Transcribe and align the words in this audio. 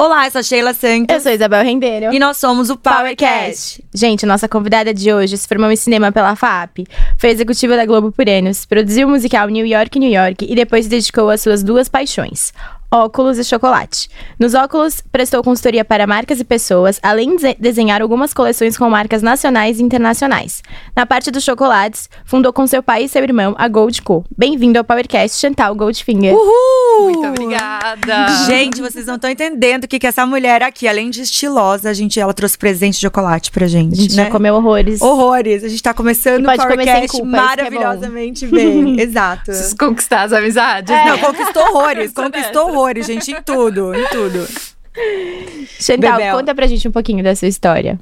Olá, 0.00 0.26
eu 0.26 0.30
sou 0.30 0.38
a 0.38 0.42
Sheila 0.44 0.72
Santos. 0.72 1.12
Eu 1.12 1.20
sou 1.20 1.32
a 1.32 1.34
Isabel 1.34 1.64
Rendeiro. 1.64 2.14
E 2.14 2.20
nós 2.20 2.36
somos 2.36 2.70
o 2.70 2.76
PowerCast. 2.76 3.84
Gente, 3.92 4.24
nossa 4.24 4.48
convidada 4.48 4.94
de 4.94 5.12
hoje 5.12 5.36
se 5.36 5.48
formou 5.48 5.72
em 5.72 5.74
cinema 5.74 6.12
pela 6.12 6.36
FAP, 6.36 6.86
foi 7.18 7.30
executiva 7.30 7.76
da 7.76 7.84
Globo 7.84 8.12
por 8.12 8.28
anos, 8.28 8.64
produziu 8.64 9.08
o 9.08 9.10
musical 9.10 9.48
New 9.48 9.66
York, 9.66 9.98
New 9.98 10.08
York 10.08 10.46
e 10.48 10.54
depois 10.54 10.84
se 10.84 10.90
dedicou 10.90 11.28
às 11.30 11.40
suas 11.40 11.64
duas 11.64 11.88
paixões, 11.88 12.52
óculos 12.90 13.38
e 13.38 13.44
chocolate. 13.44 14.08
Nos 14.38 14.54
óculos, 14.54 15.02
prestou 15.12 15.42
consultoria 15.42 15.84
para 15.84 16.06
marcas 16.06 16.40
e 16.40 16.44
pessoas, 16.44 16.98
além 17.02 17.36
de 17.36 17.54
desenhar 17.58 18.00
algumas 18.00 18.32
coleções 18.32 18.78
com 18.78 18.88
marcas 18.88 19.22
nacionais 19.22 19.78
e 19.78 19.82
internacionais. 19.82 20.62
Na 20.96 21.04
parte 21.04 21.30
dos 21.30 21.44
chocolates, 21.44 22.08
fundou 22.24 22.52
com 22.52 22.66
seu 22.66 22.82
pai 22.82 23.04
e 23.04 23.08
seu 23.08 23.22
irmão 23.22 23.54
a 23.58 23.68
Gold 23.68 24.00
Co. 24.02 24.24
Bem-vindo 24.36 24.78
ao 24.78 24.84
PowerCast 24.84 25.38
Chantal 25.38 25.74
Goldfinger. 25.74 26.34
Uhul! 26.34 27.10
Muito 27.10 27.28
obrigada! 27.28 28.28
Gente, 28.46 28.80
vocês 28.80 29.06
não 29.06 29.16
estão 29.16 29.30
entendendo 29.30 29.84
o 29.84 29.88
que, 29.88 29.98
que 29.98 30.06
essa 30.06 30.24
mulher 30.24 30.62
aqui, 30.62 30.88
além 30.88 31.10
de 31.10 31.22
estilosa, 31.22 31.90
a 31.90 31.92
gente, 31.92 32.18
ela 32.18 32.32
trouxe 32.32 32.56
presente 32.56 32.94
de 32.94 33.00
chocolate 33.00 33.50
pra 33.50 33.66
gente, 33.66 33.92
A 33.92 34.02
gente 34.02 34.16
né? 34.16 34.24
já 34.24 34.30
comeu 34.30 34.54
horrores. 34.54 35.00
Horrores. 35.02 35.62
A 35.62 35.68
gente 35.68 35.82
tá 35.82 35.92
começando 35.92 36.46
o 36.46 36.56
PowerCast 36.56 37.08
culpa, 37.08 37.26
é 37.26 37.30
maravilhosamente 37.30 38.46
bem. 38.46 38.98
Exato. 39.00 39.44
Preciso 39.44 39.76
conquistar 39.76 40.22
as 40.22 40.32
amizades. 40.32 40.94
É. 40.94 41.04
Não, 41.04 41.18
conquistou 41.18 41.62
horrores, 41.64 42.12
conquistou 42.12 42.66
dessas. 42.66 42.77
Horrores, 42.78 43.06
gente, 43.06 43.30
em 43.32 43.42
tudo, 43.42 43.94
em 43.94 44.04
tudo. 44.08 44.46
Chantal, 45.80 46.16
Bebel. 46.16 46.36
conta 46.36 46.54
pra 46.54 46.66
gente 46.66 46.86
um 46.88 46.92
pouquinho 46.92 47.22
da 47.22 47.34
sua 47.34 47.48
história. 47.48 47.98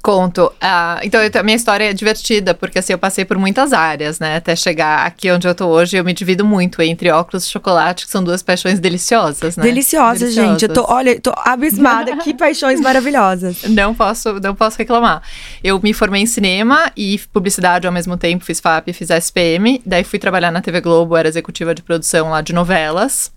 Conto. 0.00 0.52
Ah, 0.60 1.00
então, 1.02 1.20
eu- 1.20 1.30
a 1.38 1.42
minha 1.42 1.56
história 1.56 1.90
é 1.90 1.92
divertida, 1.92 2.54
porque 2.54 2.78
assim, 2.78 2.92
eu 2.92 2.98
passei 2.98 3.24
por 3.24 3.36
muitas 3.36 3.72
áreas, 3.72 4.20
né? 4.20 4.36
Até 4.36 4.54
chegar 4.54 5.04
aqui 5.04 5.28
onde 5.30 5.48
eu 5.48 5.54
tô 5.56 5.66
hoje, 5.66 5.96
eu 5.96 6.04
me 6.04 6.12
divido 6.14 6.44
muito 6.44 6.80
entre 6.80 7.10
óculos 7.10 7.44
e 7.44 7.50
chocolate, 7.50 8.06
que 8.06 8.12
são 8.12 8.22
duas 8.22 8.40
paixões 8.40 8.78
deliciosas, 8.78 9.56
né? 9.56 9.64
Deliciosa, 9.64 10.30
gente. 10.30 10.62
Eu 10.66 10.72
tô, 10.72 10.86
olha, 10.88 11.10
eu 11.10 11.20
tô 11.20 11.32
abismada. 11.36 12.16
que 12.18 12.32
paixões 12.32 12.80
maravilhosas. 12.80 13.64
Não 13.68 13.92
posso, 13.92 14.34
não 14.40 14.54
posso 14.54 14.78
reclamar. 14.78 15.20
Eu 15.64 15.80
me 15.82 15.92
formei 15.92 16.22
em 16.22 16.26
cinema 16.26 16.90
e 16.96 17.18
publicidade 17.32 17.84
ao 17.86 17.92
mesmo 17.92 18.16
tempo, 18.16 18.44
fiz 18.44 18.60
FAP, 18.60 18.92
fiz 18.92 19.10
SPM, 19.10 19.82
daí 19.84 20.04
fui 20.04 20.18
trabalhar 20.20 20.52
na 20.52 20.60
TV 20.62 20.80
Globo, 20.80 21.16
era 21.16 21.26
executiva 21.28 21.74
de 21.74 21.82
produção 21.82 22.30
lá 22.30 22.40
de 22.40 22.52
novelas. 22.52 23.32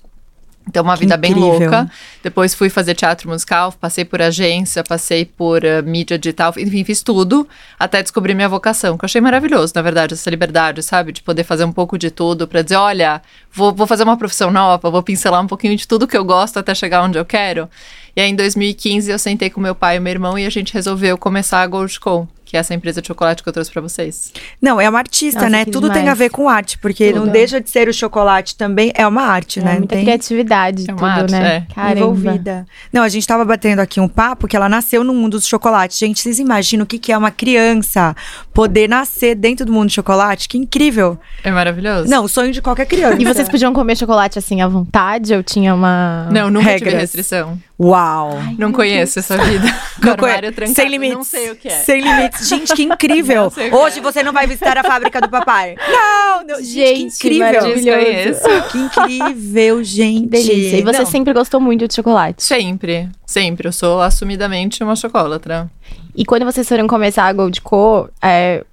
Então, 0.67 0.84
uma 0.84 0.94
Que 0.94 1.02
vida 1.02 1.17
bem 1.17 1.34
louca. 1.34 1.90
Depois 2.23 2.54
fui 2.54 2.70
fazer 2.70 2.94
teatro 2.94 3.28
musical, 3.30 3.73
passei 3.73 4.06
por 4.06 4.22
agência, 4.22 4.84
passei 4.84 5.26
por 5.26 5.64
eh, 5.64 5.81
mídia 5.81 6.17
digital, 6.17 6.54
enfim, 6.58 6.84
fiz 6.84 7.02
tudo 7.02 7.48
até 7.80 8.02
descobrir 8.02 8.36
minha 8.36 8.48
vocação, 8.48 8.98
que 8.98 9.04
eu 9.04 9.08
achei 9.08 9.20
maravilhoso, 9.20 9.73
na 9.76 9.82
verdade, 9.82 10.14
essa 10.14 10.30
liberdade, 10.30 10.84
sabe? 10.84 11.12
De 11.12 11.22
poder 11.23 11.44
fazer 11.44 11.66
um 11.66 11.72
pouco 11.72 11.98
de 11.98 12.12
tudo, 12.12 12.48
pra 12.48 12.62
dizer, 12.62 12.76
olha, 12.76 13.22
vou, 13.52 13.73
vou 13.73 13.88
fazer 13.88 14.04
uma 14.04 14.16
profissão 14.17 14.52
nova, 14.52 14.89
vou 14.89 15.02
pincelar 15.02 15.42
um 15.42 15.48
pouquinho 15.48 15.76
de 15.76 15.88
tudo 15.88 16.08
que 16.08 16.17
eu 16.17 16.23
gosto 16.23 16.58
até 16.58 16.76
chegar 16.76 17.04
onde 17.04 17.17
eu 17.17 17.26
quero. 17.26 17.67
E 18.16 18.22
aí, 18.22 18.30
em 18.30 18.36
2015, 18.36 19.09
eu 19.09 19.17
sentei 19.17 19.50
com 19.50 19.59
meu 19.59 19.73
pai 19.73 19.98
e 19.98 20.00
meu 20.00 20.12
irmão 20.12 20.38
e 20.38 20.45
a 20.45 20.50
gente 20.50 20.73
resolveu 20.73 21.17
começar 21.17 21.62
a 21.62 21.67
Goldco, 21.67 22.28
que 22.52 22.57
é 22.57 22.59
essa 22.59 22.73
empresa 22.73 23.02
de 23.02 23.07
chocolate 23.07 23.41
que 23.41 23.47
eu 23.47 23.53
trouxe 23.53 23.71
pra 23.71 23.81
vocês. 23.81 24.33
Não, 24.61 24.80
é 24.80 24.89
uma 24.89 24.99
artista, 24.99 25.39
Nossa, 25.39 25.49
né? 25.49 25.63
Tudo 25.63 25.88
tem 25.89 25.99
demais. 26.02 26.09
a 26.09 26.13
ver 26.13 26.30
com 26.30 26.49
arte, 26.49 26.77
porque 26.80 27.13
não 27.13 27.21
Tudo. 27.21 27.31
deixa 27.31 27.61
de 27.61 27.69
ser 27.69 27.88
o 27.88 27.93
chocolate 27.93 28.58
também, 28.58 28.91
é 28.93 29.08
uma 29.08 29.21
arte, 29.21 29.59
É 29.59 29.63
né? 29.63 29.77
muita 29.77 29.95
Tem 29.95 30.03
criatividade, 30.03 30.83
É 30.83 30.93
tudo, 30.93 31.05
arte, 31.05 31.31
né? 31.31 31.66
é. 31.69 31.73
Caramba. 31.73 31.99
envolvida. 32.02 32.66
Não, 32.91 33.03
a 33.03 33.08
gente 33.09 33.25
tava 33.25 33.45
batendo 33.45 33.80
aqui 33.80 34.02
um 34.02 34.08
papo 34.09 34.49
que 34.49 34.55
ela 34.58 34.67
nasceu 34.67 35.02
no 35.02 35.13
mundo 35.13 35.38
dos 35.38 35.47
chocolates. 35.47 35.97
Gente, 35.97 36.19
vocês 36.19 36.39
imaginam 36.39 36.83
o 36.83 36.85
que, 36.85 36.99
que 36.99 37.13
é 37.13 37.17
uma 37.17 37.31
criança 37.31 38.13
poder 38.53 38.89
nascer 38.89 39.33
dentro 39.36 39.65
do 39.65 39.71
mundo 39.71 39.86
do 39.88 39.91
chocolate? 39.93 40.49
Que 40.49 40.58
incrível. 40.58 41.17
É 41.45 41.52
maravilhoso? 41.52 42.09
Não, 42.09 42.25
o 42.25 42.27
sonho 42.27 42.52
de 42.52 42.61
qualquer 42.61 42.86
criança. 42.86 43.21
E 43.21 43.23
vocês 43.23 43.47
podiam 43.47 43.71
comer 43.73 43.95
chocolate 43.95 44.38
assim 44.38 44.59
à 44.61 44.67
vontade 44.67 45.33
ou 45.33 45.41
tinha 45.41 45.73
uma. 45.73 46.27
Não, 46.31 46.49
nunca 46.49 46.65
tive 46.73 46.86
Regras. 46.86 47.02
restrição. 47.02 47.58
Uau. 47.80 48.38
não 48.59 48.71
conheço 48.71 49.17
essa 49.19 49.36
vida. 49.38 49.65
Não 50.03 50.11
No 50.11 50.17
conhe- 50.17 50.33
armário 50.33 50.52
trancado, 50.53 50.76
Sem 50.76 50.87
limites. 50.89 51.15
Não 51.17 51.23
sei 51.23 51.49
o 51.52 51.55
que 51.55 51.67
é. 51.67 51.71
Sem 51.80 52.02
limites. 52.02 52.40
Gente, 52.41 52.73
que 52.73 52.83
incrível. 52.83 53.52
Não 53.71 53.79
Hoje 53.81 53.99
é. 53.99 54.02
você 54.02 54.23
não 54.23 54.33
vai 54.33 54.47
visitar 54.47 54.77
a 54.77 54.83
fábrica 54.83 55.21
do 55.21 55.29
papai. 55.29 55.75
Não, 55.91 56.43
não. 56.47 56.63
Gente, 56.63 57.17
que 57.19 57.27
incrível. 57.27 57.61
Que 58.71 58.77
incrível, 58.77 59.83
gente. 59.83 60.27
Delícia. 60.27 60.77
E 60.77 60.81
você 60.83 60.99
Não. 60.99 61.05
sempre 61.05 61.33
gostou 61.33 61.59
muito 61.59 61.87
de 61.87 61.93
chocolate. 61.93 62.43
Sempre, 62.43 63.09
sempre. 63.25 63.67
Eu 63.67 63.71
sou 63.71 64.02
assumidamente 64.02 64.83
uma 64.83 64.95
chocolatra. 64.95 65.69
E 66.15 66.25
quando 66.25 66.45
vocês 66.45 66.67
foram 66.67 66.87
começar 66.87 67.25
a 67.25 67.33
Gold 67.33 67.61
Co, 67.61 68.09
é, 68.21 68.63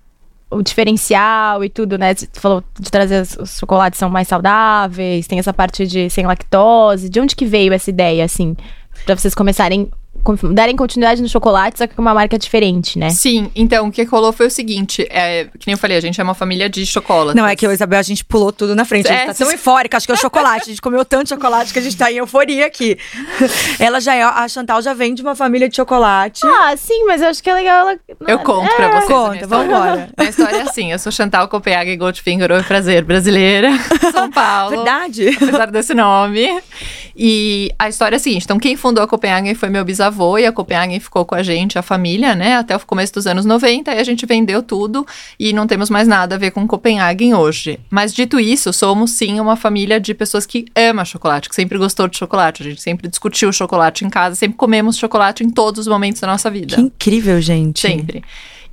o 0.50 0.62
diferencial 0.62 1.62
e 1.62 1.68
tudo, 1.68 1.98
né? 1.98 2.14
Você 2.14 2.28
falou 2.34 2.64
de 2.78 2.90
trazer 2.90 3.22
os, 3.38 3.58
chocolates 3.58 3.98
são 3.98 4.08
mais 4.08 4.28
saudáveis, 4.28 5.26
tem 5.26 5.38
essa 5.38 5.52
parte 5.52 5.86
de 5.86 6.08
sem 6.10 6.26
lactose. 6.26 7.08
De 7.08 7.20
onde 7.20 7.36
que 7.36 7.44
veio 7.44 7.72
essa 7.72 7.90
ideia, 7.90 8.24
assim? 8.24 8.56
Pra 9.04 9.14
vocês 9.16 9.34
começarem, 9.34 9.84
com- 9.86 9.92
darem 10.52 10.76
continuidade 10.76 11.20
no 11.22 11.28
chocolate, 11.28 11.78
só 11.78 11.86
que 11.86 11.94
com 11.94 12.02
uma 12.02 12.14
marca 12.14 12.38
diferente, 12.38 12.98
né? 12.98 13.10
Sim, 13.10 13.50
então 13.54 13.88
o 13.88 13.92
que 13.92 14.02
rolou 14.04 14.32
foi 14.32 14.46
o 14.46 14.50
seguinte: 14.50 15.06
é, 15.10 15.44
que 15.58 15.66
nem 15.66 15.72
eu 15.74 15.78
falei, 15.78 15.96
a 15.96 16.00
gente 16.00 16.20
é 16.20 16.24
uma 16.24 16.34
família 16.34 16.68
de 16.68 16.84
chocolate. 16.86 17.36
Não, 17.36 17.46
é 17.46 17.54
que 17.56 17.64
eu 17.66 17.70
e 17.70 17.72
a 17.72 17.74
Isabel, 17.74 17.98
a 17.98 18.02
gente 18.02 18.24
pulou 18.24 18.52
tudo 18.52 18.74
na 18.74 18.84
frente. 18.84 19.06
A 19.08 19.12
gente 19.12 19.22
É, 19.22 19.26
tá 19.26 19.34
tão 19.34 19.46
se- 19.46 19.54
eufórica, 19.54 19.96
acho 19.96 20.06
que 20.06 20.12
é 20.12 20.14
o 20.14 20.18
chocolate. 20.18 20.62
A 20.62 20.66
gente 20.66 20.80
comeu 20.82 21.04
tanto 21.04 21.28
chocolate 21.30 21.72
que 21.72 21.78
a 21.78 21.82
gente 21.82 21.96
tá 21.96 22.10
em 22.10 22.16
euforia 22.16 22.66
aqui. 22.66 22.96
Ela 23.78 24.00
já 24.00 24.14
é, 24.14 24.22
a 24.22 24.46
Chantal 24.48 24.80
já 24.82 24.94
vem 24.94 25.14
de 25.14 25.22
uma 25.22 25.34
família 25.34 25.68
de 25.68 25.76
chocolate. 25.76 26.40
Ah, 26.46 26.74
sim, 26.76 27.04
mas 27.06 27.20
eu 27.22 27.28
acho 27.28 27.42
que 27.42 27.50
é 27.50 27.54
legal 27.54 27.88
ela. 27.88 27.98
Eu 28.26 28.38
conto 28.40 28.74
pra 28.74 28.88
vocês. 29.00 29.06
Conta, 29.06 29.46
vambora. 29.46 30.10
A 30.16 30.24
história 30.24 30.56
é 30.58 30.62
assim: 30.62 30.92
eu 30.92 30.98
sou 30.98 31.10
Chantal 31.12 31.48
Copenhague 31.48 31.96
Goldfinger, 31.96 32.50
oi 32.52 32.62
prazer, 32.62 33.04
brasileira, 33.04 33.70
São 34.12 34.30
Paulo. 34.30 34.76
Verdade? 34.76 35.28
apesar 35.28 35.70
desse 35.70 35.94
nome. 35.94 36.60
E 37.16 37.72
a 37.78 37.88
história 37.88 38.16
é 38.16 38.18
a 38.18 38.20
seguinte: 38.20 38.44
então, 38.44 38.58
quem 38.58 38.76
fundou 38.76 39.02
a 39.02 39.08
Copenhagen 39.08 39.54
foi 39.54 39.68
meu 39.68 39.84
bisavô, 39.84 40.07
e 40.38 40.46
a 40.46 40.52
Copenhagen 40.52 40.98
ficou 41.00 41.24
com 41.24 41.34
a 41.34 41.42
gente, 41.42 41.78
a 41.78 41.82
família, 41.82 42.34
né, 42.34 42.56
até 42.56 42.76
o 42.76 42.80
começo 42.80 43.12
dos 43.14 43.26
anos 43.26 43.44
90, 43.44 43.92
e 43.94 43.98
a 43.98 44.04
gente 44.04 44.26
vendeu 44.26 44.62
tudo 44.62 45.06
e 45.38 45.52
não 45.52 45.66
temos 45.66 45.90
mais 45.90 46.08
nada 46.08 46.34
a 46.34 46.38
ver 46.38 46.50
com 46.50 46.66
Copenhagen 46.66 47.34
hoje. 47.34 47.78
Mas 47.90 48.14
dito 48.14 48.38
isso, 48.40 48.72
somos 48.72 49.12
sim 49.12 49.40
uma 49.40 49.56
família 49.56 50.00
de 50.00 50.14
pessoas 50.14 50.46
que 50.46 50.66
ama 50.74 51.04
chocolate, 51.04 51.48
que 51.48 51.54
sempre 51.54 51.78
gostou 51.78 52.08
de 52.08 52.16
chocolate. 52.16 52.62
A 52.62 52.66
gente 52.66 52.80
sempre 52.80 53.08
discutiu 53.08 53.52
chocolate 53.52 54.04
em 54.04 54.10
casa, 54.10 54.34
sempre 54.34 54.56
comemos 54.56 54.96
chocolate 54.96 55.44
em 55.44 55.50
todos 55.50 55.80
os 55.80 55.88
momentos 55.88 56.20
da 56.20 56.26
nossa 56.26 56.50
vida. 56.50 56.76
Que 56.76 56.80
incrível, 56.80 57.40
gente. 57.40 57.80
Sempre. 57.80 58.22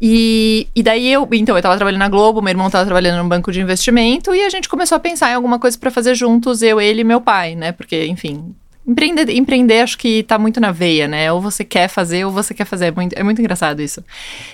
E, 0.01 0.67
e 0.75 0.83
daí 0.83 1.11
eu, 1.11 1.27
então, 1.31 1.55
eu 1.55 1.61
tava 1.61 1.75
trabalhando 1.77 1.99
na 1.99 2.09
Globo, 2.09 2.41
meu 2.41 2.51
irmão 2.51 2.69
tava 2.69 2.85
trabalhando 2.85 3.21
num 3.21 3.29
banco 3.29 3.51
de 3.51 3.61
investimento 3.61 4.35
e 4.35 4.43
a 4.43 4.49
gente 4.49 4.67
começou 4.67 4.95
a 4.95 4.99
pensar 4.99 5.31
em 5.31 5.35
alguma 5.35 5.57
coisa 5.57 5.77
pra 5.77 5.89
fazer 5.89 6.15
juntos, 6.15 6.61
eu, 6.61 6.81
ele 6.81 7.01
e 7.01 7.03
meu 7.03 7.21
pai, 7.21 7.55
né? 7.55 7.71
Porque, 7.71 8.05
enfim, 8.05 8.53
empreender, 8.87 9.29
empreender 9.29 9.81
acho 9.81 9.97
que 9.97 10.23
tá 10.23 10.37
muito 10.37 10.59
na 10.59 10.71
veia, 10.71 11.07
né? 11.07 11.31
Ou 11.31 11.41
você 11.41 11.63
quer 11.63 11.87
fazer 11.87 12.25
ou 12.25 12.31
você 12.31 12.53
quer 12.53 12.65
fazer. 12.65 12.85
É 12.85 12.91
muito, 12.91 13.13
é 13.13 13.23
muito 13.23 13.41
engraçado 13.41 13.81
isso. 13.81 14.03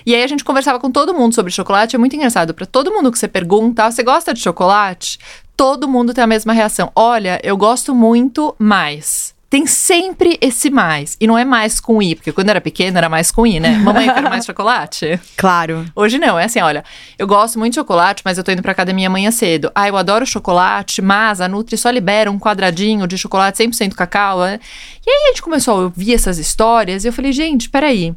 E 0.06 0.14
aí 0.14 0.22
a 0.22 0.26
gente 0.26 0.44
conversava 0.44 0.78
com 0.80 0.90
todo 0.90 1.14
mundo 1.14 1.34
sobre 1.34 1.52
chocolate, 1.52 1.96
é 1.96 1.98
muito 1.98 2.16
engraçado. 2.16 2.54
Pra 2.54 2.66
todo 2.66 2.92
mundo 2.92 3.10
que 3.12 3.18
você 3.18 3.28
pergunta, 3.28 3.84
ah, 3.84 3.90
você 3.90 4.02
gosta 4.02 4.32
de 4.32 4.40
chocolate? 4.40 5.18
Todo 5.56 5.88
mundo 5.88 6.14
tem 6.14 6.24
a 6.24 6.26
mesma 6.26 6.52
reação. 6.52 6.90
Olha, 6.96 7.40
eu 7.42 7.56
gosto 7.56 7.94
muito 7.94 8.54
mais. 8.58 9.34
Tem 9.52 9.66
sempre 9.66 10.38
esse 10.40 10.70
mais. 10.70 11.14
E 11.20 11.26
não 11.26 11.36
é 11.36 11.44
mais 11.44 11.78
com 11.78 12.02
I, 12.02 12.14
porque 12.14 12.32
quando 12.32 12.48
eu 12.48 12.52
era 12.52 12.60
pequena 12.62 12.96
era 12.96 13.10
mais 13.10 13.30
com 13.30 13.46
I, 13.46 13.60
né? 13.60 13.76
Mamãe, 13.76 14.06
eu 14.06 14.14
quero 14.14 14.30
mais 14.30 14.46
chocolate. 14.48 15.20
Claro. 15.36 15.84
Hoje 15.94 16.18
não, 16.18 16.38
é 16.38 16.44
assim, 16.44 16.62
olha, 16.62 16.82
eu 17.18 17.26
gosto 17.26 17.58
muito 17.58 17.74
de 17.74 17.80
chocolate, 17.80 18.22
mas 18.24 18.38
eu 18.38 18.44
tô 18.44 18.50
indo 18.50 18.62
pra 18.62 18.72
academia 18.72 19.08
amanhã 19.08 19.30
cedo. 19.30 19.70
Ah, 19.74 19.86
eu 19.86 19.98
adoro 19.98 20.24
chocolate, 20.24 21.02
mas 21.02 21.38
a 21.38 21.48
Nutri 21.48 21.76
só 21.76 21.90
libera 21.90 22.30
um 22.30 22.38
quadradinho 22.38 23.06
de 23.06 23.18
chocolate 23.18 23.62
100% 23.62 23.94
cacau. 23.94 24.38
né? 24.40 24.58
E 25.06 25.10
aí 25.10 25.24
a 25.24 25.28
gente 25.28 25.42
começou 25.42 25.74
a 25.74 25.82
ouvir 25.82 26.14
essas 26.14 26.38
histórias 26.38 27.04
e 27.04 27.08
eu 27.08 27.12
falei, 27.12 27.30
gente, 27.30 27.68
peraí. 27.68 28.14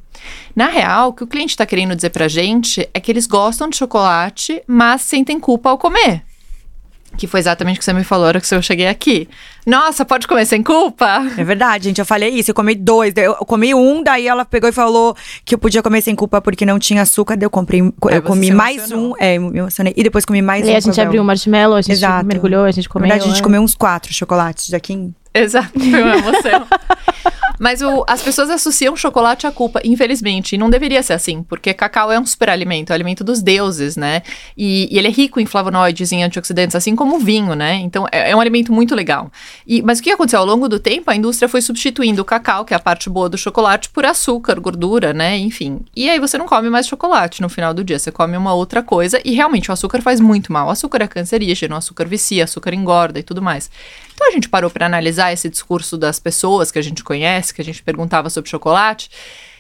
Na 0.55 0.67
real, 0.67 1.09
o 1.09 1.13
que 1.13 1.25
o 1.25 1.27
cliente 1.27 1.57
tá 1.57 1.65
querendo 1.65 1.97
dizer 1.97 2.11
pra 2.11 2.29
gente 2.29 2.87
é 2.93 2.99
que 3.01 3.11
eles 3.11 3.27
gostam 3.27 3.69
de 3.69 3.75
chocolate, 3.75 4.63
mas 4.65 5.01
sentem 5.01 5.37
culpa 5.37 5.69
ao 5.69 5.77
comer. 5.77 6.23
Que 7.17 7.27
foi 7.27 7.39
exatamente 7.39 7.77
o 7.77 7.79
que 7.79 7.85
você 7.85 7.93
me 7.93 8.03
falou 8.03 8.23
na 8.25 8.27
hora 8.29 8.41
que 8.41 8.53
eu 8.53 8.61
cheguei 8.61 8.87
aqui. 8.87 9.27
Nossa, 9.65 10.03
pode 10.05 10.27
comer 10.27 10.45
sem 10.45 10.61
culpa? 10.61 11.25
É 11.37 11.43
verdade, 11.43 11.85
gente. 11.85 11.99
Eu 11.99 12.05
falei 12.05 12.29
isso. 12.29 12.51
Eu 12.51 12.55
comi 12.55 12.75
dois. 12.75 13.13
Eu 13.15 13.33
comi 13.35 13.73
um, 13.73 14.03
daí 14.03 14.27
ela 14.27 14.45
pegou 14.45 14.69
e 14.69 14.73
falou 14.73 15.15
que 15.43 15.55
eu 15.55 15.59
podia 15.59 15.81
comer 15.81 16.01
sem 16.01 16.15
culpa 16.15 16.39
porque 16.41 16.65
não 16.65 16.77
tinha 16.77 17.01
açúcar. 17.01 17.35
Daí 17.35 17.45
eu 17.45 17.49
comprei. 17.49 17.81
Eu 17.81 18.21
comi 18.21 18.51
mais 18.51 18.91
um. 18.91 19.13
É, 19.19 19.35
eu 19.37 19.41
me 19.41 19.59
emocionei. 19.59 19.93
E 19.95 20.03
depois 20.03 20.25
comi 20.25 20.41
mais 20.41 20.63
E 20.63 20.67
um. 20.67 20.69
aí 20.71 20.75
a 20.75 20.79
gente 20.79 20.99
abriu 21.01 21.21
o 21.21 21.25
marshmallow, 21.25 21.77
a 21.77 21.81
gente 21.81 21.93
Exato. 21.93 22.25
mergulhou, 22.25 22.65
a 22.65 22.71
gente 22.71 22.85
Na 22.87 22.91
comeu. 22.93 23.07
verdade, 23.09 23.25
a 23.25 23.33
gente 23.33 23.39
é. 23.41 23.43
comeu 23.43 23.61
uns 23.61 23.73
quatro 23.75 24.13
chocolates 24.13 24.69
daqui. 24.69 24.93
em- 24.93 25.15
Exato, 25.33 25.77
foi 25.79 26.01
uma 26.01 26.15
emoção. 26.15 26.67
Mas 27.59 27.81
o- 27.81 28.03
as 28.07 28.21
pessoas 28.21 28.49
associam 28.49 28.95
chocolate 28.95 29.47
à 29.47 29.51
culpa, 29.51 29.81
infelizmente. 29.83 30.55
E 30.55 30.57
não 30.57 30.69
deveria 30.69 31.01
ser 31.03 31.13
assim, 31.13 31.43
porque 31.43 31.73
cacau 31.73 32.11
é 32.11 32.19
um 32.19 32.25
superalimento, 32.25 32.91
é 32.91 32.93
o 32.93 32.95
alimento 32.95 33.23
dos 33.23 33.41
deuses, 33.41 33.95
né? 33.95 34.21
E, 34.57 34.87
e 34.93 34.97
ele 34.97 35.07
é 35.07 35.11
rico 35.11 35.39
em 35.39 35.45
flavonoides, 35.45 36.11
em 36.11 36.23
antioxidantes, 36.23 36.75
assim 36.75 36.95
como 36.95 37.15
o 37.15 37.19
vinho, 37.19 37.55
né? 37.55 37.75
Então 37.75 38.05
é, 38.11 38.31
é 38.31 38.35
um 38.35 38.39
alimento 38.41 38.71
muito 38.73 38.93
legal. 38.95 39.31
E, 39.65 39.81
mas 39.81 39.99
o 39.99 40.03
que 40.03 40.11
aconteceu? 40.11 40.39
Ao 40.39 40.45
longo 40.45 40.67
do 40.67 40.79
tempo, 40.79 41.09
a 41.09 41.15
indústria 41.15 41.47
foi 41.47 41.61
substituindo 41.61 42.21
o 42.21 42.25
cacau, 42.25 42.65
que 42.65 42.73
é 42.73 42.77
a 42.77 42.79
parte 42.79 43.09
boa 43.09 43.29
do 43.29 43.37
chocolate, 43.37 43.89
por 43.89 44.05
açúcar, 44.05 44.59
gordura, 44.59 45.13
né? 45.13 45.37
Enfim. 45.37 45.79
E 45.95 46.09
aí 46.09 46.19
você 46.19 46.37
não 46.37 46.45
come 46.47 46.69
mais 46.69 46.87
chocolate 46.87 47.41
no 47.41 47.49
final 47.49 47.73
do 47.73 47.83
dia, 47.83 47.97
você 47.99 48.11
come 48.11 48.35
uma 48.37 48.53
outra 48.53 48.83
coisa. 48.83 49.19
E 49.23 49.31
realmente 49.33 49.69
o 49.69 49.73
açúcar 49.73 50.01
faz 50.01 50.19
muito 50.19 50.51
mal. 50.51 50.67
O 50.67 50.71
açúcar 50.71 51.01
é 51.03 51.07
cancerígeno, 51.07 51.75
o 51.75 51.77
açúcar 51.77 52.05
vicia, 52.05 52.43
o 52.43 52.45
açúcar 52.45 52.73
engorda 52.73 53.19
e 53.19 53.23
tudo 53.23 53.41
mais. 53.41 53.69
Então 54.13 54.29
a 54.29 54.31
gente 54.31 54.47
parou 54.47 54.69
para 54.69 54.85
analisar 54.85 55.33
esse 55.33 55.49
discurso 55.49 55.97
das 55.97 56.19
pessoas 56.19 56.71
que 56.71 56.79
a 56.79 56.81
gente 56.81 57.03
conhece 57.03 57.44
NPS, 57.45 57.51
que 57.51 57.61
a 57.61 57.65
gente 57.65 57.83
perguntava 57.83 58.29
sobre 58.29 58.49
chocolate. 58.49 59.09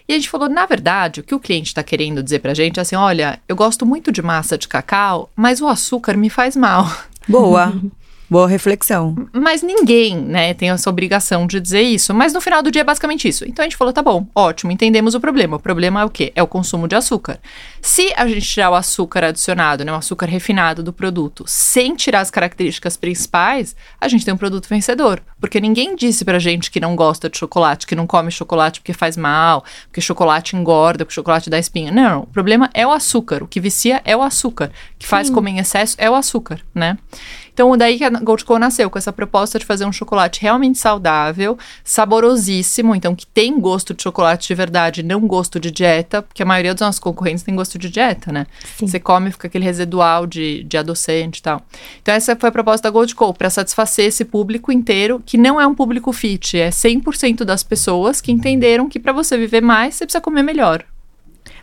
E 0.07 0.13
a 0.13 0.15
gente 0.15 0.29
falou, 0.29 0.47
na 0.47 0.65
verdade, 0.65 1.19
o 1.19 1.23
que 1.23 1.33
o 1.33 1.39
cliente 1.39 1.67
está 1.67 1.83
querendo 1.83 2.21
dizer 2.21 2.39
pra 2.39 2.53
gente 2.53 2.79
é 2.79 2.81
assim: 2.81 2.95
olha, 2.95 3.39
eu 3.47 3.55
gosto 3.55 3.85
muito 3.85 4.11
de 4.11 4.21
massa 4.21 4.57
de 4.57 4.67
cacau, 4.67 5.29
mas 5.35 5.61
o 5.61 5.67
açúcar 5.67 6.15
me 6.15 6.29
faz 6.29 6.55
mal. 6.55 6.85
Boa. 7.27 7.73
Boa 8.35 8.49
reflexão. 8.49 9.15
Mas 9.31 9.61
ninguém, 9.61 10.17
né, 10.17 10.53
tem 10.53 10.69
essa 10.69 10.89
obrigação 10.89 11.47
de 11.47 11.57
dizer 11.57 11.83
isso. 11.83 12.13
Mas 12.13 12.33
no 12.33 12.41
final 12.41 12.61
do 12.61 12.69
dia 12.69 12.81
é 12.81 12.83
basicamente 12.83 13.29
isso. 13.29 13.45
Então 13.47 13.63
a 13.63 13.65
gente 13.65 13.77
falou, 13.77 13.93
tá 13.93 14.01
bom, 14.01 14.27
ótimo, 14.35 14.73
entendemos 14.73 15.15
o 15.15 15.21
problema. 15.21 15.55
O 15.55 15.59
problema 15.59 16.01
é 16.01 16.03
o 16.03 16.09
quê? 16.09 16.33
É 16.35 16.43
o 16.43 16.47
consumo 16.47 16.85
de 16.85 16.97
açúcar. 16.97 17.39
Se 17.81 18.11
a 18.13 18.27
gente 18.27 18.45
tirar 18.45 18.71
o 18.71 18.75
açúcar 18.75 19.23
adicionado, 19.23 19.85
né, 19.85 19.91
o 19.93 19.95
açúcar 19.95 20.25
refinado 20.25 20.83
do 20.83 20.91
produto, 20.91 21.45
sem 21.47 21.95
tirar 21.95 22.19
as 22.19 22.29
características 22.29 22.97
principais, 22.97 23.73
a 24.01 24.09
gente 24.09 24.25
tem 24.25 24.33
um 24.33 24.37
produto 24.37 24.67
vencedor. 24.67 25.21
Porque 25.39 25.61
ninguém 25.61 25.95
disse 25.95 26.25
pra 26.25 26.37
gente 26.37 26.69
que 26.69 26.81
não 26.81 26.93
gosta 26.93 27.29
de 27.29 27.37
chocolate, 27.37 27.87
que 27.87 27.95
não 27.95 28.05
come 28.05 28.31
chocolate 28.31 28.81
porque 28.81 28.91
faz 28.91 29.15
mal, 29.15 29.63
porque 29.87 30.01
chocolate 30.01 30.57
engorda, 30.57 31.05
porque 31.05 31.15
chocolate 31.15 31.49
dá 31.49 31.57
espinha. 31.57 31.89
Não, 31.89 32.23
o 32.23 32.27
problema 32.27 32.69
é 32.73 32.85
o 32.85 32.91
açúcar. 32.91 33.43
O 33.43 33.47
que 33.47 33.61
vicia 33.61 34.01
é 34.03 34.13
o 34.13 34.21
açúcar. 34.21 34.73
O 34.95 34.99
que 34.99 35.07
faz 35.07 35.29
comer 35.29 35.51
em 35.51 35.59
excesso 35.59 35.95
é 35.97 36.09
o 36.09 36.15
açúcar, 36.15 36.59
né? 36.73 36.97
Então, 37.55 37.77
daí 37.77 37.97
que 37.97 38.03
a 38.03 38.09
Goldco 38.09 38.59
nasceu, 38.59 38.89
com 38.89 38.97
essa 38.97 39.13
proposta 39.13 39.57
de 39.57 39.63
fazer 39.63 39.85
um 39.85 39.91
chocolate 39.91 40.41
realmente 40.41 40.77
saudável, 40.77 41.57
saborosíssimo, 41.85 42.93
então 42.93 43.15
que 43.15 43.25
tem 43.25 43.57
gosto 43.61 43.93
de 43.93 44.03
chocolate 44.03 44.45
de 44.45 44.53
verdade, 44.53 45.01
não 45.01 45.21
gosto 45.21 45.57
de 45.57 45.71
dieta, 45.71 46.21
porque 46.21 46.43
a 46.43 46.45
maioria 46.45 46.73
dos 46.73 46.81
nossos 46.81 46.99
concorrentes 46.99 47.43
tem 47.43 47.55
gosto 47.55 47.79
de 47.79 47.89
dieta, 47.89 48.29
né? 48.29 48.45
Sim. 48.77 48.87
Você 48.87 48.99
come 48.99 49.29
e 49.29 49.31
fica 49.31 49.47
aquele 49.47 49.63
residual 49.63 50.27
de, 50.27 50.65
de 50.65 50.77
adoçante 50.77 51.39
e 51.39 51.41
tal. 51.41 51.61
Então, 52.01 52.13
essa 52.13 52.35
foi 52.35 52.49
a 52.49 52.51
proposta 52.51 52.89
da 52.89 52.91
Goldco, 52.91 53.33
para 53.33 53.49
satisfazer 53.49 54.07
esse 54.07 54.25
público 54.25 54.69
inteiro, 54.69 55.23
que 55.25 55.37
não 55.37 55.59
é 55.59 55.65
um 55.65 55.73
público 55.73 56.11
fit, 56.11 56.59
é 56.59 56.67
100% 56.67 57.45
das 57.45 57.63
pessoas 57.63 58.19
que 58.19 58.33
entenderam 58.33 58.89
que 58.89 58.99
para 58.99 59.13
você 59.13 59.37
viver 59.37 59.61
mais, 59.61 59.95
você 59.95 60.05
precisa 60.05 60.19
comer 60.19 60.43
melhor. 60.43 60.83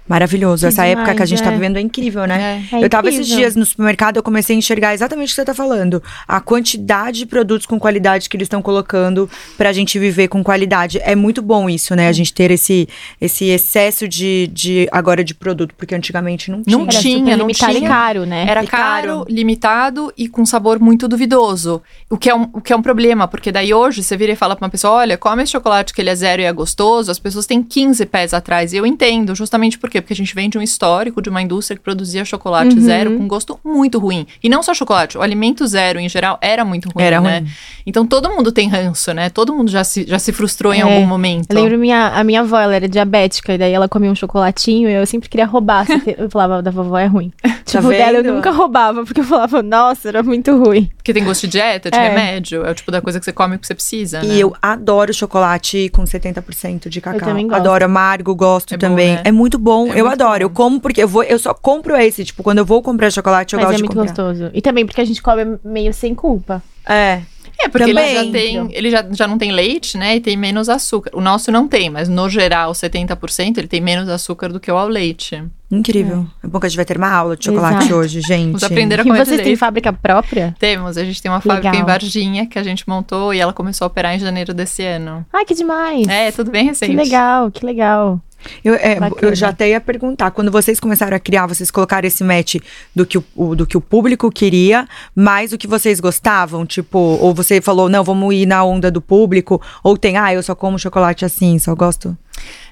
Maravilhoso. 0.09 0.63
Que 0.63 0.67
Essa 0.69 0.85
época 0.85 1.05
que 1.07 1.11
a 1.11 1.15
demais, 1.15 1.31
gente 1.31 1.43
tá 1.43 1.51
é. 1.51 1.55
vivendo 1.55 1.77
é 1.77 1.81
incrível, 1.81 2.27
né? 2.27 2.67
É 2.73 2.85
eu 2.85 2.89
tava 2.91 3.09
esses 3.09 3.21
incrível. 3.21 3.39
dias 3.39 3.57
no 3.57 3.65
supermercado, 3.65 4.17
eu 4.17 4.23
comecei 4.23 4.55
a 4.57 4.59
enxergar 4.59 4.95
exatamente 4.95 5.29
o 5.29 5.31
que 5.31 5.35
você 5.37 5.45
tá 5.45 5.55
falando. 5.55 6.03
A 6.27 6.41
quantidade 6.41 7.19
de 7.19 7.27
produtos 7.27 7.67
com 7.67 7.79
qualidade 7.79 8.29
que 8.29 8.37
eles 8.37 8.47
estão 8.47 8.61
colocando 8.61 9.31
pra 9.57 9.73
gente 9.73 9.99
viver 9.99 10.29
com 10.29 10.43
qualidade. 10.43 10.99
É 11.03 11.15
muito 11.15 11.41
bom 11.41 11.71
isso, 11.71 11.95
né? 11.95 12.09
A 12.09 12.13
gente 12.13 12.33
ter 12.35 12.51
esse, 12.51 12.89
esse 13.21 13.45
excesso 13.47 14.09
de, 14.09 14.49
de 14.53 14.89
agora 14.91 15.23
de 15.23 15.35
produto, 15.35 15.75
porque 15.77 15.95
antigamente 15.95 16.51
não 16.51 16.63
tinha. 16.63 16.77
Não 16.77 16.85
Era 16.85 16.99
tinha, 16.99 17.19
super 17.19 17.31
não 17.37 17.47
limitado 17.47 17.73
tinha. 17.73 17.85
e 17.85 17.89
caro, 17.89 18.27
né? 18.27 18.47
Era 18.49 18.67
caro, 18.67 19.09
caro. 19.09 19.25
limitado 19.29 20.13
e 20.19 20.29
com 20.29 20.45
sabor 20.45 20.81
muito 20.81 21.07
duvidoso. 21.07 21.81
O 22.11 22.19
que, 22.19 22.29
é 22.29 22.35
um, 22.35 22.49
o 22.53 22.61
que 22.61 22.73
é 22.73 22.77
um 22.77 22.83
problema, 22.83 23.29
porque 23.29 23.53
daí 23.53 23.73
hoje 23.73 24.03
você 24.03 24.17
vira 24.17 24.33
e 24.33 24.37
fala 24.37 24.57
pra 24.57 24.67
uma 24.67 24.71
pessoa: 24.71 24.95
olha, 24.95 25.17
come 25.17 25.43
esse 25.43 25.53
chocolate 25.53 25.95
que 25.95 26.01
ele 26.01 26.11
é 26.11 26.15
zero 26.15 26.43
e 26.43 26.45
é 26.45 26.53
gostoso. 26.53 27.11
As 27.11 27.19
pessoas 27.19 27.47
têm 27.47 27.63
15 27.63 28.05
pés 28.07 28.35
atrás. 28.35 28.73
E 28.73 28.77
eu 28.77 28.85
entendo, 28.85 29.35
justamente 29.35 29.79
por 29.79 29.92
quê? 29.93 30.01
Porque 30.01 30.13
a 30.13 30.17
gente 30.17 30.35
vem 30.35 30.49
de 30.51 30.59
um 30.59 30.63
histórico 30.63 31.23
de 31.23 31.29
uma 31.29 31.41
indústria 31.41 31.77
que 31.77 31.83
produzia 31.83 32.25
chocolate 32.25 32.75
Uhum. 32.75 32.81
zero 32.83 33.17
com 33.19 33.29
gosto 33.29 33.59
muito 33.65 33.99
ruim. 33.99 34.27
E 34.43 34.49
não 34.49 34.63
só 34.63 34.75
chocolate, 34.75 35.17
o 35.19 35.23
alimento 35.23 35.67
zero 35.67 35.99
em 36.01 36.09
geral 36.09 36.39
era 36.41 36.65
muito 36.65 36.89
ruim, 36.91 37.05
Era 37.05 37.21
né? 37.21 37.39
ruim. 37.41 37.49
Então 37.87 38.07
todo 38.07 38.29
mundo 38.31 38.51
tem 38.51 38.69
ranço, 38.69 39.13
né? 39.13 39.29
Todo 39.31 39.53
mundo 39.55 39.71
já 39.71 39.85
se, 39.85 40.05
já 40.07 40.19
se 40.19 40.33
frustrou 40.33 40.73
em 40.75 40.81
É, 40.81 40.83
algum 40.83 41.07
momento. 41.07 41.51
Eu 41.51 41.63
lembro 41.63 41.79
minha, 41.79 42.09
a 42.09 42.25
minha 42.25 42.41
avó, 42.41 42.59
ela 42.59 42.75
era 42.75 42.89
diabética, 42.89 43.55
e 43.55 43.59
daí 43.59 43.73
ela 43.73 43.89
comia 43.89 44.11
um 44.11 44.15
chocolatinho 44.15 44.89
e 44.89 44.93
eu 44.95 45.07
sempre 45.07 45.29
queria 45.29 45.47
roubar. 45.47 45.87
Eu 46.19 46.31
falava, 46.31 46.63
da 46.63 46.71
vovó 46.71 46.99
é 46.99 47.07
ruim. 47.07 47.33
tipo, 47.65 47.89
dela 47.89 48.19
eu 48.19 48.35
nunca 48.35 48.51
roubava, 48.51 49.05
porque 49.05 49.21
eu 49.21 49.25
falava, 49.25 49.63
nossa, 49.63 50.09
era 50.09 50.23
muito 50.23 50.57
ruim. 50.57 50.89
Porque 51.03 51.13
tem 51.13 51.25
gosto 51.25 51.43
de 51.43 51.49
dieta, 51.49 51.91
de 51.91 51.99
É. 51.99 52.09
remédio. 52.09 52.65
É 52.65 52.71
o 52.71 52.75
tipo 52.75 52.93
da 52.93 53.03
coisa 53.03 53.19
que 53.19 53.25
você 53.25 53.33
come 53.33 53.57
porque 53.59 53.67
você 53.67 53.75
precisa, 53.75 54.23
né? 54.23 54.35
E 54.35 54.41
eu 54.41 54.55
adoro 54.63 55.13
chocolate 55.13 55.89
com 55.89 56.05
70% 56.05 56.89
de 56.89 57.01
cacau. 57.01 57.19
também 57.29 57.49
gosto. 57.49 57.59
Adoro 57.61 57.85
amargo, 57.85 58.33
gosto 58.37 58.73
É 58.75 58.77
bom, 58.77 58.89
também. 58.89 59.15
né? 59.17 59.23
É 59.25 59.33
muito 59.33 59.59
bom. 59.59 59.89
É 59.89 59.99
eu 60.01 60.07
muito 60.07 60.23
adoro. 60.23 60.45
Eu 60.45 60.49
bom. 60.49 60.55
como 60.55 60.81
porque 60.81 61.03
eu 61.03 61.09
vou, 61.09 61.25
eu 61.25 61.41
só 61.41 61.53
compro 61.53 61.97
esse, 61.97 62.25
tipo, 62.25 62.45
quando 62.45 62.59
eu 62.59 62.65
vou 62.65 62.81
comprar 62.83 63.11
chocolate, 63.11 63.53
eu 63.55 63.59
Mas 63.59 63.67
gosto 63.67 63.75
é 63.75 63.77
de 63.79 63.83
muito 63.97 63.99
gostoso. 64.07 64.51
E 64.55 64.63
também 64.63 64.87
porque 64.87 65.01
a 65.01 65.05
gente 65.05 65.21
come 65.21 65.59
meio 65.65 65.93
sem 65.93 66.15
culpa. 66.15 66.63
É. 66.89 67.23
É, 67.59 67.69
porque 67.69 67.91
ele 67.91 67.93
já 68.15 68.25
Também. 68.25 68.33
tem. 68.33 68.69
Ele 68.73 68.91
já, 68.91 69.05
já 69.11 69.27
não 69.29 69.39
tem 69.39 69.53
leite, 69.53 69.97
né? 69.99 70.17
E 70.17 70.21
tem 70.21 70.37
menos 70.37 70.69
açúcar. 70.69 71.11
O 71.15 71.21
nosso 71.21 71.51
não 71.53 71.69
tem, 71.69 71.91
mas 71.91 72.09
no 72.09 72.29
geral, 72.29 72.73
70% 72.73 73.59
ele 73.59 73.69
tem 73.69 73.81
menos 73.81 74.09
açúcar 74.09 74.49
do 74.49 74.59
que 74.59 74.71
o 74.71 74.77
ao 74.77 74.89
leite. 74.89 75.43
Incrível. 75.73 76.27
É. 76.45 76.47
bom 76.47 76.61
que 76.61 76.67
a 76.67 76.69
gente 76.69 76.77
vai 76.77 76.85
ter 76.85 76.99
uma 76.99 77.11
aula 77.11 77.35
de 77.35 77.47
chocolate 77.47 77.79
Exato. 77.87 77.95
hoje, 77.95 78.21
gente. 78.21 78.47
Vamos 78.49 78.63
aprender 78.63 79.01
a 79.01 79.03
E 79.03 79.07
comer 79.07 79.17
vocês 79.25 79.31
leite. 79.39 79.45
têm 79.45 79.57
fábrica 79.57 79.91
própria? 79.93 80.55
Temos, 80.59 80.99
a 80.99 81.05
gente 81.05 81.23
tem 81.23 81.31
uma 81.31 81.41
fábrica 81.41 81.71
Legal. 81.71 81.83
em 81.83 81.87
Varginha 81.87 82.47
que 82.47 82.59
a 82.59 82.63
gente 82.63 82.87
montou 82.87 83.33
e 83.33 83.41
ela 83.41 83.53
começou 83.55 83.87
a 83.87 83.89
operar 83.89 84.15
em 84.15 84.19
janeiro 84.19 84.53
desse 84.53 84.85
ano. 84.85 85.25
Ai, 85.33 85.47
que 85.47 85.55
demais. 85.55 86.07
É, 86.07 86.31
tudo 86.31 86.51
bem 86.51 86.67
recente. 86.67 86.91
Que 86.91 86.97
legal, 86.97 87.51
que 87.51 87.65
legal. 87.65 88.21
Eu, 88.65 88.75
é, 88.75 88.99
eu 89.21 89.35
já 89.35 89.49
até 89.51 89.69
ia 89.69 89.81
perguntar, 89.81 90.31
quando 90.31 90.51
vocês 90.51 90.79
começaram 90.81 91.17
a 91.17 91.21
criar, 91.21 91.47
vocês 91.47 91.71
colocaram 91.71 92.07
esse 92.07 92.23
match 92.25 92.57
do 92.95 93.05
que 93.07 93.19
o, 93.19 93.25
o- 93.37 93.55
do 93.57 93.67
que 93.67 93.77
o 93.77 93.81
público 93.81 94.31
queria, 94.31 94.87
mais 95.15 95.53
o 95.53 95.59
que 95.59 95.67
vocês 95.67 96.01
gostavam? 96.01 96.65
Tipo, 96.67 96.99
ou 96.99 97.35
você 97.35 97.61
falou, 97.61 97.89
não, 97.89 98.03
vamos 98.05 98.35
ir 98.35 98.47
na 98.47 98.65
onda 98.65 98.91
do 98.91 99.01
público, 99.01 99.61
ou 99.83 99.97
tem, 99.97 100.17
ah, 100.17 100.33
eu 100.33 100.43
só 100.43 100.55
como 100.55 100.79
chocolate 100.79 101.25
assim, 101.25 101.59
só 101.59 101.75
gosto. 101.75 102.17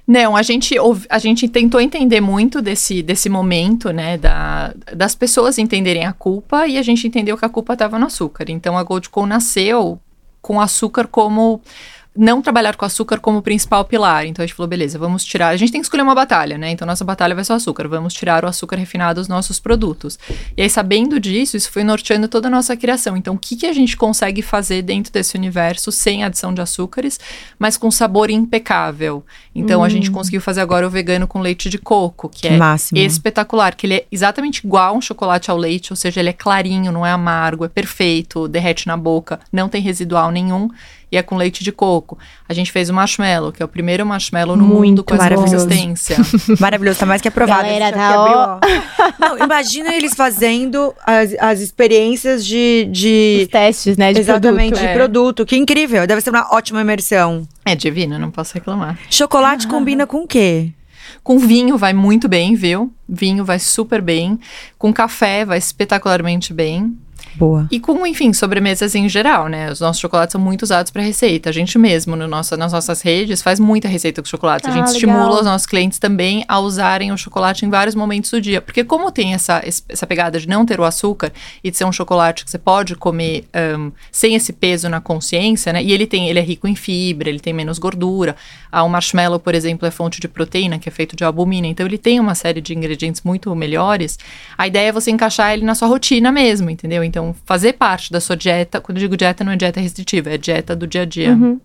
Não, 0.07 0.35
a 0.35 0.43
gente, 0.43 0.75
a 1.09 1.19
gente 1.19 1.47
tentou 1.49 1.81
entender 1.81 2.21
muito 2.21 2.61
desse, 2.61 3.03
desse 3.03 3.29
momento, 3.29 3.93
né, 3.93 4.19
da, 4.19 4.75
das 4.97 5.15
pessoas 5.15 5.59
entenderem 5.59 6.05
a 6.05 6.13
culpa 6.13 6.67
e 6.67 6.77
a 6.79 6.83
gente 6.83 7.07
entendeu 7.07 7.37
que 7.37 7.45
a 7.45 7.49
culpa 7.49 7.75
estava 7.75 7.99
no 7.99 8.07
açúcar. 8.07 8.47
Então 8.49 8.77
a 8.77 8.83
Goldco 8.83 9.25
nasceu 9.27 10.01
com 10.43 10.61
açúcar 10.61 11.07
como 11.07 11.61
não 12.17 12.43
trabalhar 12.43 12.77
com 12.77 12.85
açúcar 12.85 13.21
como 13.21 13.41
principal 13.41 13.85
pilar. 13.85 14.27
Então 14.27 14.43
a 14.43 14.47
gente 14.47 14.55
falou, 14.55 14.69
beleza, 14.69 14.99
vamos 14.99 15.25
tirar. 15.25 15.49
A 15.49 15.57
gente 15.57 15.71
tem 15.71 15.81
que 15.81 15.87
escolher 15.87 16.03
uma 16.03 16.15
batalha, 16.15 16.59
né? 16.59 16.71
Então 16.71 16.87
nossa 16.87 17.05
batalha 17.05 17.35
vai 17.35 17.45
ser 17.45 17.53
o 17.53 17.57
açúcar. 17.57 17.87
Vamos 17.89 18.13
tirar 18.13 18.45
o 18.45 18.49
açúcar 18.49 18.77
refinado 18.77 19.21
dos 19.21 19.29
nossos 19.29 19.61
produtos. 19.61 20.19
E 20.57 20.63
aí, 20.63 20.69
sabendo 20.71 21.21
disso, 21.21 21.57
isso 21.57 21.71
foi 21.71 21.85
norteando 21.85 22.27
toda 22.29 22.49
a 22.49 22.51
nossa 22.51 22.77
criação. 22.77 23.17
Então, 23.17 23.35
o 23.35 23.39
que, 23.39 23.57
que 23.57 23.67
a 23.67 23.73
gente 23.73 23.97
consegue 23.97 24.43
fazer 24.43 24.83
dentro 24.83 25.13
desse 25.13 25.37
universo 25.37 25.93
sem 25.93 26.25
adição 26.25 26.53
de 26.53 26.61
açúcares, 26.61 27.19
mas 27.59 27.77
com 27.77 27.91
sabor 27.91 28.31
impecável? 28.31 29.25
Então, 29.55 29.83
a 29.83 29.89
gente 29.89 30.11
conseguiu 30.11 30.41
fazer 30.41 30.61
agora 30.61 30.87
o 30.87 30.91
vegano 30.91 31.27
com 31.27 31.41
leite 31.41 31.69
de 31.69 31.79
coco, 31.79 32.29
que, 32.29 32.43
Que 32.43 32.49
é 32.49 32.57
máximo. 32.57 32.99
espetacular, 32.99 33.75
que 33.75 33.87
ele 33.87 33.95
é 33.95 34.07
exatamente 34.11 34.59
igual 34.67 34.97
um 34.97 35.01
chocolate 35.01 35.51
ao 35.51 35.57
leite, 35.57 35.93
ou 35.93 35.97
seja, 35.97 36.21
ele 36.21 36.29
é 36.31 36.33
clarinho, 36.33 36.93
não 36.93 37.05
é 37.05 37.11
amargo, 37.11 37.65
é 37.65 37.69
perfeito, 37.69 38.49
derrete 38.49 38.87
na 38.87 38.97
boca, 38.97 39.41
não 39.53 39.69
tem 39.69 39.81
residual 39.83 40.31
nenhum. 40.31 40.69
E 41.13 41.17
é 41.17 41.23
com 41.23 41.37
leite 41.37 41.65
de 41.65 41.73
coco. 41.73 42.17
A 42.49 42.53
gente 42.55 42.71
fez 42.71 42.89
o 42.89 42.95
marshmallow, 42.95 43.51
que 43.51 43.61
é 43.63 43.65
o 43.65 43.69
primeiro 43.69 44.07
marshmallow 44.07 44.57
no 44.57 44.65
Muito 44.65 44.87
mundo 44.89 45.05
com 45.05 45.15
essa 45.15 45.35
consistência. 45.35 46.17
Maravilhoso, 46.61 47.01
tá 47.01 47.07
mais 47.07 47.21
que 47.21 47.29
aprovado. 47.29 47.63
Galera, 47.63 47.93
tá 47.93 48.15
abriu, 48.15 48.37
ó. 48.39 48.59
Não, 49.19 49.39
imagina 49.39 49.95
eles 49.95 50.15
fazendo 50.15 50.95
as, 51.05 51.35
as 51.41 51.61
experiências 51.61 52.47
de. 52.47 52.89
de 52.93 53.41
Os 53.43 53.49
testes, 53.49 53.97
né, 53.97 54.13
de 54.13 54.21
exatamente, 54.21 54.71
produto. 54.75 54.81
de 54.81 54.87
É. 54.87 54.95
produto. 54.95 55.47
Que 55.47 55.57
incrível. 55.57 56.07
Deve 56.07 56.21
ser 56.21 56.31
uma 56.31 56.55
ótima 56.55 56.81
imersão. 56.81 57.47
é 57.65 57.75
divino, 57.75 58.19
não 58.19 58.31
posso 58.31 58.55
reclamar. 58.55 58.99
Chocolate 59.11 59.67
combina 59.69 60.07
com 60.07 60.19
o 60.23 60.27
quê? 60.29 60.71
Com 61.25 61.39
vinho 61.39 61.77
vai 61.77 61.93
muito 61.93 62.29
bem, 62.29 62.55
viu? 62.55 62.93
Vinho 63.09 63.45
vai 63.45 63.59
super 63.59 64.01
bem. 64.01 64.39
Com 64.79 64.93
café 64.93 65.45
vai 65.45 65.59
espetacularmente 65.59 66.55
bem. 66.55 66.97
Boa. 67.35 67.67
E 67.71 67.79
com, 67.81 68.07
enfim, 68.07 68.33
sobremesas 68.33 68.95
em 68.95 69.09
geral, 69.09 69.49
né? 69.49 69.71
Os 69.71 69.81
nossos 69.81 70.01
chocolates 70.01 70.33
são 70.33 70.41
muito 70.41 70.63
usados 70.63 70.91
para 70.91 71.03
receita. 71.03 71.49
A 71.49 71.53
gente 71.53 71.79
mesmo, 71.79 72.17
no 72.17 72.27
nosso, 72.27 72.57
nas 72.57 72.73
nossas 72.73 73.01
redes, 73.03 73.41
faz 73.43 73.59
muita 73.61 73.89
receita 73.89 74.21
com 74.21 74.29
chocolate. 74.29 74.67
a 74.67 74.71
Ah, 74.71 74.73
gente 74.73 74.81
legal. 74.87 74.95
estimula 74.95 75.39
os 75.41 75.45
nossos 75.45 75.67
clientes 75.67 75.99
também 75.99 76.45
a 76.49 76.59
usarem 76.59 77.13
o 77.13 77.17
chocolate 77.17 77.65
em 77.65 77.71
vários 77.71 77.95
momentos 77.95 78.31
do 78.31 78.41
dia. 78.41 78.61
Porque 78.61 78.83
como 78.85 79.11
tem 79.13 79.35
essa, 79.35 79.63
essa 79.65 80.07
pegada 80.07 80.39
de 80.41 80.49
não 80.49 80.67
ter 80.67 80.81
o 80.81 80.85
açúcar 80.85 81.33
e 81.63 81.71
de 81.71 81.77
ser 81.77 81.85
um 81.85 81.93
chocolate 81.93 82.45
que 82.45 82.51
você 82.51 82.59
pode 82.59 82.95
comer 82.97 83.45
ahn, 83.55 83.91
sem 84.11 84.35
esse 84.35 84.53
peso 84.53 84.89
na 84.89 85.01
consciência, 85.01 85.73
né? 85.73 85.83
E 85.83 85.93
ele 85.93 86.07
tem, 86.07 86.29
ele 86.29 86.39
é 86.39 86.43
rico 86.43 86.67
em 86.67 86.75
fibra, 86.75 87.29
ele 87.29 87.41
tem 87.41 87.53
menos 87.53 87.79
gordura. 87.79 88.35
Ah, 88.73 88.83
o 88.85 88.89
marshmallow, 88.89 89.39
por 89.41 89.55
exemplo, 89.55 89.87
é 89.87 89.91
fonte 89.91 90.21
de 90.21 90.29
proteína, 90.29 90.79
que 90.79 90.89
é 90.89 90.93
feito 90.93 91.17
de 91.17 91.25
albumina. 91.25 91.67
Então 91.67 91.87
ele 91.87 91.99
tem 91.99 92.19
uma 92.21 92.35
série 92.35 92.61
de 92.61 92.75
ingredientes 92.75 93.23
muito 93.23 93.55
melhores. 93.55 94.19
A 94.59 94.67
ideia 94.67 94.89
é 94.89 94.93
você 94.93 95.11
encaixar 95.11 95.53
ele 95.53 95.65
na 95.65 95.75
sua 95.75 95.89
rotina 95.89 96.31
mesmo, 96.31 96.71
entendeu? 96.71 97.03
Então, 97.05 97.20
fazer 97.45 97.75
parte 97.75 98.13
da 98.13 98.21
sua 98.21 98.37
dieta. 98.37 98.81
Quando 98.81 98.99
eu 98.99 99.03
digo 99.03 99.17
dieta, 99.17 99.45
não 99.45 99.53
é 99.53 99.57
dieta 99.57 99.81
restritiva, 99.81 100.31
é 100.31 100.39
dieta 100.39 100.75
do 100.75 100.87
dia 100.87 101.03
a 101.03 101.05
dia. 101.05 101.33
Uhum. 101.33 101.61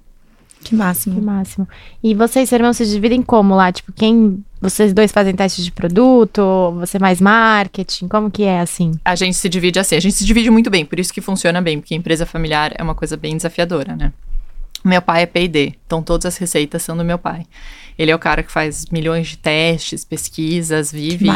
Que 0.65 0.69
Que 0.69 0.75
máximo. 0.75 1.21
máximo. 1.21 1.67
E 2.03 2.15
vocês, 2.15 2.51
irmãos, 2.51 2.77
se 2.77 2.85
dividem 2.87 3.21
como 3.21 3.55
lá? 3.55 3.71
Tipo, 3.71 3.93
quem. 3.93 4.43
Vocês 4.59 4.93
dois 4.93 5.11
fazem 5.11 5.35
testes 5.35 5.63
de 5.63 5.71
produto? 5.71 6.41
Você 6.79 6.97
mais 6.97 7.21
marketing? 7.21 8.07
Como 8.07 8.31
que 8.31 8.43
é 8.43 8.59
assim? 8.59 8.93
A 9.05 9.15
gente 9.15 9.37
se 9.37 9.47
divide 9.47 9.77
assim, 9.77 9.95
a 9.95 9.99
gente 9.99 10.15
se 10.15 10.25
divide 10.25 10.49
muito 10.49 10.71
bem, 10.71 10.83
por 10.83 10.99
isso 10.99 11.13
que 11.13 11.21
funciona 11.21 11.61
bem, 11.61 11.79
porque 11.79 11.93
empresa 11.93 12.25
familiar 12.25 12.73
é 12.75 12.81
uma 12.81 12.95
coisa 12.95 13.15
bem 13.15 13.37
desafiadora, 13.37 13.95
né? 13.95 14.11
Meu 14.85 15.01
pai 15.01 15.23
é 15.23 15.25
P&D, 15.25 15.73
então 15.85 16.03
todas 16.03 16.27
as 16.27 16.37
receitas 16.37 16.83
são 16.83 16.95
do 16.95 17.03
meu 17.03 17.17
pai. 17.17 17.45
Ele 17.97 18.11
é 18.11 18.15
o 18.15 18.19
cara 18.19 18.43
que 18.43 18.51
faz 18.51 18.85
milhões 18.91 19.29
de 19.29 19.37
testes, 19.37 20.03
pesquisas, 20.03 20.91
vive 20.91 21.27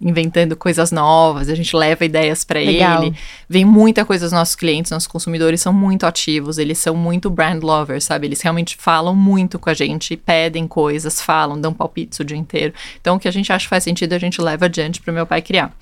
inventando 0.00 0.56
coisas 0.56 0.90
novas. 0.90 1.48
A 1.48 1.54
gente 1.54 1.74
leva 1.76 2.04
ideias 2.04 2.44
para 2.44 2.60
ele. 2.60 3.14
Vem 3.48 3.64
muita 3.64 4.04
coisa 4.04 4.26
dos 4.26 4.32
nossos 4.32 4.56
clientes, 4.56 4.90
nossos 4.90 5.06
consumidores 5.06 5.60
são 5.60 5.72
muito 5.72 6.04
ativos, 6.04 6.58
eles 6.58 6.78
são 6.78 6.96
muito 6.96 7.30
brand 7.30 7.62
lovers, 7.62 8.04
sabe? 8.04 8.26
Eles 8.26 8.40
realmente 8.40 8.76
falam 8.76 9.14
muito 9.14 9.56
com 9.56 9.70
a 9.70 9.74
gente, 9.74 10.16
pedem 10.16 10.66
coisas, 10.66 11.20
falam, 11.20 11.60
dão 11.60 11.72
palpites 11.72 12.18
o 12.18 12.24
dia 12.24 12.36
inteiro. 12.36 12.74
Então, 13.00 13.14
o 13.14 13.20
que 13.20 13.28
a 13.28 13.32
gente 13.32 13.52
acha 13.52 13.64
que 13.64 13.70
faz 13.70 13.84
sentido, 13.84 14.14
a 14.14 14.18
gente 14.18 14.40
leva 14.40 14.64
adiante 14.64 15.00
para 15.00 15.12
o 15.12 15.14
meu 15.14 15.26
pai 15.26 15.42
criar. 15.42 15.72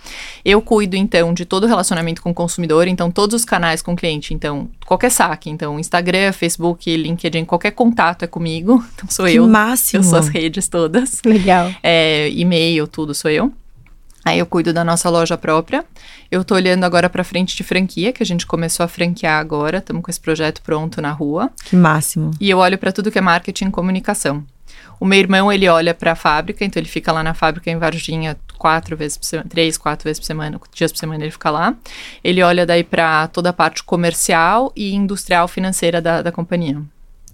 Eu 0.44 0.60
cuido, 0.60 0.94
então, 0.94 1.32
de 1.32 1.46
todo 1.46 1.64
o 1.64 1.66
relacionamento 1.66 2.20
com 2.20 2.30
o 2.30 2.34
consumidor, 2.34 2.86
então, 2.86 3.10
todos 3.10 3.34
os 3.34 3.46
canais 3.46 3.80
com 3.80 3.94
o 3.94 3.96
cliente. 3.96 4.34
Então, 4.34 4.68
qualquer 4.84 5.10
saque. 5.10 5.48
Então, 5.48 5.78
Instagram, 5.78 6.32
Facebook, 6.32 6.90
LinkedIn, 6.96 7.44
qualquer 7.44 7.72
contato 7.72 8.22
é 8.24 8.26
comigo. 8.26 8.82
Então, 8.94 9.08
sou 9.10 9.26
Que 9.26 9.34
eu. 9.34 9.48
máximo. 9.48 10.02
Eu 10.02 10.08
sou 10.08 10.18
as 10.18 10.28
redes 10.28 10.68
todas. 10.68 11.20
Legal. 11.24 11.70
É, 11.82 12.28
e-mail, 12.30 12.86
tudo 12.86 13.14
sou 13.14 13.30
eu. 13.30 13.52
Aí 14.24 14.38
eu 14.38 14.46
cuido 14.46 14.72
da 14.72 14.84
nossa 14.84 15.10
loja 15.10 15.36
própria. 15.36 15.84
Eu 16.30 16.44
tô 16.44 16.54
olhando 16.54 16.84
agora 16.84 17.10
pra 17.10 17.24
frente 17.24 17.56
de 17.56 17.64
franquia, 17.64 18.12
que 18.12 18.22
a 18.22 18.26
gente 18.26 18.46
começou 18.46 18.84
a 18.84 18.88
franquear 18.88 19.38
agora. 19.40 19.78
Estamos 19.78 20.02
com 20.02 20.10
esse 20.10 20.20
projeto 20.20 20.62
pronto 20.62 21.02
na 21.02 21.10
rua. 21.10 21.50
Que 21.64 21.74
máximo. 21.74 22.30
E 22.40 22.48
eu 22.48 22.58
olho 22.58 22.78
pra 22.78 22.92
tudo 22.92 23.10
que 23.10 23.18
é 23.18 23.20
marketing 23.20 23.66
e 23.66 23.70
comunicação. 23.72 24.44
O 24.98 25.04
meu 25.04 25.18
irmão, 25.18 25.52
ele 25.52 25.68
olha 25.68 25.92
pra 25.92 26.14
fábrica, 26.14 26.64
então 26.64 26.80
ele 26.80 26.88
fica 26.88 27.10
lá 27.10 27.22
na 27.22 27.34
fábrica 27.34 27.70
em 27.70 27.76
Varginha 27.76 28.36
quatro 28.56 28.96
vezes 28.96 29.16
por 29.18 29.24
semana, 29.24 29.48
três, 29.48 29.76
quatro 29.76 30.04
vezes 30.04 30.20
por 30.20 30.26
semana, 30.26 30.60
dias 30.72 30.92
por 30.92 30.98
semana 30.98 31.24
ele 31.24 31.32
fica 31.32 31.50
lá. 31.50 31.74
Ele 32.22 32.42
olha 32.42 32.64
daí 32.64 32.84
pra 32.84 33.26
toda 33.26 33.50
a 33.50 33.52
parte 33.52 33.82
comercial 33.82 34.72
e 34.76 34.94
industrial 34.94 35.48
financeira 35.48 36.00
da, 36.00 36.22
da 36.22 36.30
companhia. 36.30 36.80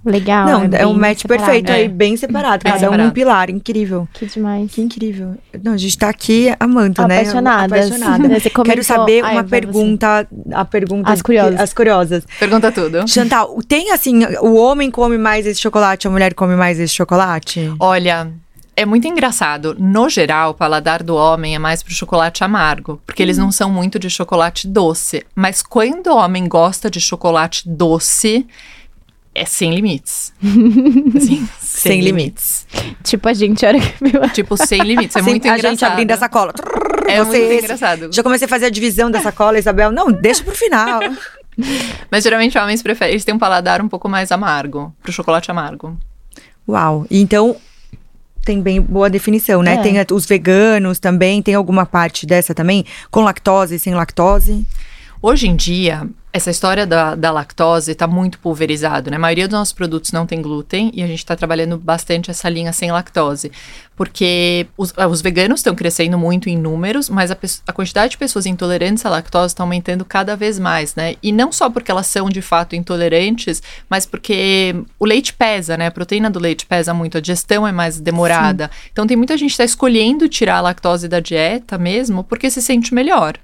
Legal. 0.05 0.47
Não, 0.47 0.63
é, 0.63 0.69
bem 0.69 0.87
um 0.87 0.95
match 0.95 1.23
separado. 1.23 1.45
perfeito 1.47 1.73
aí, 1.73 1.85
É. 1.85 1.89
bem 1.89 2.17
separado. 2.17 2.65
Cada 2.65 2.91
um 2.91 3.07
um 3.07 3.11
pilar, 3.11 3.51
incrível. 3.51 4.09
Que 4.15 4.27
demais. 4.27 4.71
Que 4.71 4.81
incrível. 4.81 5.37
Não, 5.63 5.73
a 5.73 5.77
gente 5.77 5.99
tá 5.99 6.09
aqui 6.09 6.55
amando, 6.59 7.07
né? 7.07 7.21
Apaixonadas. 7.21 7.87
Apaixonada. 7.91 8.41
Você 8.41 8.51
comentou- 8.51 8.65
Quero 8.65 8.85
saber 8.85 9.25
Ai, 9.25 9.35
uma 9.35 9.43
você. 9.43 9.49
pergunta, 9.51 10.29
a 10.53 10.65
pergunta 10.65 11.11
As 11.13 11.21
curiosas. 11.21 11.57
que- 11.57 11.63
as 11.63 11.73
curiosas. 11.75 12.25
Pergunta 12.39 12.71
tudo. 12.73 13.07
Chantal, 13.09 13.59
tem 13.67 13.91
assim, 13.93 14.25
o 14.41 14.55
homem 14.55 14.91
come 14.91 15.19
mais 15.19 15.47
esse 15.47 15.61
chocolate, 15.61 16.07
a 16.07 16.11
mulher 16.11 16.33
come 16.35 16.55
mais 16.57 16.79
esse 16.79 16.95
chocolate? 16.95 17.73
Olha, 17.81 18.31
é 18.77 18.87
muito 18.87 19.07
engraçado. 19.09 19.75
No 19.79 20.09
geral, 20.09 20.51
o 20.51 20.55
paladar 20.55 21.03
do 21.03 21.17
homem 21.17 21.55
é 21.55 21.59
mais 21.59 21.83
pro 21.83 21.93
chocolate 21.93 22.45
amargo, 22.45 23.01
porque 23.05 23.23
eles 23.23 23.37
não 23.37 23.51
são 23.51 23.69
muito 23.71 23.99
de 23.99 24.09
chocolate 24.09 24.69
doce. 24.69 25.27
Mas 25.35 25.61
quando 25.61 26.07
o 26.07 26.17
homem 26.17 26.47
gosta 26.49 26.89
de 26.89 27.01
chocolate 27.01 27.69
doce, 27.69 28.47
é 29.41 29.45
sem 29.45 29.75
limites. 29.75 30.33
Assim, 31.17 31.49
Sem 31.61 32.01
limites. 32.01 32.67
Tipo 33.05 33.29
a 33.29 33.33
gente, 33.35 33.65
a 33.65 33.69
hora 33.69 33.79
que 33.81 34.05
viu. 34.05 34.23
a- 34.23 34.29
Tipo, 34.29 34.57
sem 34.57 34.81
limites. 34.83 35.17
É 35.17 35.23
Sem- 35.23 35.31
muito 35.31 35.45
a 35.47 35.49
engraçado. 35.57 35.71
gente 35.71 35.85
abrindo 35.85 36.11
a 36.13 36.17
sacola. 36.17 36.53
É 37.07 37.23
muito 37.23 37.37
engraçado. 37.65 38.11
Já 38.13 38.23
comecei 38.23 38.47
a 38.47 38.49
fazer 38.49 38.67
a 38.67 38.71
divisão 38.71 39.11
da 39.11 39.21
sacola, 39.21 39.59
Isabel. 39.59 39.91
Não, 39.93 40.11
deixa 40.13 40.43
pro 40.45 40.55
final. 40.55 41.01
Mas 42.11 42.23
geralmente 42.25 42.57
homens 42.59 42.83
preferem. 42.83 43.15
Eles 43.15 43.25
têm 43.25 43.35
um 43.35 43.39
paladar 43.39 43.81
um 43.83 43.89
pouco 43.89 44.09
mais 44.09 44.31
amargo, 44.31 44.95
pro 45.03 45.13
chocolate 45.13 45.51
amargo. 45.51 45.97
Uau. 46.69 47.07
Então, 47.11 47.57
tem 48.45 48.61
bem 48.61 48.81
boa 48.81 49.09
definição, 49.11 49.63
né? 49.63 49.75
É. 49.75 49.83
Tem 49.83 49.99
a- 50.01 50.07
os 50.13 50.27
veganos 50.27 50.99
também, 50.99 51.41
tem 51.43 51.55
alguma 51.55 51.87
parte 51.87 52.27
dessa 52.27 52.55
também? 52.55 52.85
Com 53.11 53.23
lactose, 53.23 53.79
sem 53.79 53.95
lactose? 53.95 54.67
Hoje 55.21 55.49
em 55.49 55.57
dia, 55.57 56.09
essa 56.31 56.51
história 56.51 56.87
da, 56.87 57.15
da 57.15 57.31
lactose 57.31 57.93
está 57.93 58.07
muito 58.07 58.39
pulverizado, 58.39 59.11
né? 59.11 59.17
A 59.17 59.21
maioria 59.21 59.49
dos 59.49 59.59
nossos 59.59 59.73
produtos 59.73 60.13
não 60.13 60.27
tem 60.27 60.43
glúten 60.43 60.91
e 60.95 61.03
a 61.03 61.07
gente 61.07 61.21
está 61.21 61.35
trabalhando 61.35 61.79
bastante 61.79 62.31
essa 62.31 62.49
linha 62.51 62.73
sem 62.73 62.93
lactose. 62.93 63.51
Porque 63.97 64.67
os, 64.77 64.93
ah, 64.97 65.09
os 65.09 65.23
veganos 65.23 65.61
estão 65.61 65.75
crescendo 65.75 66.19
muito 66.19 66.49
em 66.49 66.57
números, 66.57 67.09
mas 67.09 67.31
a, 67.31 67.37
a 67.67 67.73
quantidade 67.73 68.11
de 68.11 68.19
pessoas 68.19 68.45
intolerantes 68.45 69.05
à 69.07 69.11
lactose 69.11 69.55
está 69.55 69.63
aumentando 69.63 70.05
cada 70.05 70.37
vez 70.37 70.59
mais, 70.59 70.95
né? 70.95 71.17
E 71.23 71.33
não 71.33 71.51
só 71.51 71.71
porque 71.71 71.91
elas 71.91 72.07
são 72.07 72.29
de 72.29 72.43
fato 72.43 72.77
intolerantes, 72.77 73.63
mas 73.89 74.05
porque 74.05 74.77
o 74.99 75.07
leite 75.07 75.33
pesa, 75.33 75.79
né? 75.79 75.87
A 75.87 75.91
proteína 75.91 76.29
do 76.29 76.39
leite 76.39 76.67
pesa 76.67 76.93
muito, 76.93 77.17
a 77.17 77.21
digestão 77.21 77.67
é 77.67 77.73
mais 77.73 77.99
demorada. 77.99 78.71
Então 78.93 79.07
tem 79.07 79.17
muita 79.17 79.37
gente 79.37 79.49
que 79.49 79.55
está 79.55 79.65
escolhendo 79.65 80.29
tirar 80.29 80.59
a 80.59 80.61
lactose 80.61 81.09
da 81.09 81.21
dieta 81.21 81.79
mesmo 81.79 82.23
porque 82.23 82.51
se 82.51 82.61
sente 82.61 82.93
melhor. 82.93 83.39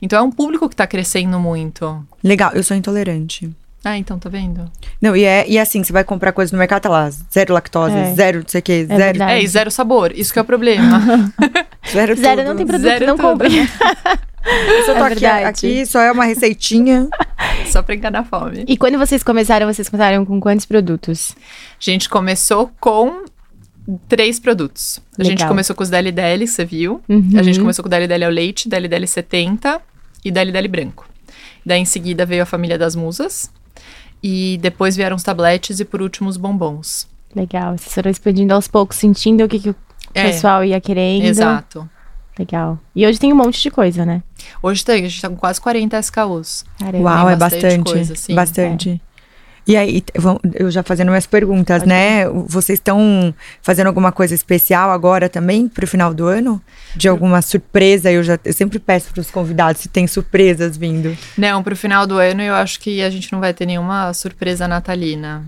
Então 0.00 0.18
é 0.18 0.22
um 0.22 0.30
público 0.30 0.68
que 0.68 0.74
está 0.74 0.86
crescendo 0.86 1.38
muito. 1.40 2.04
Legal, 2.22 2.52
eu 2.54 2.62
sou 2.62 2.76
intolerante. 2.76 3.50
Ah, 3.84 3.96
então 3.96 4.18
tá 4.18 4.28
vendo? 4.28 4.68
Não, 5.00 5.14
e 5.14 5.22
é 5.24 5.48
e 5.48 5.58
assim, 5.58 5.84
você 5.84 5.92
vai 5.92 6.02
comprar 6.02 6.32
coisa 6.32 6.50
no 6.52 6.58
mercado, 6.58 6.82
tá 6.82 6.88
lá, 6.88 7.08
zero 7.32 7.54
lactose, 7.54 7.94
É. 7.94 8.14
zero 8.14 8.40
não 8.40 8.48
sei 8.48 8.58
o 8.58 8.62
quê, 8.62 8.84
zero, 8.84 8.98
verdade. 8.98 9.32
É, 9.32 9.42
e 9.42 9.46
zero 9.46 9.70
sabor. 9.70 10.10
Isso 10.12 10.32
que 10.32 10.38
é 10.40 10.42
o 10.42 10.44
problema. 10.44 11.00
zero 11.92 12.16
Zero 12.16 12.36
tudo. 12.40 12.48
não 12.48 12.56
tem 12.56 12.66
produto, 12.66 12.82
Zero 12.88 13.06
não 13.06 13.16
compra. 13.16 13.46
Eu 13.48 14.84
só 14.86 14.94
tô 14.94 15.04
É 15.04 15.12
aqui, 15.12 15.26
aqui 15.26 15.86
só 15.86 16.00
é 16.00 16.10
uma 16.10 16.24
receitinha. 16.24 17.08
Só 17.70 17.82
pra 17.82 17.94
enganar 17.94 18.20
a 18.20 18.24
fome. 18.24 18.64
E 18.68 18.76
quando 18.76 18.96
vocês 18.98 19.22
começaram, 19.22 19.66
vocês 19.66 19.88
começaram 19.88 20.24
com 20.24 20.38
quantos 20.40 20.64
produtos? 20.66 21.34
A 21.80 21.80
gente 21.80 22.08
começou 22.08 22.70
com 22.80 23.24
três 24.08 24.40
produtos. 24.40 25.00
A 25.18 25.24
gente 25.24 25.46
começou 25.46 25.74
com 25.76 25.82
os 25.82 25.90
que 25.90 26.46
você 26.46 26.64
viu. 26.64 27.00
Uhum. 27.08 27.30
A 27.36 27.42
gente 27.42 27.60
começou 27.60 27.82
com 27.82 27.88
o 27.88 27.90
Deli 27.90 28.24
ao 28.24 28.30
leite, 28.30 28.68
Deli 28.68 28.88
Deli 28.88 29.06
70 29.06 29.80
e 30.24 30.30
Deli 30.30 30.52
Deli 30.52 30.68
branco. 30.68 31.08
Daí 31.64 31.80
em 31.80 31.84
seguida 31.84 32.24
veio 32.24 32.42
a 32.42 32.46
família 32.46 32.78
das 32.78 32.94
musas. 32.94 33.50
E 34.22 34.58
depois 34.60 34.96
vieram 34.96 35.16
os 35.16 35.22
tabletes 35.22 35.78
e 35.78 35.84
por 35.84 36.02
último 36.02 36.28
os 36.28 36.36
bombons. 36.36 37.06
Legal. 37.34 37.76
Vocês 37.76 37.94
foram 37.94 38.10
expandindo 38.10 38.54
aos 38.54 38.66
poucos, 38.66 38.96
sentindo 38.96 39.44
o 39.44 39.48
que, 39.48 39.60
que 39.60 39.70
o 39.70 39.76
É, 40.14 40.24
pessoal 40.24 40.64
ia 40.64 40.80
querendo. 40.80 41.24
Exato. 41.24 41.88
Legal. 42.38 42.78
E 42.94 43.06
hoje 43.06 43.18
tem 43.18 43.32
um 43.32 43.36
monte 43.36 43.62
de 43.62 43.70
coisa, 43.70 44.04
né? 44.04 44.22
Hoje 44.62 44.84
tem, 44.84 45.04
a 45.04 45.08
gente 45.08 45.20
tá 45.20 45.28
com 45.28 45.36
quase 45.36 45.60
40 45.60 45.98
SKUs. 45.98 46.64
Caramba. 46.78 47.04
Uau, 47.04 47.30
é 47.30 47.36
bastante 47.36 47.90
coisa, 47.90 48.14
sim. 48.14 48.34
bastante. 48.34 49.00
E 49.66 49.76
aí, 49.76 50.02
eu 50.54 50.70
já 50.70 50.82
fazendo 50.82 51.08
minhas 51.08 51.26
perguntas, 51.26 51.78
Pode 51.78 51.88
né? 51.88 52.28
Vocês 52.28 52.78
estão 52.78 53.34
fazendo 53.60 53.88
alguma 53.88 54.12
coisa 54.12 54.32
especial 54.32 54.90
agora 54.90 55.28
também 55.28 55.66
pro 55.66 55.86
final 55.86 56.14
do 56.14 56.26
ano? 56.26 56.62
De 56.94 57.08
alguma 57.08 57.42
surpresa? 57.42 58.12
Eu 58.12 58.22
já 58.22 58.38
eu 58.44 58.52
sempre 58.52 58.78
peço 58.78 59.12
pros 59.12 59.30
convidados 59.30 59.82
se 59.82 59.88
tem 59.88 60.06
surpresas 60.06 60.76
vindo. 60.76 61.16
Não, 61.36 61.62
pro 61.62 61.74
final 61.74 62.06
do 62.06 62.16
ano 62.18 62.42
eu 62.42 62.54
acho 62.54 62.78
que 62.78 63.02
a 63.02 63.10
gente 63.10 63.32
não 63.32 63.40
vai 63.40 63.52
ter 63.52 63.66
nenhuma 63.66 64.12
surpresa 64.14 64.68
natalina. 64.68 65.44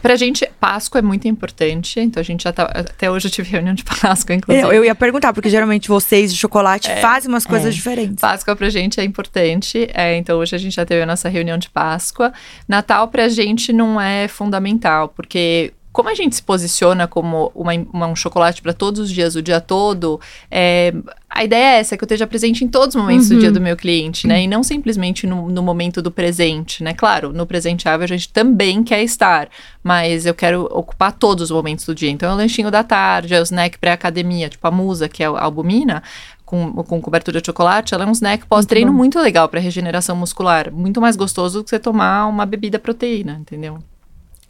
Pra 0.00 0.16
gente, 0.16 0.44
Páscoa 0.58 0.98
é 0.98 1.02
muito 1.02 1.28
importante, 1.28 2.00
então 2.00 2.20
a 2.20 2.24
gente 2.24 2.42
já 2.44 2.52
tá. 2.52 2.64
Até 2.64 3.08
hoje 3.10 3.28
eu 3.28 3.30
tive 3.30 3.48
reunião 3.50 3.72
de 3.74 3.84
Páscoa, 3.84 4.34
inclusive. 4.34 4.66
Eu, 4.66 4.72
eu 4.72 4.84
ia 4.84 4.94
perguntar, 4.94 5.32
porque 5.32 5.48
geralmente 5.48 5.86
vocês 5.88 6.32
de 6.32 6.38
chocolate 6.38 6.90
É. 6.90 6.96
fazem 6.96 7.28
umas 7.28 7.46
coisas 7.46 7.68
É. 7.68 7.70
diferentes. 7.70 8.20
Páscoa 8.20 8.56
pra 8.56 8.68
gente 8.68 8.98
é 9.00 9.04
importante, 9.04 9.88
é, 9.94 10.16
então 10.16 10.38
hoje 10.40 10.56
a 10.56 10.58
gente 10.58 10.74
já 10.74 10.84
teve 10.84 11.02
a 11.02 11.06
nossa 11.06 11.28
reunião 11.28 11.56
de 11.56 11.70
Páscoa. 11.70 12.32
Natal 12.66 13.06
pra 13.08 13.28
gente 13.28 13.72
não 13.72 14.00
é 14.00 14.26
fundamental, 14.26 15.08
porque 15.08 15.72
como 15.92 16.08
a 16.08 16.14
gente 16.14 16.34
se 16.34 16.42
posiciona 16.42 17.06
como 17.06 17.52
uma- 17.54 17.72
uma- 17.92 18.06
um 18.06 18.16
chocolate 18.16 18.62
para 18.62 18.72
todos 18.72 18.98
os 18.98 19.10
dias, 19.10 19.36
o 19.36 19.42
dia 19.42 19.60
todo, 19.60 20.18
é, 20.50 20.92
a 21.34 21.44
ideia 21.44 21.76
é 21.76 21.80
essa, 21.80 21.96
que 21.96 22.04
eu 22.04 22.06
esteja 22.06 22.26
presente 22.26 22.64
em 22.64 22.68
todos 22.68 22.94
os 22.94 23.00
momentos 23.00 23.28
do 23.28 23.34
Uhum. 23.34 23.40
dia 23.40 23.50
do 23.50 23.60
meu 23.60 23.76
cliente, 23.76 24.26
né? 24.26 24.42
E 24.42 24.46
não 24.46 24.62
simplesmente 24.62 25.26
no, 25.26 25.48
no 25.48 25.62
momento 25.62 26.02
do 26.02 26.10
presente, 26.10 26.84
né? 26.84 26.92
Claro, 26.92 27.32
no 27.32 27.46
presenteável 27.46 28.04
a 28.04 28.08
gente 28.08 28.28
também 28.28 28.84
quer 28.84 29.02
estar, 29.02 29.48
mas 29.82 30.26
eu 30.26 30.34
quero 30.34 30.68
ocupar 30.70 31.12
todos 31.12 31.44
os 31.44 31.50
momentos 31.50 31.86
do 31.86 31.94
dia. 31.94 32.10
Então 32.10 32.30
é 32.30 32.34
o 32.34 32.36
lanchinho 32.36 32.70
da 32.70 32.84
tarde, 32.84 33.34
é 33.34 33.40
o 33.40 33.42
snack 33.42 33.78
pré-academia, 33.78 34.48
tipo 34.48 34.66
a 34.66 34.70
musa, 34.70 35.08
que 35.08 35.22
é 35.22 35.26
a 35.26 35.42
albumina, 35.42 36.02
com, 36.44 36.70
com 36.84 37.00
cobertura 37.00 37.40
de 37.40 37.46
chocolate, 37.46 37.94
ela 37.94 38.04
é 38.04 38.06
um 38.06 38.12
snack 38.12 38.44
pós-treino 38.46 38.92
bom. 38.92 38.98
muito 38.98 39.18
legal 39.18 39.48
para 39.48 39.58
regeneração 39.58 40.14
muscular. 40.14 40.70
Muito 40.70 41.00
mais 41.00 41.16
gostoso 41.16 41.60
do 41.60 41.64
que 41.64 41.70
você 41.70 41.78
tomar 41.78 42.26
uma 42.26 42.44
bebida 42.44 42.78
proteína, 42.78 43.38
entendeu? 43.40 43.78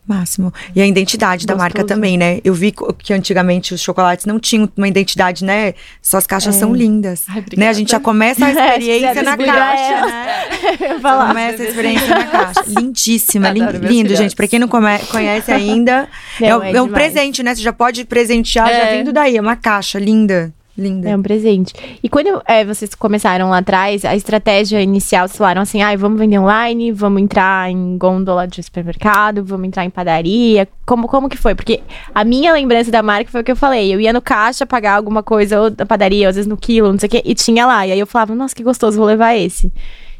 Máximo. 0.06 0.52
E 0.74 0.82
a 0.82 0.86
identidade 0.86 1.46
da 1.46 1.54
marca 1.54 1.80
Gostoso. 1.82 1.94
também, 1.94 2.18
né? 2.18 2.40
Eu 2.44 2.52
vi 2.52 2.74
que 2.98 3.12
antigamente 3.14 3.72
os 3.72 3.80
chocolates 3.80 4.26
não 4.26 4.38
tinham 4.40 4.68
uma 4.76 4.88
identidade, 4.88 5.44
né? 5.44 5.74
Suas 6.02 6.26
caixas 6.26 6.56
É. 6.56 6.58
são 6.58 6.74
lindas. 6.74 7.22
Ai, 7.28 7.44
né? 7.56 7.68
A 7.68 7.72
gente 7.72 7.92
já 7.92 8.00
começa 8.00 8.44
a 8.44 8.48
É, 8.50 8.78
experiência 8.78 9.14
se 9.14 9.22
na 9.22 9.36
caixa, 9.36 10.06
né? 10.06 10.98
Começa 11.28 11.62
a 11.62 11.66
experiência 11.66 12.08
na 12.08 12.24
caixa. 12.24 12.64
Lindíssima, 12.66 13.50
lin- 13.50 13.64
lindo, 13.80 14.16
gente. 14.16 14.34
Pra 14.34 14.48
quem 14.48 14.58
não 14.58 14.66
come- 14.68 14.98
conhece 15.10 15.52
ainda, 15.52 16.08
é, 16.40 16.48
Não, 16.50 16.58
um- 16.58 16.62
é 16.64 16.72
é 16.72 16.82
um 16.82 16.86
demais. 16.86 17.12
presente, 17.12 17.42
né? 17.42 17.54
Você 17.54 17.62
já 17.62 17.72
pode 17.72 18.04
presentear 18.04 18.68
já 18.68 18.74
É. 18.74 18.98
vindo 18.98 19.12
daí. 19.12 19.36
É 19.36 19.40
uma 19.40 19.56
caixa 19.56 19.98
linda. 20.00 20.52
Linda. 20.76 21.10
É 21.10 21.16
um 21.16 21.22
presente. 21.22 21.74
E 22.02 22.08
quando 22.08 22.42
é, 22.46 22.64
vocês 22.64 22.94
começaram 22.94 23.50
lá 23.50 23.58
atrás, 23.58 24.06
a 24.06 24.16
estratégia 24.16 24.80
inicial, 24.80 25.28
vocês 25.28 25.36
falaram 25.36 25.60
assim, 25.60 25.82
ah, 25.82 25.94
vamos 25.96 26.18
vender 26.18 26.38
online, 26.38 26.90
vamos 26.90 27.20
entrar 27.20 27.70
em 27.70 27.98
gôndola 27.98 28.48
de 28.48 28.62
supermercado, 28.62 29.44
vamos 29.44 29.66
entrar 29.66 29.84
em 29.84 29.90
padaria. 29.90 30.66
Como, 30.86 31.06
como 31.08 31.28
que 31.28 31.36
foi? 31.36 31.54
Porque 31.54 31.82
a 32.14 32.24
minha 32.24 32.52
lembrança 32.52 32.90
da 32.90 33.02
marca 33.02 33.30
foi 33.30 33.42
o 33.42 33.44
que 33.44 33.52
eu 33.52 33.56
falei. 33.56 33.92
Eu 33.94 34.00
ia 34.00 34.14
no 34.14 34.22
caixa 34.22 34.64
pagar 34.64 34.96
alguma 34.96 35.22
coisa, 35.22 35.60
ou 35.60 35.70
da 35.70 35.84
padaria, 35.84 36.26
ou 36.26 36.30
às 36.30 36.36
vezes 36.36 36.48
no 36.48 36.56
quilo, 36.56 36.90
não 36.90 36.98
sei 36.98 37.06
o 37.06 37.10
quê, 37.10 37.22
e 37.22 37.34
tinha 37.34 37.66
lá. 37.66 37.86
E 37.86 37.92
aí 37.92 38.00
eu 38.00 38.06
falava, 38.06 38.34
nossa, 38.34 38.54
que 38.54 38.62
gostoso, 38.62 38.96
vou 38.96 39.06
levar 39.06 39.34
esse. 39.34 39.70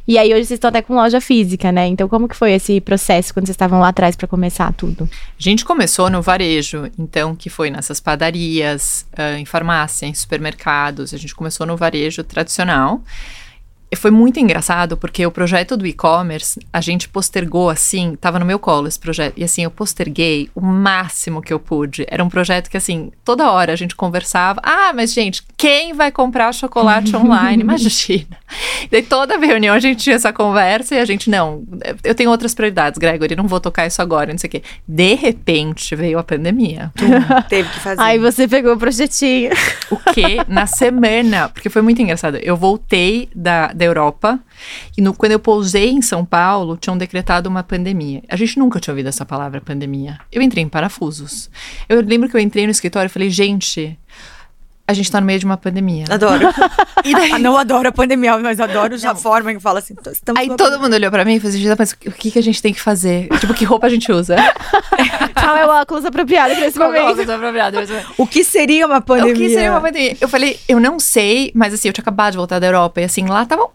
E 0.07 0.17
aí 0.17 0.33
hoje 0.33 0.45
vocês 0.45 0.57
estão 0.57 0.69
até 0.69 0.81
com 0.81 0.95
loja 0.95 1.21
física, 1.21 1.71
né? 1.71 1.87
Então 1.87 2.09
como 2.09 2.27
que 2.27 2.35
foi 2.35 2.51
esse 2.51 2.81
processo 2.81 3.33
quando 3.33 3.45
vocês 3.45 3.53
estavam 3.53 3.79
lá 3.79 3.87
atrás 3.87 4.15
para 4.15 4.27
começar 4.27 4.73
tudo? 4.73 5.09
A 5.11 5.41
gente 5.41 5.63
começou 5.63 6.09
no 6.09 6.21
varejo, 6.21 6.91
então 6.99 7.35
que 7.35 7.49
foi 7.49 7.69
nessas 7.69 7.99
padarias, 7.99 9.05
uh, 9.13 9.37
em 9.37 9.45
farmácia, 9.45 10.05
em 10.05 10.13
supermercados. 10.13 11.13
A 11.13 11.17
gente 11.17 11.33
começou 11.33 11.65
no 11.65 11.77
varejo 11.77 12.23
tradicional 12.23 13.01
foi 13.95 14.11
muito 14.11 14.39
engraçado 14.39 14.97
porque 14.97 15.25
o 15.25 15.31
projeto 15.31 15.75
do 15.75 15.85
e-commerce 15.85 16.59
a 16.71 16.81
gente 16.81 17.09
postergou 17.09 17.69
assim, 17.69 18.15
tava 18.19 18.39
no 18.39 18.45
meu 18.45 18.59
colo 18.59 18.87
esse 18.87 18.99
projeto, 18.99 19.33
e 19.37 19.43
assim, 19.43 19.63
eu 19.63 19.71
posterguei 19.71 20.49
o 20.55 20.61
máximo 20.61 21.41
que 21.41 21.53
eu 21.53 21.59
pude. 21.59 22.05
Era 22.09 22.23
um 22.23 22.29
projeto 22.29 22.69
que 22.69 22.77
assim, 22.77 23.11
toda 23.23 23.51
hora 23.51 23.73
a 23.73 23.75
gente 23.75 23.95
conversava, 23.95 24.59
ah, 24.63 24.91
mas 24.93 25.13
gente, 25.13 25.43
quem 25.57 25.93
vai 25.93 26.11
comprar 26.11 26.53
chocolate 26.53 27.15
online? 27.17 27.63
Imagina. 27.63 28.37
Daí 28.91 29.03
toda 29.03 29.37
reunião 29.37 29.75
a 29.75 29.79
gente 29.79 30.03
tinha 30.03 30.15
essa 30.15 30.31
conversa 30.31 30.95
e 30.95 30.99
a 30.99 31.05
gente, 31.05 31.29
não, 31.29 31.63
eu 32.03 32.15
tenho 32.15 32.29
outras 32.29 32.53
prioridades, 32.53 32.97
Gregory, 32.97 33.35
não 33.35 33.47
vou 33.47 33.59
tocar 33.59 33.87
isso 33.87 34.01
agora, 34.01 34.31
não 34.31 34.37
sei 34.37 34.47
o 34.47 34.51
quê. 34.51 34.63
De 34.87 35.13
repente 35.15 35.95
veio 35.95 36.19
a 36.19 36.23
pandemia. 36.23 36.91
Teve 37.49 37.69
que 37.69 37.79
fazer. 37.79 38.01
Aí 38.01 38.19
você 38.19 38.47
pegou 38.47 38.73
o 38.73 38.77
projetinho. 38.77 39.51
O 39.89 39.97
quê? 40.13 40.37
Na 40.47 40.65
semana, 40.65 41.49
porque 41.49 41.69
foi 41.69 41.81
muito 41.81 42.01
engraçado. 42.01 42.37
Eu 42.37 42.55
voltei 42.55 43.29
da, 43.35 43.67
da 43.67 43.82
Europa 43.83 44.39
e 44.97 45.01
no, 45.01 45.13
quando 45.13 45.33
eu 45.33 45.39
pousei 45.39 45.89
em 45.89 46.01
São 46.01 46.25
Paulo, 46.25 46.77
tinham 46.77 46.97
decretado 46.97 47.49
uma 47.49 47.63
pandemia. 47.63 48.23
A 48.29 48.35
gente 48.35 48.57
nunca 48.57 48.79
tinha 48.79 48.93
ouvido 48.93 49.07
essa 49.09 49.25
palavra 49.25 49.61
pandemia. 49.61 50.19
Eu 50.31 50.41
entrei 50.41 50.63
em 50.63 50.69
parafusos. 50.69 51.49
Eu 51.87 52.01
lembro 52.01 52.29
que 52.29 52.35
eu 52.35 52.41
entrei 52.41 52.65
no 52.65 52.71
escritório 52.71 53.07
e 53.07 53.09
falei, 53.09 53.29
gente, 53.29 53.97
a 54.85 54.93
gente 54.93 55.09
tá 55.09 55.21
no 55.21 55.25
meio 55.25 55.39
de 55.39 55.45
uma 55.45 55.55
pandemia. 55.55 56.05
Adoro. 56.09 56.47
Daí... 57.03 57.39
não 57.39 57.57
adoro 57.57 57.87
a 57.87 57.91
pandemia, 57.91 58.37
mas 58.39 58.59
adoro 58.59 58.97
já 58.97 59.11
a 59.11 59.15
forma 59.15 59.53
que 59.53 59.59
fala 59.59 59.79
assim. 59.79 59.95
Aí 60.35 60.47
todo 60.47 60.57
pandemia. 60.57 60.79
mundo 60.79 60.93
olhou 60.93 61.11
pra 61.11 61.23
mim 61.23 61.35
e 61.35 61.39
falou 61.39 61.55
assim, 61.55 61.75
mas 61.77 61.91
o 61.93 62.11
que, 62.11 62.31
que 62.31 62.39
a 62.39 62.43
gente 62.43 62.61
tem 62.61 62.73
que 62.73 62.81
fazer? 62.81 63.29
tipo, 63.39 63.53
que 63.53 63.63
roupa 63.63 63.87
a 63.87 63.89
gente 63.89 64.11
usa? 64.11 64.35
Qual 65.39 65.55
é 65.55 65.65
o 65.65 65.69
óculos 65.69 66.03
apropriado 66.03 66.55
nesse 66.55 66.77
Qual 66.77 66.89
momento? 66.89 67.03
É 67.03 67.07
o 67.07 67.11
óculos 67.11 67.29
apropriado? 67.29 67.77
O 68.17 68.27
que 68.27 68.43
seria 68.43 68.85
uma 68.85 68.99
pandemia? 68.99 69.33
O 69.33 69.37
que 69.37 69.49
seria 69.49 69.71
uma 69.71 69.81
pandemia? 69.81 70.17
Eu 70.19 70.27
falei, 70.27 70.59
eu 70.67 70.79
não 70.79 70.99
sei, 70.99 71.51
mas 71.55 71.73
assim, 71.73 71.87
eu 71.87 71.93
tinha 71.93 72.03
acabado 72.03 72.31
de 72.31 72.37
voltar 72.37 72.59
da 72.59 72.67
Europa 72.67 72.99
e 72.99 73.05
assim, 73.05 73.25
lá 73.25 73.45
tava 73.45 73.69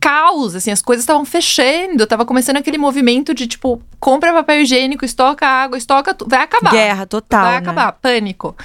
caos, 0.00 0.54
assim, 0.54 0.70
as 0.70 0.80
coisas 0.80 1.02
estavam 1.02 1.24
fechando, 1.24 2.06
tava 2.06 2.24
começando 2.24 2.56
aquele 2.56 2.78
movimento 2.78 3.34
de 3.34 3.46
tipo, 3.46 3.82
compra 3.98 4.32
papel 4.32 4.62
higiênico, 4.62 5.04
estoca 5.04 5.46
água, 5.46 5.76
estoca 5.76 6.14
tudo, 6.14 6.30
vai 6.30 6.42
acabar. 6.42 6.70
Guerra 6.70 7.06
total. 7.06 7.42
Vai 7.42 7.52
né? 7.52 7.58
acabar, 7.58 7.92
pânico. 7.92 8.56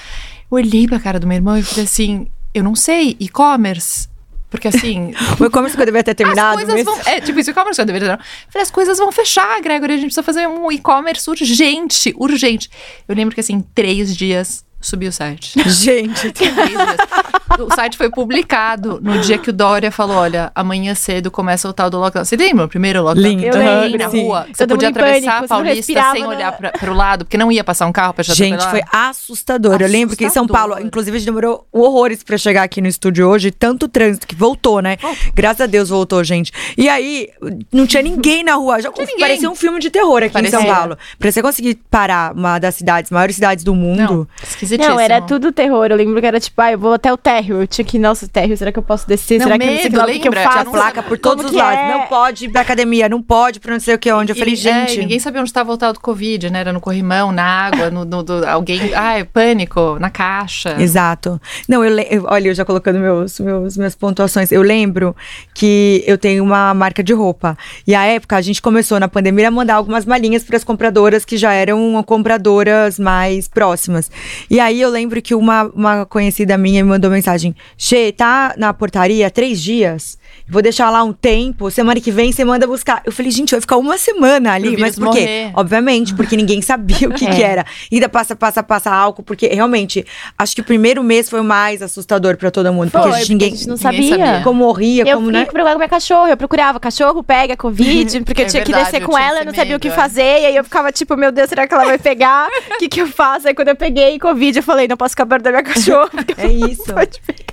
Eu 0.54 0.58
olhei 0.58 0.88
pra 0.88 1.00
cara 1.00 1.20
do 1.20 1.26
meu 1.26 1.36
irmão 1.36 1.58
e 1.58 1.64
falei 1.64 1.86
assim: 1.86 2.28
eu 2.54 2.64
não 2.64 2.76
sei, 2.76 3.18
e-commerce. 3.20 4.08
Porque 4.52 4.68
assim. 4.68 5.12
o 5.42 5.46
e-commerce 5.46 5.76
que 5.76 5.82
eu 5.82 5.86
deveria 5.86 6.04
ter 6.04 6.14
terminado. 6.14 6.60
As 6.60 6.66
coisas 6.66 6.86
vão, 6.86 7.00
é, 7.08 7.20
tipo, 7.20 7.40
isso, 7.40 7.50
e-commerce 7.50 7.76
que 7.76 7.82
eu 7.82 7.86
deveria 7.86 8.18
ter 8.18 8.24
Falei, 8.50 8.64
as 8.64 8.70
coisas 8.70 9.00
vão 9.00 9.12
fechar, 9.12 9.60
Gregory. 9.62 9.94
A 9.94 9.96
gente 9.96 10.06
precisa 10.06 10.22
fazer 10.22 10.48
um 10.48 10.72
e-commerce 10.72 11.28
urgente, 11.28 12.14
urgente. 12.16 12.70
Eu 13.08 13.16
lembro 13.16 13.34
que 13.34 13.42
assim, 13.42 13.66
três 13.74 14.16
dias 14.16 14.64
subi 14.84 15.08
o 15.08 15.12
site. 15.12 15.54
Gente. 15.70 16.34
o 17.60 17.74
site 17.74 17.98
foi 17.98 18.10
publicado 18.10 19.00
no 19.02 19.20
dia 19.20 19.38
que 19.38 19.50
o 19.50 19.54
Dória 19.54 19.92
falou: 19.92 20.18
olha, 20.18 20.52
amanhã 20.54 20.94
cedo 20.94 21.32
começa 21.32 21.68
o 21.68 21.74
tal 21.74 21.90
do 21.90 21.98
lockdown. 22.00 22.26
Você 22.26 22.36
lembra 22.36 22.66
o 22.66 22.70
primeiro 22.70 23.02
lockdown? 23.02 23.30
Lindo. 23.30 23.46
Eu 23.46 23.56
lembro, 23.56 24.00
na 24.00 24.08
rua. 24.08 24.48
Você 24.54 24.68
podia 24.68 24.90
atravessar 24.90 25.32
pânico, 25.34 25.46
a 25.46 25.48
Paulista 25.48 26.12
sem 26.12 26.26
olhar 26.26 26.52
pra, 26.52 26.72
pro 26.72 26.94
lado, 26.94 27.26
porque 27.26 27.38
não 27.38 27.52
ia 27.52 27.64
passar 27.64 27.86
um 27.88 27.92
carro 27.92 28.14
pra 28.14 28.24
Gente, 28.24 28.64
foi 28.70 28.82
assustador. 28.92 29.74
assustador. 29.74 29.82
Eu 29.82 29.88
lembro 29.88 30.16
que 30.16 30.26
em 30.26 30.30
São 30.30 30.48
Paulo, 30.48 30.80
inclusive, 30.80 31.16
a 31.16 31.20
gente 31.20 31.28
demorou 31.28 31.68
horrores 31.72 32.24
pra 32.24 32.38
chegar 32.38 32.64
aqui 32.64 32.82
no 32.82 32.88
estúdio 32.88 33.28
hoje. 33.28 33.52
Tanto 33.52 33.88
trânsito 33.88 34.28
que 34.28 34.36
voltou, 34.36 34.82
né? 34.82 34.98
Oh. 35.04 35.14
Graças 35.34 35.62
a 35.62 35.66
Deus 35.66 35.90
voltou, 35.90 36.24
gente. 36.24 36.52
E 36.78 36.90
aí, 36.90 37.30
não 37.72 37.86
tinha 37.86 38.02
ninguém 38.02 38.44
na 38.44 38.56
rua. 38.56 38.82
Já 38.82 38.92
parecia 38.92 39.50
um 39.50 39.56
filme 39.56 39.80
de 39.80 39.90
terror 39.90 40.24
aqui 40.24 40.34
parecia. 40.34 40.60
em 40.60 40.62
São 40.62 40.76
Paulo. 40.76 40.98
Pra 41.20 41.32
você 41.32 41.42
conseguir 41.42 41.76
parar 41.90 42.34
uma 42.34 42.60
das 42.60 42.76
cidades, 42.76 43.12
maiores 43.12 43.36
cidades 43.36 43.64
do 43.64 43.76
mundo. 43.76 44.28
Não, 44.30 44.48
não 44.78 45.00
era 45.00 45.22
tudo 45.22 45.52
terror. 45.52 45.88
Eu 45.90 45.98
lembro 45.98 46.20
que 46.20 46.28
era 46.28 46.40
tipo, 46.40 46.62
ah, 46.62 46.72
eu 46.72 46.80
vou 46.80 46.94
até 46.94 47.12
o 47.12 47.18
térreo. 47.18 47.62
Eu 47.62 47.68
tinha 47.68 47.86
que, 47.86 47.98
nossa, 48.00 48.28
térreo, 48.28 48.56
será 48.58 48.72
que 48.72 48.80
eu 48.80 48.84
posso 48.84 49.08
descer? 49.08 49.40
Não, 49.40 49.46
será 49.46 49.58
medo, 49.58 49.82
que 49.82 49.90
não 49.90 50.06
sei 50.06 50.10
o 50.10 50.14
que, 50.14 50.20
que, 50.20 50.28
eu 50.28 50.34
faço? 50.34 50.72
placa 50.72 51.04
por 51.04 51.18
todos 51.18 51.46
os 51.46 51.52
lados. 51.52 51.80
É? 51.80 51.98
Não 51.98 52.08
pode 52.08 52.46
ir 52.46 52.50
pra 52.50 52.62
academia, 52.62 53.08
não 53.08 53.22
pode 53.22 53.60
pra 53.60 53.74
não 53.74 53.80
sei 53.80 53.96
o 53.96 54.00
que 54.00 54.12
onde. 54.12 54.32
Eu 54.32 54.36
falei, 54.36 54.54
é, 54.54 54.58
gente. 54.58 54.98
É, 54.98 55.02
ninguém 55.02 55.20
sabia 55.20 55.42
onde 55.42 55.50
estava 55.50 55.68
voltado 55.68 55.94
do 55.94 56.00
Covid, 56.00 56.50
né? 56.50 56.60
Era 56.60 56.74
no 56.74 56.82
corrimão, 56.82 57.32
na 57.32 57.44
água, 57.44 57.90
no, 57.90 58.06
no 58.06 58.24
do, 58.24 58.46
alguém. 58.48 58.94
Ai, 58.94 59.24
pânico, 59.24 59.98
na 60.00 60.10
caixa. 60.10 60.76
Exato. 60.80 61.40
Não, 61.68 61.84
eu, 61.84 61.98
eu 62.00 62.26
olha, 62.28 62.50
eu 62.50 62.56
já 62.56 62.66
colocando 62.66 63.00
meus, 63.00 63.40
meus, 63.40 63.78
minhas 63.78 63.96
pontuações. 63.96 64.52
Eu 64.52 64.62
lembro 64.62 65.16
que 65.54 66.04
eu 66.08 66.18
tenho 66.18 66.44
uma 66.44 66.74
marca 66.74 67.04
de 67.04 67.14
roupa. 67.14 67.58
E 67.86 67.96
a 67.96 68.06
época 68.06 68.36
a 68.36 68.42
gente 68.42 68.62
começou 68.62 69.00
na 69.00 69.08
pandemia 69.08 69.48
a 69.48 69.52
mandar 69.52 69.76
algumas 69.76 70.06
malinhas 70.06 70.44
para 70.44 70.58
as 70.58 70.64
compradoras 70.64 71.26
que 71.26 71.38
já 71.38 71.54
eram 71.54 72.02
compradoras 72.04 73.00
mais 73.00 73.48
próximas. 73.48 74.10
E 74.50 74.60
aí 74.64 74.82
eu 74.82 74.90
lembro 74.90 75.22
que 75.22 75.36
uma, 75.36 75.64
uma 75.76 76.06
conhecida 76.06 76.58
minha 76.58 76.84
me 76.84 76.90
mandou 76.90 77.12
mensagem: 77.12 77.56
Che, 77.78 78.12
tá 78.12 78.56
na 78.58 78.74
portaria 78.74 79.30
três 79.30 79.62
dias? 79.62 80.18
Vou 80.48 80.62
deixar 80.62 80.90
lá 80.90 81.04
um 81.04 81.14
tempo, 81.14 81.72
semana 81.72 82.00
que 82.02 82.12
vem 82.12 82.32
você 82.32 82.44
manda 82.44 82.68
buscar. 82.68 83.02
Eu 83.06 83.12
falei, 83.12 83.32
gente, 83.32 83.52
vai 83.52 83.62
ficar 83.62 83.78
uma 83.78 83.98
semana 83.98 84.54
ali. 84.54 84.76
Mas 84.78 84.98
por 84.98 85.12
quê? 85.12 85.50
Obviamente, 85.54 86.14
porque 86.14 86.36
ninguém 86.36 86.62
sabia 86.62 87.08
o 87.08 87.14
que, 87.14 87.26
é. 87.26 87.36
que 87.36 87.44
era. 87.44 87.66
Ainda 87.92 88.10
passa, 88.10 88.36
passa, 88.36 88.62
passa 88.62 88.92
álcool, 88.92 89.24
porque 89.24 89.48
realmente, 89.48 90.06
acho 90.38 90.54
que 90.54 90.62
o 90.62 90.64
primeiro 90.64 91.02
mês 91.04 91.30
foi 91.30 91.40
o 91.40 91.44
mais 91.44 91.82
assustador 91.82 92.36
pra 92.36 92.52
todo 92.52 92.72
mundo. 92.74 92.92
Foi, 92.92 93.02
porque 93.02 93.16
a 93.16 93.20
gente, 93.20 93.30
ninguém, 93.30 93.48
a 93.48 93.56
gente 93.56 93.68
não 93.68 93.78
sabia. 93.78 94.10
sabia. 94.10 94.42
como 94.44 94.60
morria, 94.60 95.04
eu 95.08 95.18
como, 95.18 95.32
né? 95.32 95.44
Eu 95.44 95.48
com 95.48 95.78
minha 95.78 95.90
cachorro, 95.90 96.28
eu 96.28 96.38
procurava, 96.38 96.80
cachorro 96.80 97.24
pega 97.24 97.56
Covid, 97.56 98.22
porque 98.26 98.42
é 98.42 98.46
eu 98.46 98.50
tinha 98.50 98.64
verdade, 98.64 98.86
que 98.86 98.92
descer 98.92 99.06
com 99.08 99.18
ela, 99.18 99.40
eu 99.40 99.46
não 99.46 99.54
sabia 99.54 99.78
o 99.78 99.80
que 99.80 99.90
fazer. 99.90 100.42
E 100.42 100.46
aí 100.48 100.56
eu 100.56 100.64
ficava 100.64 100.92
tipo, 100.92 101.16
meu 101.16 101.32
Deus, 101.32 101.50
será 101.50 101.68
que 101.68 101.74
ela 101.74 101.86
vai 101.86 101.98
pegar? 101.98 102.50
O 102.76 102.78
que, 102.80 102.90
que 102.90 103.02
eu 103.02 103.08
faço? 103.08 103.48
Aí 103.48 103.54
quando 103.54 103.70
eu 103.70 103.76
peguei 103.76 104.20
Covid, 104.20 104.58
eu 104.58 104.64
falei, 104.64 104.88
não 104.88 104.98
posso 104.98 105.12
ficar 105.12 105.26
perto 105.26 105.44
da 105.44 105.52
minha 105.52 105.64
cachorra. 105.64 106.12
É 106.38 106.48
isso. 106.48 106.94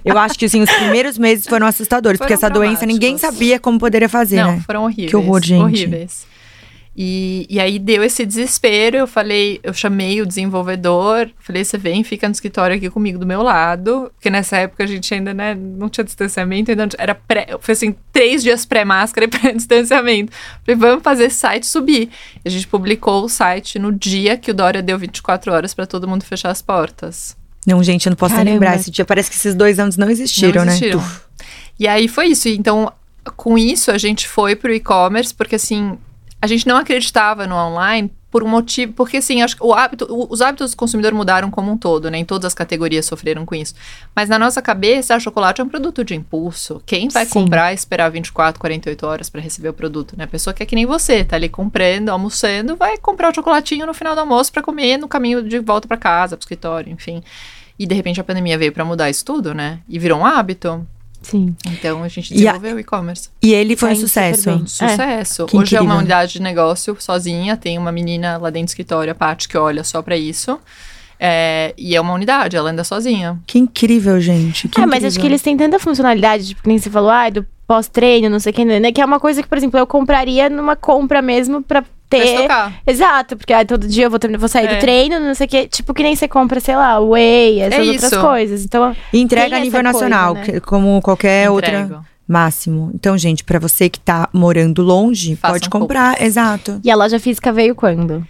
Eu 0.04 0.18
acho 0.18 0.38
que 0.38 0.46
assim, 0.46 0.62
os 0.62 0.70
primeiros 0.70 1.18
meses 1.18 1.46
foram 1.46 1.66
assustadores, 1.66 2.18
foram 2.18 2.26
porque 2.26 2.34
essa 2.34 2.48
doença 2.48 2.79
ninguém 2.86 3.18
sabia 3.18 3.58
como 3.58 3.78
poderia 3.78 4.08
fazer, 4.08 4.36
Não, 4.42 4.56
né? 4.56 4.62
foram 4.66 4.84
horríveis. 4.84 5.10
Que 5.10 5.16
horror, 5.16 5.42
gente. 5.42 5.62
Horríveis. 5.62 6.30
E, 6.96 7.46
e 7.48 7.60
aí 7.60 7.78
deu 7.78 8.02
esse 8.02 8.26
desespero, 8.26 8.96
eu 8.96 9.06
falei, 9.06 9.60
eu 9.62 9.72
chamei 9.72 10.20
o 10.20 10.26
desenvolvedor, 10.26 11.30
falei, 11.38 11.64
você 11.64 11.78
vem, 11.78 12.02
fica 12.02 12.28
no 12.28 12.32
escritório 12.32 12.76
aqui 12.76 12.90
comigo 12.90 13.18
do 13.18 13.24
meu 13.24 13.42
lado, 13.42 14.10
porque 14.16 14.28
nessa 14.28 14.56
época 14.58 14.84
a 14.84 14.86
gente 14.86 15.14
ainda, 15.14 15.32
né, 15.32 15.54
não 15.54 15.88
tinha 15.88 16.04
distanciamento, 16.04 16.70
ainda 16.70 16.88
era 16.98 17.14
pré, 17.14 17.46
foi 17.60 17.72
assim, 17.72 17.94
três 18.12 18.42
dias 18.42 18.66
pré-máscara 18.66 19.24
e 19.24 19.28
pré-distanciamento. 19.30 20.32
Falei, 20.66 20.78
vamos 20.78 21.02
fazer 21.02 21.24
esse 21.26 21.36
site 21.36 21.64
subir. 21.66 22.10
E 22.44 22.48
a 22.48 22.50
gente 22.50 22.66
publicou 22.66 23.24
o 23.24 23.28
site 23.28 23.78
no 23.78 23.92
dia 23.92 24.36
que 24.36 24.50
o 24.50 24.54
Dória 24.54 24.82
deu 24.82 24.98
24 24.98 25.52
horas 25.52 25.72
para 25.72 25.86
todo 25.86 26.08
mundo 26.08 26.24
fechar 26.24 26.50
as 26.50 26.60
portas. 26.60 27.36
Não, 27.66 27.82
gente, 27.82 28.06
eu 28.06 28.10
não 28.10 28.16
posso 28.16 28.34
nem 28.34 28.44
lembrar 28.44 28.74
esse 28.76 28.90
dia. 28.90 29.04
Parece 29.04 29.30
que 29.30 29.36
esses 29.36 29.54
dois 29.54 29.78
anos 29.78 29.96
não 29.96 30.10
existiram, 30.10 30.64
não 30.64 30.72
existiram. 30.72 30.98
né? 30.98 31.10
E 31.80 31.88
aí 31.88 32.06
foi 32.08 32.26
isso. 32.26 32.46
Então, 32.50 32.92
com 33.36 33.56
isso, 33.56 33.90
a 33.90 33.96
gente 33.96 34.28
foi 34.28 34.54
pro 34.54 34.70
e-commerce, 34.70 35.34
porque 35.34 35.54
assim, 35.54 35.98
a 36.40 36.46
gente 36.46 36.66
não 36.68 36.76
acreditava 36.76 37.46
no 37.46 37.56
online 37.56 38.12
por 38.30 38.44
um 38.44 38.48
motivo, 38.48 38.92
porque 38.92 39.16
assim, 39.16 39.42
acho 39.42 39.56
que 39.56 39.64
o 39.64 39.72
hábito, 39.72 40.06
os 40.30 40.40
hábitos 40.42 40.72
do 40.72 40.76
consumidor 40.76 41.12
mudaram 41.12 41.50
como 41.50 41.72
um 41.72 41.76
todo, 41.76 42.10
né? 42.10 42.18
Em 42.18 42.24
todas 42.24 42.44
as 42.44 42.54
categorias 42.54 43.06
sofreram 43.06 43.46
com 43.46 43.54
isso. 43.54 43.74
Mas 44.14 44.28
na 44.28 44.38
nossa 44.38 44.60
cabeça, 44.60 45.14
a 45.14 45.18
chocolate 45.18 45.62
é 45.62 45.64
um 45.64 45.68
produto 45.68 46.04
de 46.04 46.14
impulso. 46.14 46.82
Quem 46.84 47.08
vai 47.08 47.24
Sim. 47.24 47.32
comprar 47.32 47.72
e 47.72 47.74
esperar 47.74 48.10
24, 48.10 48.60
48 48.60 49.06
horas 49.06 49.30
para 49.30 49.40
receber 49.40 49.70
o 49.70 49.72
produto, 49.72 50.14
né? 50.16 50.24
A 50.24 50.28
pessoa 50.28 50.52
que 50.52 50.62
é 50.62 50.66
que 50.66 50.76
nem 50.76 50.84
você, 50.84 51.24
tá 51.24 51.36
ali 51.36 51.48
comprando, 51.48 52.10
almoçando, 52.10 52.76
vai 52.76 52.98
comprar 52.98 53.32
o 53.32 53.34
chocolatinho 53.34 53.86
no 53.86 53.94
final 53.94 54.14
do 54.14 54.20
almoço 54.20 54.52
para 54.52 54.62
comer 54.62 54.98
no 54.98 55.08
caminho 55.08 55.42
de 55.42 55.58
volta 55.58 55.88
para 55.88 55.96
casa, 55.96 56.36
pro 56.36 56.44
escritório, 56.44 56.92
enfim. 56.92 57.22
E 57.78 57.86
de 57.86 57.94
repente 57.94 58.20
a 58.20 58.24
pandemia 58.24 58.58
veio 58.58 58.70
para 58.70 58.84
mudar 58.84 59.08
isso 59.08 59.24
tudo, 59.24 59.54
né? 59.54 59.80
E 59.88 59.98
virou 59.98 60.20
um 60.20 60.26
hábito. 60.26 60.86
Sim. 61.22 61.54
Então 61.66 62.02
a 62.02 62.08
gente 62.08 62.32
desenvolveu 62.32 62.76
o 62.76 62.80
e-commerce. 62.80 63.28
E 63.42 63.52
ele 63.52 63.76
foi 63.76 63.92
um 63.92 63.96
sucesso. 63.96 64.66
Sucesso. 64.66 65.46
É. 65.52 65.56
Hoje 65.56 65.76
é 65.76 65.80
uma 65.80 65.96
unidade 65.96 66.34
de 66.34 66.42
negócio 66.42 66.96
sozinha, 66.98 67.56
tem 67.56 67.78
uma 67.78 67.92
menina 67.92 68.38
lá 68.38 68.50
dentro 68.50 68.66
do 68.66 68.68
escritório, 68.68 69.12
a 69.12 69.14
Paty, 69.14 69.48
que 69.48 69.56
olha 69.56 69.84
só 69.84 70.00
para 70.02 70.16
isso. 70.16 70.58
É, 71.22 71.74
e 71.76 71.94
é 71.94 72.00
uma 72.00 72.14
unidade, 72.14 72.56
ela 72.56 72.70
anda 72.70 72.82
sozinha. 72.82 73.38
Que 73.46 73.58
incrível, 73.58 74.18
gente. 74.18 74.68
Que 74.68 74.80
é, 74.80 74.84
incrível. 74.84 74.88
mas 74.88 75.04
acho 75.04 75.20
que 75.20 75.26
eles 75.26 75.42
têm 75.42 75.54
tanta 75.54 75.78
funcionalidade, 75.78 76.48
tipo, 76.48 76.62
nem 76.66 76.78
você 76.78 76.88
falou, 76.88 77.10
ah, 77.10 77.28
do 77.28 77.46
pós-treino, 77.66 78.30
não 78.30 78.40
sei 78.40 78.50
o 78.50 78.54
que, 78.54 78.64
né? 78.64 78.90
Que 78.90 79.02
é 79.02 79.04
uma 79.04 79.20
coisa 79.20 79.42
que, 79.42 79.48
por 79.48 79.58
exemplo, 79.58 79.78
eu 79.78 79.86
compraria 79.86 80.48
numa 80.48 80.74
compra 80.74 81.20
mesmo 81.20 81.62
pra 81.62 81.84
ter. 82.10 82.48
Exato, 82.86 83.36
porque 83.36 83.52
ah, 83.52 83.64
todo 83.64 83.86
dia 83.86 84.06
eu 84.06 84.10
vou, 84.10 84.18
vou 84.38 84.48
sair 84.48 84.66
é. 84.66 84.74
do 84.74 84.80
treino, 84.80 85.20
não 85.20 85.34
sei 85.34 85.46
o 85.46 85.48
que. 85.48 85.68
Tipo, 85.68 85.94
que 85.94 86.02
nem 86.02 86.14
você 86.14 86.28
compra, 86.28 86.60
sei 86.60 86.76
lá, 86.76 86.98
whey, 86.98 87.60
essas 87.60 87.86
é 87.86 87.90
outras 87.90 88.16
coisas. 88.16 88.64
Então, 88.64 88.94
e 89.12 89.20
entrega 89.20 89.56
a 89.56 89.60
nível 89.60 89.82
nacional, 89.82 90.34
coisa, 90.34 90.52
né? 90.52 90.60
como 90.60 91.00
qualquer 91.00 91.48
Entrego. 91.48 91.54
outra 91.54 92.10
máximo. 92.28 92.92
Então, 92.94 93.18
gente, 93.18 93.42
para 93.42 93.58
você 93.58 93.88
que 93.88 93.98
tá 93.98 94.28
morando 94.32 94.82
longe, 94.82 95.34
Façam 95.34 95.54
pode 95.54 95.68
comprar, 95.68 96.22
exato. 96.22 96.80
E 96.84 96.90
a 96.90 96.94
loja 96.94 97.18
física 97.18 97.52
veio 97.52 97.74
quando? 97.74 98.24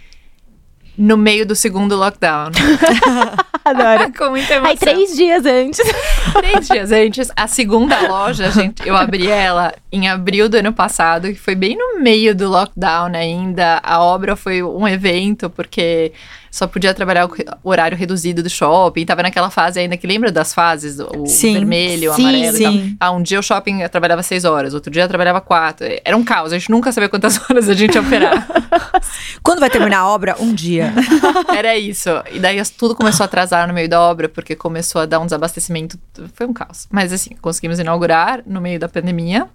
No 0.97 1.17
meio 1.17 1.45
do 1.45 1.55
segundo 1.55 1.95
lockdown. 1.95 2.51
Adoro. 3.63 4.11
Com 4.17 4.31
muita 4.31 4.55
emoção. 4.55 4.71
Aí, 4.71 4.77
três 4.77 5.15
dias 5.15 5.45
antes. 5.45 5.79
Três 6.33 6.67
dias 6.67 6.91
antes, 6.91 7.31
a 7.35 7.47
segunda 7.47 7.99
loja, 8.07 8.49
gente, 8.51 8.87
eu 8.87 8.95
abri 8.95 9.27
ela 9.27 9.73
em 9.91 10.07
abril 10.07 10.47
do 10.47 10.55
ano 10.55 10.73
passado, 10.73 11.27
que 11.27 11.39
foi 11.39 11.55
bem 11.55 11.75
no 11.77 11.99
meio 11.99 12.33
do 12.35 12.49
lockdown 12.49 13.11
ainda. 13.13 13.79
A 13.83 14.01
obra 14.01 14.35
foi 14.35 14.63
um 14.63 14.87
evento, 14.87 15.49
porque 15.49 16.11
só 16.51 16.67
podia 16.67 16.93
trabalhar 16.93 17.27
o 17.27 17.69
horário 17.69 17.97
reduzido 17.97 18.43
do 18.43 18.49
shopping. 18.49 19.05
Tava 19.05 19.23
naquela 19.23 19.49
fase 19.49 19.79
ainda 19.79 19.95
que 19.95 20.05
lembra 20.05 20.31
das 20.31 20.53
fases, 20.53 20.99
o 20.99 21.25
Sim. 21.25 21.53
vermelho, 21.53 22.11
o 22.11 22.15
Sim, 22.15 22.21
amarelo 22.23 22.57
e 22.57 22.61
tal. 22.63 22.71
sim. 22.73 22.97
Ah, 22.99 23.11
um 23.11 23.23
dia 23.23 23.39
o 23.39 23.43
shopping 23.43 23.81
eu 23.81 23.89
trabalhava 23.89 24.21
seis 24.21 24.43
horas, 24.43 24.73
outro 24.73 24.91
dia 24.91 25.03
eu 25.03 25.07
trabalhava 25.07 25.39
quatro. 25.39 25.87
Era 26.03 26.15
um 26.17 26.23
caos, 26.25 26.51
a 26.51 26.59
gente 26.59 26.69
nunca 26.69 26.91
sabia 26.91 27.07
quantas 27.07 27.39
horas 27.49 27.69
a 27.69 27.73
gente 27.73 27.95
ia 27.95 28.01
operar. 28.01 28.45
Quando 29.41 29.59
vai 29.59 29.69
terminar 29.69 29.99
a 29.99 30.07
obra? 30.07 30.35
Um 30.39 30.53
dia. 30.53 30.93
Era 31.55 31.77
isso. 31.77 32.09
E 32.31 32.39
daí 32.39 32.61
tudo 32.77 32.95
começou 32.95 33.23
a 33.23 33.25
atrasar 33.25 33.67
no 33.67 33.73
meio 33.73 33.87
da 33.87 34.01
obra, 34.01 34.27
porque 34.27 34.55
começou 34.55 35.01
a 35.01 35.05
dar 35.05 35.19
um 35.19 35.25
desabastecimento. 35.25 35.97
Foi 36.33 36.45
um 36.45 36.53
caos. 36.53 36.87
Mas 36.91 37.13
assim, 37.13 37.31
conseguimos 37.41 37.79
inaugurar 37.79 38.43
no 38.45 38.59
meio 38.59 38.77
da 38.79 38.89
pandemia. 38.89 39.47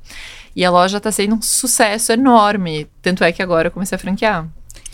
E 0.55 0.65
a 0.65 0.71
loja 0.71 0.99
tá 0.99 1.13
sendo 1.13 1.35
um 1.37 1.43
sucesso 1.43 2.13
enorme. 2.13 2.87
Tanto 3.03 3.23
é 3.23 3.31
que 3.31 3.43
agora 3.43 3.69
eu 3.69 3.71
comecei 3.71 3.95
a 3.97 3.99
franquear. 3.99 4.47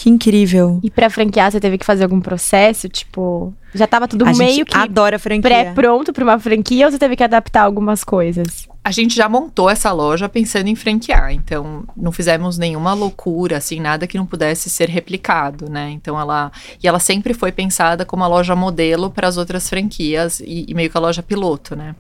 Que 0.02 0.10
incrível. 0.10 0.80
E 0.82 0.90
pra 0.90 1.08
franquear, 1.08 1.52
você 1.52 1.60
teve 1.60 1.78
que 1.78 1.86
fazer 1.86 2.02
algum 2.02 2.20
processo? 2.20 2.88
Tipo, 2.88 3.54
já 3.74 3.86
tava 3.86 4.06
tudo 4.06 4.24
a 4.24 4.32
meio 4.32 4.56
gente 4.56 4.64
que 4.66 4.76
adora 4.76 5.18
franquia. 5.18 5.42
pré-pronto 5.42 6.12
pra 6.12 6.24
uma 6.24 6.38
franquia 6.38 6.86
ou 6.86 6.92
você 6.92 6.98
teve 6.98 7.16
que 7.16 7.24
adaptar 7.24 7.62
algumas 7.62 8.04
coisas? 8.04 8.68
A 8.84 8.90
gente 8.90 9.14
já 9.14 9.28
montou 9.28 9.70
essa 9.70 9.92
loja 9.92 10.28
pensando 10.28 10.66
em 10.66 10.74
franquear, 10.74 11.32
então 11.32 11.84
não 11.96 12.10
fizemos 12.10 12.58
nenhuma 12.58 12.92
loucura, 12.92 13.58
assim, 13.58 13.78
nada 13.78 14.08
que 14.08 14.18
não 14.18 14.26
pudesse 14.26 14.68
ser 14.68 14.88
replicado, 14.88 15.70
né? 15.70 15.90
Então 15.90 16.18
ela. 16.18 16.50
E 16.82 16.88
ela 16.88 16.98
sempre 16.98 17.32
foi 17.32 17.52
pensada 17.52 18.04
como 18.04 18.24
a 18.24 18.26
loja 18.26 18.56
modelo 18.56 19.08
para 19.08 19.28
as 19.28 19.36
outras 19.36 19.68
franquias 19.68 20.40
e, 20.40 20.66
e 20.66 20.74
meio 20.74 20.90
que 20.90 20.96
a 20.96 21.00
loja 21.00 21.22
piloto, 21.22 21.76
né? 21.76 21.94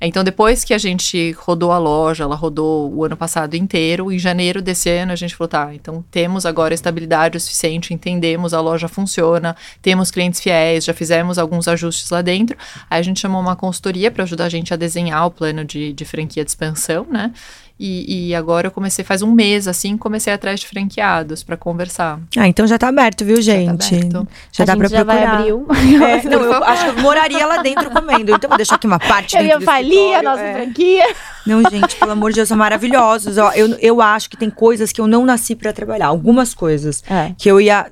Então 0.00 0.22
depois 0.22 0.62
que 0.62 0.72
a 0.72 0.78
gente 0.78 1.32
rodou 1.32 1.72
a 1.72 1.78
loja, 1.78 2.22
ela 2.22 2.36
rodou 2.36 2.94
o 2.94 3.04
ano 3.04 3.16
passado 3.16 3.56
inteiro, 3.56 4.12
em 4.12 4.18
janeiro 4.18 4.62
desse 4.62 4.88
ano 4.88 5.10
a 5.10 5.16
gente 5.16 5.34
falou, 5.34 5.48
tá, 5.48 5.74
então 5.74 6.04
temos 6.08 6.46
agora 6.46 6.72
estabilidade 6.72 7.36
o 7.36 7.40
suficiente, 7.40 7.92
entendemos, 7.92 8.54
a 8.54 8.60
loja 8.60 8.86
funciona, 8.86 9.56
temos 9.82 10.08
clientes 10.12 10.40
fiéis, 10.40 10.84
já 10.84 10.94
fizemos 10.94 11.17
alguns 11.38 11.66
ajustes 11.66 12.10
lá 12.10 12.22
dentro. 12.22 12.56
Aí 12.90 13.00
a 13.00 13.02
gente 13.02 13.18
chamou 13.18 13.40
uma 13.40 13.56
consultoria 13.56 14.10
para 14.10 14.22
ajudar 14.24 14.44
a 14.44 14.48
gente 14.48 14.72
a 14.72 14.76
desenhar 14.76 15.26
o 15.26 15.30
plano 15.30 15.64
de, 15.64 15.92
de 15.92 16.04
franquia 16.04 16.44
de 16.44 16.50
expansão, 16.50 17.06
né? 17.10 17.32
E, 17.80 18.30
e 18.30 18.34
agora 18.34 18.66
eu 18.66 18.70
comecei, 18.72 19.04
faz 19.04 19.22
um 19.22 19.30
mês 19.30 19.68
assim, 19.68 19.96
comecei 19.96 20.32
atrás 20.32 20.58
de 20.58 20.66
franqueados 20.66 21.44
para 21.44 21.56
conversar. 21.56 22.18
Ah, 22.36 22.48
então 22.48 22.66
já 22.66 22.76
tá 22.76 22.88
aberto, 22.88 23.24
viu, 23.24 23.40
gente? 23.40 23.94
aberto. 23.94 24.26
Já 24.50 24.64
a 24.64 24.66
dá 24.66 24.72
gente 24.72 24.80
pra 24.80 24.88
já 24.88 25.04
vai 25.04 25.18
procurar. 25.18 25.38
abrir 25.38 25.52
um. 25.52 25.66
É, 26.04 26.22
não, 26.28 26.42
eu 26.42 26.64
acho 26.64 26.84
que 26.84 26.90
eu 26.98 27.02
moraria 27.02 27.46
lá 27.46 27.62
dentro 27.62 27.88
comendo. 27.90 28.32
Então 28.34 28.48
vou 28.48 28.56
deixar 28.56 28.74
aqui 28.74 28.86
uma 28.88 28.98
parte 28.98 29.36
Eu 29.36 29.44
ia 29.44 29.60
falir 29.60 30.14
a 30.16 30.22
nossa 30.24 30.42
é. 30.42 30.54
franquia. 30.54 31.04
Não, 31.46 31.62
gente, 31.70 31.94
pelo 31.94 32.10
amor 32.10 32.30
de 32.30 32.36
Deus, 32.36 32.48
são 32.48 32.56
maravilhosos. 32.58 33.38
Ó, 33.38 33.52
eu, 33.52 33.68
eu 33.80 34.02
acho 34.02 34.28
que 34.28 34.36
tem 34.36 34.50
coisas 34.50 34.90
que 34.90 35.00
eu 35.00 35.06
não 35.06 35.24
nasci 35.24 35.54
pra 35.54 35.72
trabalhar. 35.72 36.06
Algumas 36.08 36.54
coisas 36.54 37.04
É. 37.08 37.32
que 37.38 37.48
eu 37.48 37.60
ia. 37.60 37.86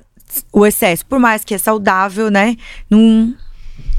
O 0.51 0.65
excesso, 0.65 1.05
por 1.05 1.19
mais 1.19 1.43
que 1.43 1.53
é 1.53 1.57
saudável, 1.57 2.29
né? 2.29 2.55
Não. 2.89 3.35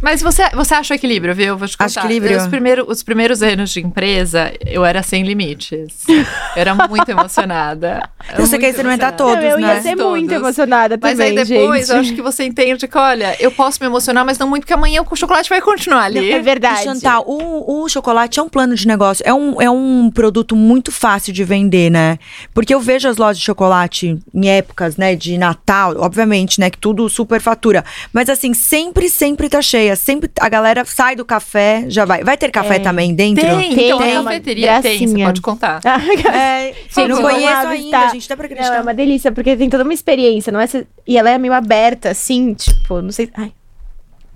Mas 0.00 0.22
você, 0.22 0.48
você 0.50 0.74
acha 0.74 0.94
o 0.94 0.96
equilíbrio, 0.96 1.34
viu? 1.34 1.56
Vou 1.56 1.66
te 1.66 1.76
contar. 1.76 1.86
Acho 1.86 1.98
equilíbrio. 2.00 2.38
Os, 2.38 2.46
primeiro, 2.46 2.84
os 2.88 3.02
primeiros 3.02 3.42
anos 3.42 3.70
de 3.70 3.80
empresa, 3.80 4.52
eu 4.64 4.84
era 4.84 5.02
sem 5.02 5.22
limites. 5.24 6.04
Eu 6.08 6.24
era 6.54 6.74
muito 6.74 7.08
emocionada. 7.08 8.08
Era 8.28 8.40
Você 8.44 8.58
quer 8.58 8.66
muito 8.66 8.76
experimentar 8.76 9.08
emocionada. 9.10 9.40
todos, 9.40 9.52
eu 9.52 9.60
ia 9.60 9.74
né? 9.74 9.80
ser 9.80 9.96
Todos. 9.96 10.10
muito 10.10 10.32
emocionada 10.32 10.98
Mas 11.00 11.12
também, 11.12 11.38
aí 11.38 11.44
depois, 11.44 11.86
gente. 11.86 11.94
eu 11.94 12.00
acho 12.00 12.14
que 12.14 12.20
você 12.20 12.44
entende 12.44 12.86
que, 12.86 12.98
olha, 12.98 13.34
eu 13.40 13.50
posso 13.50 13.78
me 13.80 13.86
emocionar, 13.86 14.24
mas 14.24 14.38
não 14.38 14.46
muito, 14.48 14.62
porque 14.62 14.74
amanhã 14.74 15.02
o 15.08 15.16
chocolate 15.16 15.48
vai 15.48 15.62
continuar 15.62 16.02
ali. 16.04 16.30
É 16.30 16.38
verdade. 16.40 16.80
E 16.80 16.84
Chantal, 16.84 17.24
o, 17.26 17.84
o 17.84 17.88
chocolate 17.88 18.38
é 18.38 18.42
um 18.42 18.48
plano 18.48 18.74
de 18.74 18.86
negócio, 18.86 19.22
é 19.26 19.32
um, 19.32 19.62
é 19.62 19.70
um 19.70 20.10
produto 20.10 20.54
muito 20.54 20.92
fácil 20.92 21.32
de 21.32 21.42
vender, 21.42 21.90
né? 21.90 22.18
Porque 22.52 22.74
eu 22.74 22.80
vejo 22.80 23.08
as 23.08 23.16
lojas 23.16 23.38
de 23.38 23.44
chocolate 23.44 24.18
em 24.34 24.48
épocas, 24.50 24.96
né, 24.98 25.14
de 25.16 25.38
Natal, 25.38 25.94
obviamente, 25.98 26.60
né, 26.60 26.68
que 26.68 26.78
tudo 26.78 27.08
super 27.08 27.40
fatura. 27.40 27.82
Mas 28.12 28.28
assim, 28.28 28.52
sempre, 28.52 29.08
sempre 29.08 29.48
tá 29.48 29.62
Sempre 29.96 30.30
a 30.40 30.48
galera 30.48 30.84
sai 30.84 31.14
do 31.16 31.24
café, 31.24 31.84
já 31.88 32.04
vai. 32.04 32.22
Vai 32.24 32.36
ter 32.36 32.50
café 32.50 32.76
É. 32.76 32.78
também 32.78 33.14
dentro? 33.14 33.44
Tem, 33.44 33.74
Tem, 33.74 33.86
então 33.86 34.02
é 34.02 34.16
a 34.16 34.20
uma 34.20 34.30
cafeteria 34.30 34.80
tem, 34.82 35.06
você 35.06 35.24
pode 35.24 35.40
contar. 35.40 35.80
É, 36.32 36.70
eu 36.96 37.08
não 37.08 37.16
Gente, 37.16 37.24
conheço 37.24 37.56
ainda, 37.56 37.70
visitar. 37.76 38.10
gente, 38.12 38.28
dá 38.28 38.36
pra 38.36 38.46
Não, 38.48 38.52
acreditar. 38.54 38.76
é 38.76 38.80
uma 38.80 38.94
delícia, 38.94 39.32
porque 39.32 39.56
tem 39.56 39.68
toda 39.70 39.84
uma 39.84 39.94
experiência, 39.94 40.52
não 40.52 40.60
é? 40.60 40.66
E 41.06 41.16
ela 41.18 41.30
é 41.30 41.38
meio 41.38 41.52
aberta, 41.52 42.10
assim, 42.10 42.54
tipo, 42.54 43.00
não 43.00 43.10
sei. 43.12 43.28
Ai. 43.34 43.52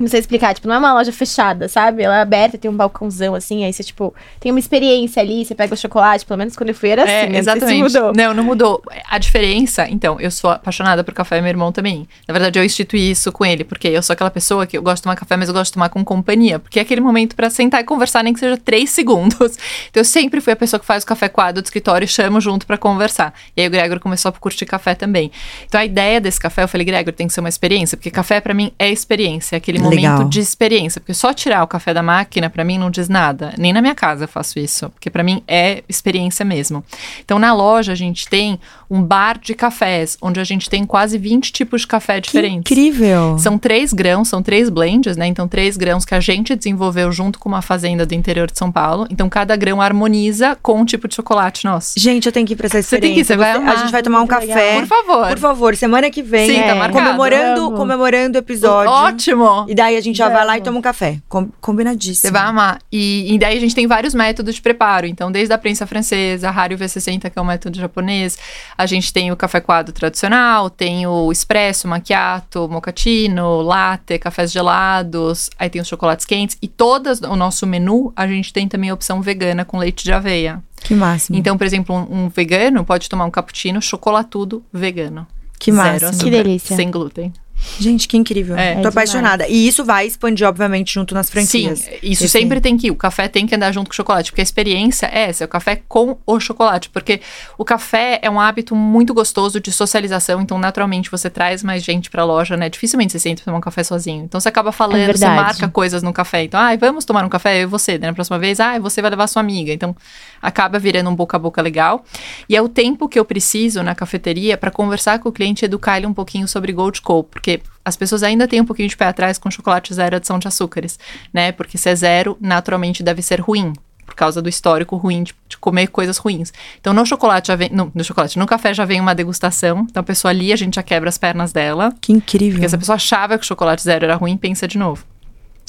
Não 0.03 0.09
sei 0.09 0.19
explicar, 0.19 0.53
tipo, 0.53 0.67
não 0.67 0.75
é 0.75 0.79
uma 0.79 0.93
loja 0.95 1.13
fechada, 1.13 1.69
sabe? 1.69 2.03
Ela 2.03 2.19
é 2.19 2.23
aberta, 2.23 2.59
tem 2.59 2.69
um 2.69 2.75
balcãozão 2.77 3.37
assim, 3.37 3.65
aí 3.65 3.73
você, 3.73 3.85
tipo, 3.85 4.13
tem 4.41 4.51
uma 4.51 4.59
experiência 4.59 5.23
ali, 5.23 5.45
você 5.45 5.55
pega 5.55 5.73
o 5.73 5.77
chocolate, 5.77 6.27
pelo 6.27 6.39
menos 6.39 6.57
quando 6.57 6.71
eu 6.71 6.75
fui 6.75 6.89
era 6.89 7.05
assim, 7.05 7.13
É, 7.13 7.23
né? 7.27 7.33
Não 7.35 7.39
exatamente. 7.39 7.83
mudou. 7.83 8.13
Não, 8.13 8.35
não 8.35 8.43
mudou. 8.43 8.83
A 9.09 9.17
diferença, 9.17 9.89
então, 9.89 10.21
eu 10.21 10.29
sou 10.29 10.51
apaixonada 10.51 11.05
por 11.05 11.15
café, 11.15 11.41
meu 11.41 11.51
irmão 11.51 11.71
também. 11.71 12.09
Na 12.27 12.33
verdade, 12.33 12.59
eu 12.59 12.65
instituí 12.65 13.13
isso 13.13 13.31
com 13.31 13.47
ele, 13.47 13.63
porque 13.63 13.87
eu 13.87 14.03
sou 14.03 14.13
aquela 14.13 14.31
pessoa 14.31 14.67
que 14.67 14.77
eu 14.77 14.83
gosto 14.83 14.97
de 14.97 15.03
tomar 15.05 15.15
café, 15.15 15.37
mas 15.37 15.47
eu 15.47 15.55
gosto 15.55 15.71
de 15.71 15.75
tomar 15.75 15.89
com 15.89 16.05
companhia. 16.05 16.59
Porque 16.59 16.81
é 16.81 16.83
aquele 16.83 17.01
momento 17.01 17.37
pra 17.37 17.49
sentar 17.49 17.81
e 17.81 17.85
conversar, 17.85 18.25
nem 18.25 18.33
que 18.35 18.41
seja 18.41 18.57
três 18.57 18.91
segundos. 18.91 19.57
Então, 19.89 20.01
eu 20.01 20.05
sempre 20.05 20.41
fui 20.41 20.53
a 20.53 20.57
pessoa 20.57 20.81
que 20.81 20.87
faz 20.87 21.05
o 21.05 21.07
café 21.07 21.29
coado 21.29 21.63
do 21.63 21.65
escritório 21.65 22.05
e 22.05 22.09
chamo 22.09 22.41
junto 22.41 22.67
pra 22.67 22.77
conversar. 22.77 23.33
E 23.57 23.61
aí 23.61 23.69
o 23.69 23.71
Gregor 23.71 24.01
começou 24.01 24.31
a 24.31 24.33
curtir 24.33 24.67
café 24.67 24.97
também. 24.97 25.31
Então, 25.65 25.81
a 25.81 25.85
ideia 25.85 26.21
desse 26.21 26.41
café, 26.41 26.65
eu 26.65 26.69
falei, 26.69 26.85
Gregor, 26.85 27.13
tem 27.13 27.29
que 27.29 27.33
ser 27.33 27.39
uma 27.39 27.49
experiência, 27.49 27.97
porque 27.97 28.11
café 28.11 28.41
pra 28.41 28.53
mim 28.53 28.73
é 28.81 28.91
experiência, 28.91 29.55
é 29.55 29.59
aquele 29.59 29.79
Legal. 29.79 29.92
Momento 29.95 30.29
de 30.29 30.41
experiência. 30.41 31.01
Porque 31.01 31.15
só 31.15 31.33
tirar 31.33 31.63
o 31.63 31.67
café 31.67 31.93
da 31.93 32.03
máquina, 32.03 32.49
pra 32.49 32.65
mim, 32.65 32.79
não 32.79 32.91
diz 32.91 33.09
nada. 33.09 33.53
Nem 33.59 33.73
na 33.73 33.81
minha 33.81 33.95
casa 33.95 34.25
eu 34.25 34.29
faço 34.29 34.59
isso, 34.59 34.91
porque 34.91 35.11
pra 35.11 35.23
mim 35.23 35.43
é 35.47 35.83
experiência 35.89 36.45
mesmo. 36.45 36.85
Então, 37.25 37.39
na 37.39 37.53
loja, 37.53 37.93
a 37.93 37.97
gente 37.97 38.29
tem 38.29 38.59
um 38.93 39.03
bar 39.03 39.39
de 39.39 39.55
cafés, 39.55 40.19
onde 40.21 40.39
a 40.39 40.45
gente 40.45 40.69
tem 40.69 40.85
quase 40.85 41.17
20 41.17 41.51
tipos 41.51 41.81
de 41.81 41.87
café 41.87 42.17
Que 42.17 42.27
diferentes. 42.27 42.71
incrível. 42.71 43.39
São 43.39 43.57
três 43.57 43.91
grãos, 43.91 44.29
são 44.29 44.43
três 44.43 44.69
blends, 44.69 45.17
né? 45.17 45.27
Então, 45.27 45.49
três 45.49 45.79
grãos 45.79 46.05
que 46.05 46.15
a 46.15 46.21
gente 46.21 46.55
desenvolveu 46.55 47.11
junto 47.11 47.39
com 47.39 47.49
uma 47.49 47.63
fazenda 47.63 48.05
do 48.05 48.15
interior 48.15 48.51
de 48.51 48.59
São 48.59 48.71
Paulo. 48.71 49.07
Então, 49.09 49.31
cada 49.31 49.57
grão 49.57 49.81
harmoniza 49.81 50.59
com 50.61 50.79
um 50.79 50.85
tipo 50.85 51.09
de 51.09 51.15
chocolate 51.15 51.65
nosso. 51.65 51.95
Gente, 51.97 52.27
eu 52.27 52.33
tenho 52.33 52.47
que 52.47 52.53
ir 52.53 52.57
pra 52.57 52.67
essa 52.67 52.83
Você 52.83 52.99
tem 53.01 53.15
que 53.15 53.21
ir, 53.21 53.23
experiência. 53.23 53.35
você 53.35 53.37
vai 53.39 53.53
amar. 53.53 53.75
a 53.75 53.81
gente 53.81 53.93
vai 53.93 54.03
tomar 54.03 54.21
um 54.21 54.27
café. 54.27 54.81
Por 54.81 54.87
favor. 54.87 55.29
Por 55.29 55.39
favor, 55.39 55.77
semana 55.77 56.11
que 56.11 56.23
vem. 56.23 56.51
Sim, 56.51 56.61
tá 56.61 56.67
é, 56.67 56.75
marcado. 56.75 56.93
Comemorando, 56.93 57.61
Vamos. 57.63 57.79
comemorando 57.79 58.37
o 58.37 58.41
episódio. 58.41 58.93
Ótimo! 58.93 59.65
E 59.69 59.75
daí 59.75 59.97
a 59.97 60.01
gente 60.03 60.17
já 60.17 60.29
vai 60.29 60.45
lá 60.45 60.59
e 60.59 60.61
toma 60.61 60.79
um 60.79 60.83
café. 60.83 61.19
Com, 61.31 61.49
combinadíssimo. 61.63 62.29
Você 62.29 62.31
vai 62.31 62.43
amar. 62.43 62.79
E, 62.93 63.35
e 63.35 63.39
daí 63.39 63.57
a 63.57 63.61
gente 63.61 63.75
tem 63.75 63.87
vários 63.87 64.15
métodos 64.15 64.55
de 64.57 64.61
preparo. 64.61 65.07
Então, 65.07 65.33
desde 65.33 65.55
a 65.55 65.57
prensa 65.57 65.87
francesa, 65.87 66.49
a 66.49 66.51
Rario 66.51 66.77
V60, 66.77 67.31
que 67.31 67.39
é 67.39 67.41
um 67.41 67.47
método 67.47 67.79
japonês, 67.79 68.37
a 68.83 68.87
gente 68.87 69.13
tem 69.13 69.31
o 69.31 69.37
café 69.37 69.61
coado 69.61 69.93
tradicional, 69.93 70.69
tem 70.69 71.07
o 71.07 71.31
espresso, 71.31 71.87
macchiato, 71.89 72.69
mochaccino, 72.69 73.61
latte, 73.63 74.19
cafés 74.19 74.51
gelados, 74.53 75.49
aí 75.59 75.71
tem 75.71 75.81
os 75.81 75.89
chocolates 75.89 76.27
quentes. 76.27 76.57
E 76.61 76.69
todas 76.69 77.21
o 77.21 77.37
nosso 77.37 77.67
menu, 77.67 78.13
a 78.17 78.27
gente 78.27 78.53
tem 78.53 78.69
também 78.69 78.91
a 78.91 78.95
opção 78.95 79.23
vegana 79.23 79.65
com 79.65 79.79
leite 79.79 80.05
de 80.05 80.13
aveia. 80.13 80.63
Que 80.83 80.95
máximo. 80.95 81.39
Então, 81.39 81.57
por 81.57 81.65
exemplo, 81.65 81.95
um, 81.95 82.25
um 82.25 82.29
vegano 82.29 82.85
pode 82.85 83.09
tomar 83.09 83.25
um 83.25 83.31
cappuccino 83.31 83.81
chocolatudo 83.81 84.65
vegano. 84.73 85.27
que 85.59 85.71
Zero 85.71 85.85
máximo. 85.85 86.11
açúcar, 86.11 86.25
Que 86.25 86.31
delícia. 86.31 86.77
Sem 86.77 86.91
glúten. 86.91 87.33
Gente, 87.79 88.07
que 88.09 88.17
incrível. 88.17 88.57
É. 88.57 88.75
Tô 88.77 88.87
É 88.87 88.89
apaixonada. 88.89 89.47
E 89.49 89.67
isso 89.67 89.85
vai 89.85 90.07
expandir, 90.07 90.47
obviamente, 90.47 90.93
junto 90.95 91.15
nas 91.15 91.31
franquias. 91.31 91.81
Sim, 91.81 91.91
isso 92.03 92.25
Esse- 92.25 92.29
sempre 92.29 92.61
tem 92.61 92.77
que 92.77 92.89
ir. 92.89 92.91
O 92.91 92.97
café 92.97 93.29
tem 93.29 93.47
que 93.47 93.55
andar 93.55 93.73
junto 93.73 93.89
com 93.89 93.93
o 93.93 93.97
chocolate, 93.97 94.31
porque 94.31 94.41
a 94.41 94.45
experiência 94.45 95.07
é 95.07 95.23
essa, 95.29 95.45
é 95.45 95.47
o 95.47 95.49
café 95.49 95.81
com 95.89 96.19
o 96.27 96.41
chocolate. 96.41 96.91
Porque 96.91 97.21
o 97.57 97.65
café 97.65 98.19
é 98.23 98.29
um 98.31 98.41
hábito 98.41 98.75
muito 98.75 99.15
gostoso 99.15 99.61
de 99.61 99.71
socialização, 99.73 100.41
então 100.41 100.59
naturalmente 100.59 101.11
você 101.11 101.31
traz 101.31 101.63
mais 101.63 101.83
gente 101.83 102.11
pra 102.11 102.25
loja, 102.25 102.57
né? 102.57 102.69
Dificilmente 102.69 103.13
você 103.13 103.19
senta 103.19 103.37
pra 103.43 103.45
tomar 103.47 103.59
um 103.59 103.63
café 103.63 103.83
sozinho. 103.85 104.25
Então 104.25 104.41
você 104.41 104.49
acaba 104.49 104.73
falando, 104.73 104.99
você 105.01 105.07
verdade. 105.07 105.35
marca 105.37 105.69
coisas 105.69 106.03
no 106.03 106.13
café. 106.13 106.45
Então, 106.45 106.59
ai, 106.61 106.77
vamos 106.77 107.05
tomar 107.05 107.25
um 107.25 107.29
café, 107.29 107.59
eu 107.59 107.63
e 107.63 107.67
você, 107.67 107.99
né? 107.99 108.09
Na 108.09 108.13
próxima 108.13 108.39
vez, 108.39 108.61
ai, 108.61 108.81
você 108.81 109.01
vai 109.01 109.11
levar 109.11 109.27
sua 109.27 109.41
amiga. 109.41 109.73
Então 109.73 109.95
acaba 110.41 110.79
virando 110.79 111.09
um 111.09 111.15
boca 111.15 111.37
a 111.37 111.41
boca 111.41 111.63
legal. 111.63 112.05
E 112.49 112.57
é 112.57 112.61
o 112.63 112.69
tempo 112.69 113.09
que 113.09 113.19
eu 113.19 113.25
preciso 113.25 113.83
na 113.83 113.95
cafeteria 113.95 114.57
pra 114.57 114.71
conversar 114.71 115.19
com 115.21 115.29
o 115.29 115.33
cliente 115.33 115.65
e 115.65 115.67
educar 115.67 115.97
ele 115.97 116.07
um 116.07 116.15
pouquinho 116.15 116.49
sobre 116.49 116.73
Gold 116.73 117.01
Co. 117.01 117.23
Porque 117.25 117.52
as 117.85 117.97
pessoas 117.97 118.23
ainda 118.23 118.47
têm 118.47 118.61
um 118.61 118.65
pouquinho 118.65 118.89
de 118.89 118.97
pé 118.97 119.07
atrás 119.07 119.39
com 119.39 119.51
chocolate 119.51 119.93
zero 119.93 120.17
adição 120.17 120.39
de 120.39 120.47
açúcares, 120.47 120.99
né? 121.33 121.53
Porque 121.53 121.77
se 121.77 121.89
é 121.89 121.95
zero, 121.95 122.37
naturalmente 122.41 123.03
deve 123.03 123.23
ser 123.23 123.41
ruim. 123.41 123.73
Por 124.05 124.15
causa 124.17 124.43
do 124.43 124.49
histórico 124.49 124.97
ruim 124.97 125.23
de, 125.23 125.35
de 125.49 125.57
comer 125.57 125.87
coisas 125.87 126.19
ruins. 126.19 126.53
Então, 126.79 126.93
no 126.93 127.07
chocolate 127.07 127.49
já 127.49 127.57
vem. 127.57 127.71
No, 127.71 127.91
no 127.95 128.05
chocolate, 128.05 128.39
no 128.39 128.47
café 128.47 128.75
já 128.75 128.85
vem 128.85 129.01
uma 129.01 129.15
degustação. 129.15 129.87
Então, 129.89 130.01
a 130.01 130.05
pessoa 130.05 130.31
ali, 130.31 130.53
a 130.53 130.57
gente 130.57 130.75
já 130.75 130.83
quebra 130.83 131.09
as 131.09 131.17
pernas 131.17 131.53
dela. 131.53 131.95
Que 132.01 132.13
incrível. 132.13 132.55
Porque 132.55 132.69
se 132.69 132.75
a 132.75 132.79
pessoa 132.79 132.97
achava 132.97 133.39
que 133.39 133.45
o 133.45 133.47
chocolate 133.47 133.83
zero 133.83 134.05
era 134.05 134.17
ruim, 134.17 134.37
pensa 134.37 134.69
de 134.69 134.77
novo. 134.77 135.07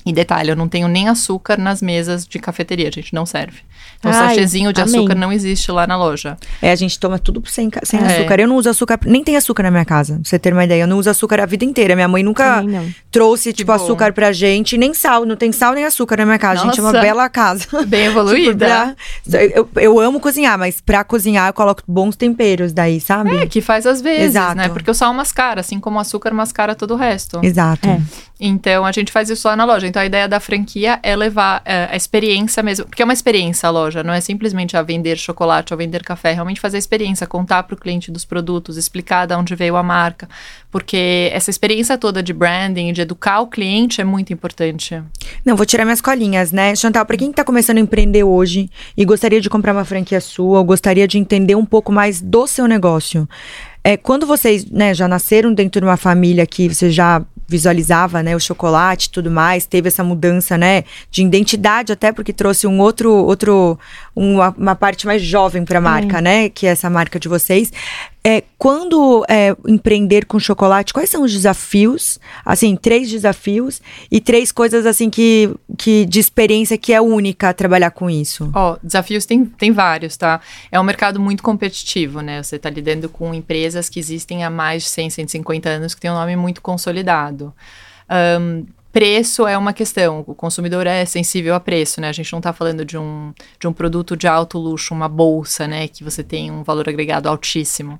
E 0.06 0.12
detalhe, 0.12 0.50
eu 0.50 0.56
não 0.56 0.68
tenho 0.68 0.88
nem 0.88 1.08
açúcar 1.08 1.58
nas 1.58 1.82
mesas 1.82 2.28
de 2.28 2.38
cafeteria, 2.38 2.90
a 2.90 2.92
gente 2.92 3.14
não 3.14 3.26
serve. 3.26 3.62
Então, 4.00 4.12
o 4.12 4.16
Ai, 4.16 4.30
sachêzinho 4.36 4.74
de 4.74 4.82
amém. 4.82 4.96
açúcar 5.00 5.16
não 5.16 5.32
existe 5.32 5.72
lá 5.72 5.88
na 5.88 5.96
loja. 5.98 6.38
É, 6.62 6.72
a 6.72 6.76
gente 6.76 7.00
toma 7.00 7.18
tudo 7.18 7.42
sem, 7.48 7.70
sem 7.84 8.00
É. 8.02 8.06
açúcar. 8.06 8.40
Eu 8.42 8.48
não 8.48 8.58
uso 8.58 8.70
açúcar, 8.70 9.00
nem 9.06 9.24
tem 9.24 9.38
açúcar 9.38 9.64
na 9.64 9.72
minha 9.72 9.86
casa, 9.86 10.16
pra 10.16 10.24
você 10.26 10.38
ter 10.38 10.52
uma 10.54 10.64
ideia. 10.66 10.84
Eu 10.84 10.88
não 10.88 10.98
uso 10.98 11.10
açúcar 11.10 11.40
a 11.40 11.46
vida 11.46 11.64
inteira. 11.64 11.96
Minha 11.96 12.08
mãe 12.08 12.22
nunca 12.24 12.64
trouxe, 13.12 13.54
tipo, 13.54 13.72
açúcar 13.72 14.12
pra 14.14 14.32
gente, 14.32 14.78
nem 14.78 14.94
sal. 14.94 15.26
Não 15.26 15.36
tem 15.36 15.52
sal 15.52 15.74
nem 15.74 15.86
açúcar 15.86 16.18
na 16.18 16.26
minha 16.26 16.40
casa. 16.40 16.62
A 16.62 16.66
gente 16.66 16.80
é 16.80 16.84
uma 16.84 16.92
Nossa. 16.92 17.04
bela 17.06 17.30
casa. 17.30 17.66
Bem 17.88 18.08
Tipo, 18.10 18.20
evoluída. 18.20 18.66
pra- 18.66 19.42
eu, 19.56 19.70
eu 19.76 20.00
amo 20.00 20.20
cozinhar, 20.20 20.58
mas 20.60 20.82
pra 20.82 21.04
cozinhar 21.04 21.48
eu 21.50 21.54
coloco 21.54 21.82
bons 21.88 22.16
temperos 22.16 22.74
daí, 22.74 23.00
sabe? 23.00 23.36
É, 23.38 23.46
que 23.46 23.62
faz 23.62 23.86
às 23.88 24.02
vezes, 24.02 24.26
Exato. 24.36 24.56
né? 24.56 24.70
Porque 24.70 24.92
o 24.92 24.94
sal 24.94 25.14
mascara, 25.14 25.62
assim 25.62 25.80
como 25.80 25.98
o 25.98 26.02
açúcar 26.02 26.32
mascara 26.34 26.76
todo 26.76 26.94
o 26.94 26.98
resto. 26.98 27.40
Exato. 27.44 27.88
É. 27.88 28.02
Então 28.40 28.86
a 28.86 28.92
gente 28.92 29.12
faz 29.12 29.30
isso 29.30 29.48
lá 29.48 29.56
na 29.56 29.64
loja. 29.64 29.88
Então 29.88 30.02
a 30.02 30.06
ideia 30.06 30.28
da 30.28 30.40
franquia 30.40 31.00
é 31.02 31.16
levar 31.16 31.62
é, 31.64 31.88
a 31.92 31.96
experiência 31.96 32.62
mesmo, 32.62 32.86
porque 32.86 33.02
é 33.02 33.06
uma 33.06 33.14
experiência 33.14 33.70
loja, 33.74 34.04
não 34.04 34.14
é 34.14 34.22
simplesmente 34.22 34.78
a 34.78 34.82
vender 34.82 35.18
chocolate 35.18 35.74
ou 35.74 35.78
vender 35.78 36.04
café, 36.04 36.32
é 36.32 36.34
realmente 36.34 36.62
fazer 36.62 36.78
a 36.78 36.80
experiência, 36.80 37.28
contar 37.28 37.64
para 37.64 37.74
o 37.74 37.78
cliente 37.78 38.12
dos 38.12 38.24
produtos, 38.24 38.78
explicar 38.78 39.26
de 39.26 39.36
onde 39.36 39.56
veio 39.56 39.76
a 39.76 39.84
marca, 39.84 40.30
porque 40.72 41.30
essa 41.34 41.50
experiência 41.50 41.98
toda 41.98 42.22
de 42.22 42.34
branding, 42.34 42.94
de 42.94 43.02
educar 43.02 43.42
o 43.42 43.48
cliente 43.48 44.00
é 44.00 44.04
muito 44.04 44.32
importante. 44.32 45.02
Não, 45.44 45.56
vou 45.56 45.66
tirar 45.66 45.86
minhas 45.86 46.02
colinhas, 46.02 46.52
né? 46.52 46.76
Chantal, 46.76 47.06
pra 47.06 47.18
quem 47.18 47.32
tá 47.32 47.44
começando 47.44 47.78
a 47.78 47.82
empreender 47.82 48.24
hoje 48.24 48.70
e 48.96 49.04
gostaria 49.04 49.42
de 49.42 49.50
comprar 49.50 49.74
uma 49.74 49.86
franquia 49.86 50.22
sua, 50.22 50.60
ou 50.60 50.64
gostaria 50.64 51.08
de 51.08 51.18
entender 51.18 51.56
um 51.56 51.66
pouco 51.66 51.92
mais 51.92 52.22
do 52.22 52.46
seu 52.48 52.68
negócio. 52.68 53.28
É, 53.84 53.98
quando 53.98 54.26
vocês 54.26 54.66
né, 54.66 54.94
já 54.94 55.08
nasceram 55.08 55.54
dentro 55.54 55.82
de 55.82 55.86
uma 55.86 55.98
família 55.98 56.46
que 56.46 56.74
você 56.74 56.90
já 56.90 57.22
visualizava, 57.48 58.24
né, 58.24 58.36
o 58.36 58.40
chocolate 58.40 59.08
e 59.08 59.10
tudo 59.10 59.30
mais, 59.30 59.66
teve 59.66 59.90
essa 59.90 60.04
mudança, 60.04 60.58
né, 60.58 60.84
de 61.12 61.22
identidade 61.22 61.92
até 61.92 62.12
porque 62.12 62.32
trouxe 62.32 62.66
um 62.66 62.80
outro, 62.80 63.12
outro, 63.14 63.78
uma, 64.16 64.56
uma 64.58 64.76
parte 64.76 65.06
mais 65.06 65.22
jovem 65.22 65.66
para 65.66 65.80
a 65.80 65.82
marca, 65.82 66.22
né, 66.22 66.50
que 66.50 66.66
é 66.66 66.70
essa 66.70 66.90
marca 66.90 67.20
de 67.20 67.28
vocês. 67.28 67.72
É, 68.26 68.42
quando 68.58 69.26
é, 69.28 69.54
empreender 69.68 70.26
com 70.26 70.40
chocolate, 70.40 70.94
quais 70.94 71.10
são 71.10 71.24
os 71.24 71.32
desafios? 71.32 72.18
Assim, 72.46 72.74
três 72.78 73.10
desafios 73.10 73.82
e 74.10 74.22
três 74.22 74.50
coisas 74.50 74.86
assim 74.86 75.10
que, 75.10 75.54
que 75.78 76.06
de 76.06 76.22
experiência 76.22 76.78
que 76.78 76.94
é 76.94 77.02
única 77.02 77.50
a 77.50 77.54
trabalhar 77.54 77.92
com 77.92 78.10
isso. 78.10 78.50
Ó, 78.56 78.78
desafios 78.82 79.26
tem, 79.26 79.44
tem 79.44 79.74
vários, 79.74 80.16
tá? 80.16 80.40
É 80.72 80.80
um 80.80 80.84
mercado 80.84 81.20
muito 81.20 81.44
competitivo, 81.44 82.22
né? 82.22 82.42
Você 82.42 82.58
tá 82.58 82.70
lidando 82.70 83.10
com 83.10 83.34
empresas 83.34 83.90
que 83.90 84.00
existem 84.00 84.46
há 84.46 84.50
mais 84.50 84.84
de 84.84 84.90
100, 84.90 85.10
150 85.10 85.70
anos, 85.70 85.94
que 85.94 86.00
tem 86.00 86.10
um 86.10 86.16
nome 86.16 86.38
muito 86.38 86.62
consolidado. 86.62 87.54
Ahn, 88.08 88.64
preço 88.94 89.48
é 89.48 89.58
uma 89.58 89.74
questão, 89.74 90.24
o 90.28 90.36
consumidor 90.36 90.86
é 90.86 91.04
sensível 91.04 91.56
a 91.56 91.60
preço, 91.60 92.00
né? 92.00 92.10
A 92.10 92.14
gente 92.14 92.32
não 92.32 92.40
tá 92.40 92.54
falando 92.54 92.86
de 92.86 92.96
um, 92.96 93.34
de 93.60 93.68
um 93.68 93.74
produto 93.74 94.16
de 94.16 94.28
alto 94.28 94.60
luxo, 94.60 94.94
uma 94.94 95.10
bolsa, 95.10 95.68
né? 95.68 95.88
Que 95.88 96.04
você 96.04 96.24
tem 96.24 96.52
um 96.52 96.64
valor 96.64 96.88
agregado 96.88 97.28
altíssimo. 97.28 98.00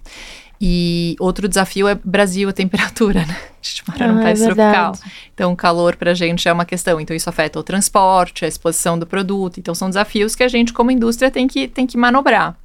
E 0.62 1.16
outro 1.20 1.50
desafio 1.50 1.88
é 1.88 1.96
Brasil, 1.96 2.48
a 2.48 2.54
temperatura, 2.54 3.26
né? 3.26 3.36
A 3.64 3.66
gente 3.66 3.84
mora 3.88 4.08
num 4.08 4.18
Ah, 4.20 4.22
é 4.22 4.24
país 4.24 4.42
tropical. 4.42 4.94
Então, 5.34 5.52
o 5.52 5.56
calor 5.56 5.96
pra 5.96 6.14
gente 6.14 6.48
é 6.48 6.54
uma 6.54 6.66
questão. 6.66 7.00
Então, 7.02 7.16
isso 7.16 7.30
afeta 7.30 7.60
o 7.60 7.64
transporte, 7.64 8.46
a 8.46 8.48
exposição 8.48 9.00
do 9.00 9.08
produto. 9.08 9.60
Então, 9.60 9.74
são 9.74 9.90
desafios 9.90 10.36
que 10.36 10.44
a 10.44 10.48
gente, 10.48 10.74
como 10.74 10.92
indústria, 10.92 11.32
tem 11.32 11.48
que, 11.48 11.68
tem 11.68 11.88
que 11.88 11.98
manobrar. 11.98 12.58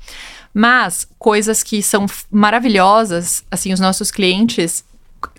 Mas, 0.52 1.08
coisas 1.18 1.62
que 1.62 1.82
são 1.82 2.06
maravilhosas, 2.30 3.44
assim, 3.50 3.72
os 3.72 3.80
nossos 3.80 4.10
clientes, 4.10 4.84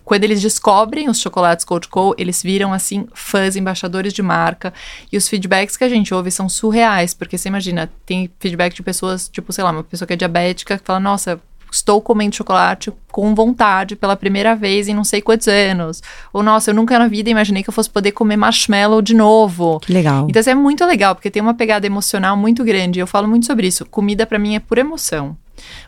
quando 0.10 0.24
eles 0.24 0.42
descobrem 0.42 1.08
os 1.08 1.20
chocolates 1.20 1.64
Cold 1.64 1.88
Co, 1.88 2.16
eles 2.18 2.42
viram, 2.42 2.74
assim, 2.74 3.06
fãs, 3.14 3.56
embaixadores 3.56 4.12
de 4.12 4.24
marca. 4.24 4.74
E 5.12 5.18
os 5.18 5.30
feedbacks 5.30 5.78
que 5.78 5.84
a 5.84 5.90
gente 5.90 6.12
ouve 6.16 6.32
são 6.32 6.50
surreais. 6.50 7.14
Porque 7.14 7.38
você 7.38 7.48
imagina, 7.48 7.88
tem 8.08 8.28
feedback 8.40 8.74
de 8.74 8.82
pessoas, 8.82 9.30
tipo, 9.30 9.54
sei 9.54 9.64
lá, 9.64 9.70
uma 9.70 9.84
pessoa 9.84 10.08
que 10.08 10.14
é 10.14 10.16
diabética, 10.16 10.80
que 10.80 10.84
fala, 10.84 11.00
nossa... 11.00 11.40
Estou 11.72 12.02
comendo 12.02 12.36
chocolate 12.36 12.92
com 13.12 13.36
vontade 13.36 13.96
pela 13.96 14.16
primeira 14.16 14.56
vez 14.56 14.88
em 14.88 14.96
não 14.96 15.04
sei 15.04 15.22
quantos 15.22 15.48
anos. 15.48 16.02
Ou, 16.34 16.42
nossa, 16.42 16.72
eu 16.72 16.74
nunca 16.74 16.98
na 16.98 17.08
vida 17.08 17.30
imaginei 17.30 17.62
que 17.62 17.70
eu 17.70 17.74
fosse 17.74 17.88
poder 17.88 18.12
comer 18.12 18.38
marshmallow 18.38 19.04
de 19.04 19.14
novo. 19.14 19.80
Que 19.80 19.94
legal. 19.94 20.26
Então, 20.28 20.40
isso 20.40 20.50
é 20.50 20.56
muito 20.56 20.84
legal, 20.84 21.14
porque 21.14 21.30
tem 21.30 21.44
uma 21.44 21.54
pegada 21.54 21.86
emocional 21.86 22.36
muito 22.36 22.64
grande. 22.64 23.00
Eu 23.00 23.06
falo 23.06 23.28
muito 23.28 23.46
sobre 23.46 23.68
isso. 23.68 23.86
Comida, 23.86 24.26
pra 24.26 24.40
mim, 24.40 24.56
é 24.56 24.60
por 24.60 24.80
emoção. 24.80 25.38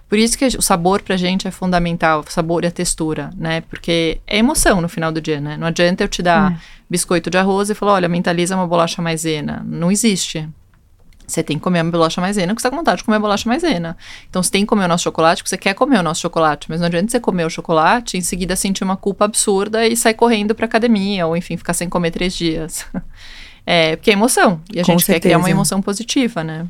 Por 0.10 0.18
isso 0.18 0.38
que 0.38 0.46
o 0.46 0.62
sabor 0.62 1.02
pra 1.02 1.16
gente 1.18 1.48
é 1.48 1.52
fundamental, 1.52 2.24
o 2.28 2.32
sabor 2.32 2.64
e 2.64 2.68
a 2.68 2.72
textura, 2.72 3.30
né? 3.38 3.62
Porque 3.62 4.20
é 4.28 4.38
emoção 4.38 4.82
no 4.82 4.90
final 4.90 5.12
do 5.12 5.22
dia, 5.22 5.40
né? 5.40 5.58
Não 5.58 5.68
adianta 5.68 6.04
eu 6.04 6.08
te 6.08 6.22
dar 6.22 6.62
biscoito 6.90 7.30
de 7.30 7.38
arroz 7.38 7.70
e 7.70 7.76
falar, 7.76 7.94
olha, 7.94 8.10
mentaliza 8.10 8.56
uma 8.56 8.68
bolacha 8.68 9.02
maisena. 9.02 9.64
Não 9.66 9.92
existe. 9.92 10.48
Você 11.26 11.42
tem 11.42 11.58
que 11.58 11.64
comer 11.64 11.80
a 11.80 11.84
bolacha 11.86 12.20
maisena 12.20 12.48
porque 12.54 12.62
você 12.62 12.68
tá 12.68 12.72
com 12.72 12.76
vontade 12.76 12.98
de 12.98 13.04
comer 13.06 13.16
a 13.16 13.20
bolacha 13.22 13.48
maisena. 13.48 13.96
Então, 14.30 14.44
você 14.44 14.52
tem 14.52 14.64
que 14.64 14.68
comer 14.68 14.84
o 14.84 14.88
nosso 14.90 15.06
chocolate 15.06 15.42
porque 15.42 15.50
você 15.50 15.58
quer 15.58 15.74
comer 15.74 15.98
o 16.00 16.04
nosso 16.04 16.20
chocolate. 16.20 16.68
Mas 16.70 16.82
não 16.82 16.88
adianta 16.88 17.10
você 17.10 17.22
comer 17.22 17.46
o 17.46 17.50
chocolate 17.50 18.18
e 18.18 18.20
em 18.20 18.22
seguida 18.22 18.54
sentir 18.58 18.84
uma 18.84 18.98
culpa 18.98 19.24
absurda 19.24 19.88
e 19.88 19.96
sair 19.96 20.14
correndo 20.14 20.54
pra 20.54 20.66
academia. 20.66 21.26
Ou, 21.26 21.38
enfim, 21.38 21.56
ficar 21.56 21.74
sem 21.74 21.88
comer 21.88 22.12
três 22.12 22.36
dias. 22.36 22.86
É, 23.64 23.96
porque 23.96 24.10
é 24.10 24.14
emoção. 24.14 24.60
E 24.74 24.80
a 24.80 24.84
Com 24.84 24.94
gente 24.94 25.06
quer 25.06 25.20
criar 25.20 25.38
uma 25.38 25.44
certeza. 25.44 25.56
emoção 25.56 25.82
positiva, 25.84 26.44
né? 26.44 26.66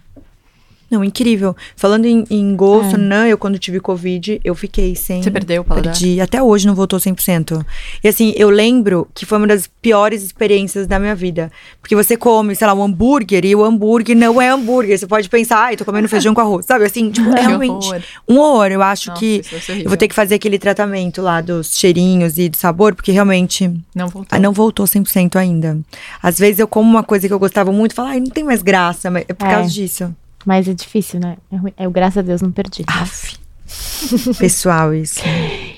Não, 0.91 1.03
incrível. 1.05 1.55
Falando 1.75 2.05
em, 2.05 2.25
em 2.29 2.53
gosto, 2.55 2.95
É. 2.95 2.97
não, 2.97 3.25
eu 3.25 3.37
quando 3.37 3.57
tive 3.57 3.79
Covid, 3.79 4.41
eu 4.43 4.53
fiquei 4.53 4.93
sem. 4.93 5.23
Você 5.23 5.31
perdeu 5.31 5.61
o 5.61 5.65
paladar? 5.65 5.93
Perdi. 5.93 6.19
Até 6.19 6.43
hoje 6.43 6.67
não 6.67 6.75
voltou 6.75 6.99
100%. 6.99 7.65
E 8.03 8.07
assim, 8.09 8.33
eu 8.35 8.49
lembro 8.49 9.07
que 9.15 9.25
foi 9.25 9.37
uma 9.37 9.47
das 9.47 9.67
piores 9.81 10.21
experiências 10.21 10.85
da 10.87 10.99
minha 10.99 11.15
vida. 11.15 11.49
Porque 11.79 11.95
você 11.95 12.17
come, 12.17 12.53
sei 12.55 12.67
lá, 12.67 12.73
um 12.73 12.83
hambúrguer 12.83 13.45
e 13.45 13.55
o 13.55 13.63
hambúrguer 13.63 14.17
não 14.17 14.41
é 14.41 14.49
hambúrguer. 14.49 14.99
Você 14.99 15.07
pode 15.07 15.29
pensar, 15.29 15.59
ai, 15.59 15.77
tô 15.77 15.85
comendo 15.85 16.09
feijão 16.09 16.33
com 16.33 16.41
arroz. 16.41 16.65
Sabe 16.65 16.83
assim, 16.85 17.09
tipo, 17.09 17.29
é 17.35 17.41
realmente 17.41 17.85
horror. 17.87 18.01
um 18.27 18.37
horror. 18.39 18.67
Eu 18.67 18.81
acho 18.81 19.09
Nossa, 19.11 19.19
que 19.19 19.41
eu 19.83 19.87
vou 19.87 19.97
ter 19.97 20.09
que 20.09 20.15
fazer 20.15 20.35
aquele 20.35 20.59
tratamento 20.59 21.21
lá 21.21 21.39
dos 21.39 21.77
cheirinhos 21.79 22.37
e 22.37 22.49
do 22.49 22.57
sabor, 22.57 22.93
porque 22.95 23.11
realmente 23.13 23.71
Não 23.95 24.09
voltou. 24.09 24.27
ah, 24.29 24.39
não 24.39 24.51
voltou 24.51 24.85
100% 24.85 25.37
ainda. 25.37 25.79
Às 26.21 26.37
vezes 26.37 26.59
eu 26.59 26.67
como 26.67 26.89
uma 26.89 27.03
coisa 27.03 27.27
que 27.27 27.33
eu 27.33 27.39
gostava 27.39 27.71
muito 27.71 27.93
e 27.93 27.95
falo, 27.95 28.09
ai, 28.09 28.19
não 28.19 28.27
tem 28.29 28.43
mais 28.43 28.61
graça, 28.61 29.09
mas 29.09 29.23
é 29.29 29.33
por 29.33 29.47
É. 29.47 29.51
causa 29.51 29.69
disso. 29.69 30.13
Mas 30.45 30.67
é 30.67 30.73
difícil, 30.73 31.19
né? 31.19 31.37
É 31.51 31.55
ruim. 31.55 31.73
Eu, 31.77 31.91
graças 31.91 32.17
a 32.17 32.21
Deus, 32.21 32.41
não 32.41 32.51
perdi. 32.51 32.83
Aff. 32.87 33.37
Pessoal, 34.37 34.93
isso. 34.93 35.21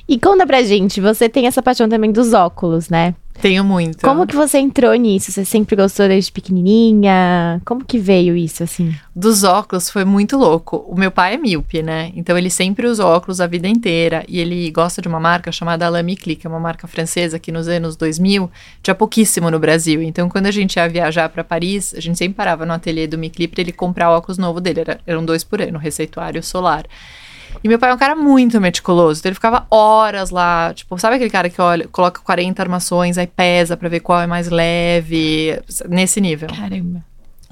E 0.07 0.19
conta 0.19 0.45
pra 0.45 0.63
gente, 0.63 0.99
você 0.99 1.29
tem 1.29 1.47
essa 1.47 1.61
paixão 1.61 1.87
também 1.87 2.11
dos 2.11 2.33
óculos, 2.33 2.89
né? 2.89 3.13
Tenho 3.41 3.63
muito. 3.63 4.01
Como 4.01 4.25
que 4.25 4.35
você 4.35 4.57
entrou 4.57 4.93
nisso? 4.93 5.31
Você 5.31 5.43
sempre 5.43 5.75
gostou 5.75 6.07
desde 6.07 6.31
pequenininha? 6.31 7.61
Como 7.65 7.83
que 7.83 7.97
veio 7.97 8.35
isso, 8.35 8.63
assim? 8.63 8.95
Dos 9.15 9.43
óculos 9.43 9.89
foi 9.89 10.05
muito 10.05 10.37
louco. 10.37 10.77
O 10.87 10.95
meu 10.95 11.11
pai 11.11 11.33
é 11.33 11.37
míope, 11.37 11.81
né? 11.81 12.11
Então 12.15 12.37
ele 12.37 12.49
sempre 12.49 12.87
usa 12.87 13.05
óculos 13.05 13.41
a 13.41 13.47
vida 13.47 13.67
inteira. 13.67 14.23
E 14.27 14.39
ele 14.39 14.69
gosta 14.71 15.01
de 15.01 15.07
uma 15.07 15.19
marca 15.19 15.51
chamada 15.51 15.89
Lamy-Cli, 15.89 16.35
que 16.35 16.47
é 16.47 16.49
uma 16.49 16.59
marca 16.59 16.87
francesa 16.87 17.37
que 17.39 17.51
nos 17.51 17.67
anos 17.67 17.95
2000 17.95 18.49
tinha 18.81 18.95
pouquíssimo 18.95 19.51
no 19.51 19.59
Brasil. 19.59 20.01
Então 20.01 20.29
quando 20.29 20.45
a 20.45 20.51
gente 20.51 20.77
ia 20.77 20.87
viajar 20.87 21.29
para 21.29 21.43
Paris, 21.43 21.93
a 21.95 21.99
gente 21.99 22.17
sempre 22.17 22.35
parava 22.35 22.65
no 22.65 22.73
ateliê 22.73 23.07
do 23.07 23.17
Micli 23.17 23.47
para 23.47 23.61
ele 23.61 23.71
comprar 23.71 24.09
o 24.09 24.17
óculos 24.17 24.37
novo 24.37 24.61
dele. 24.61 24.81
Era, 24.81 24.99
eram 25.05 25.25
dois 25.25 25.43
por 25.43 25.61
ano, 25.61 25.77
receituário 25.77 26.41
solar. 26.41 26.85
E 27.63 27.67
meu 27.67 27.77
pai 27.79 27.91
é 27.91 27.93
um 27.93 27.97
cara 27.97 28.15
muito 28.15 28.59
meticuloso, 28.61 29.19
então 29.19 29.29
ele 29.29 29.35
ficava 29.35 29.65
horas 29.69 30.29
lá, 30.29 30.73
tipo, 30.73 30.97
sabe 30.97 31.15
aquele 31.15 31.29
cara 31.29 31.49
que 31.49 31.61
olha, 31.61 31.87
coloca 31.87 32.21
40 32.21 32.61
armações, 32.61 33.17
aí 33.17 33.27
pesa 33.27 33.75
pra 33.75 33.89
ver 33.89 33.99
qual 33.99 34.21
é 34.21 34.27
mais 34.27 34.49
leve, 34.49 35.59
nesse 35.89 36.19
nível. 36.19 36.49
Caramba. 36.49 37.03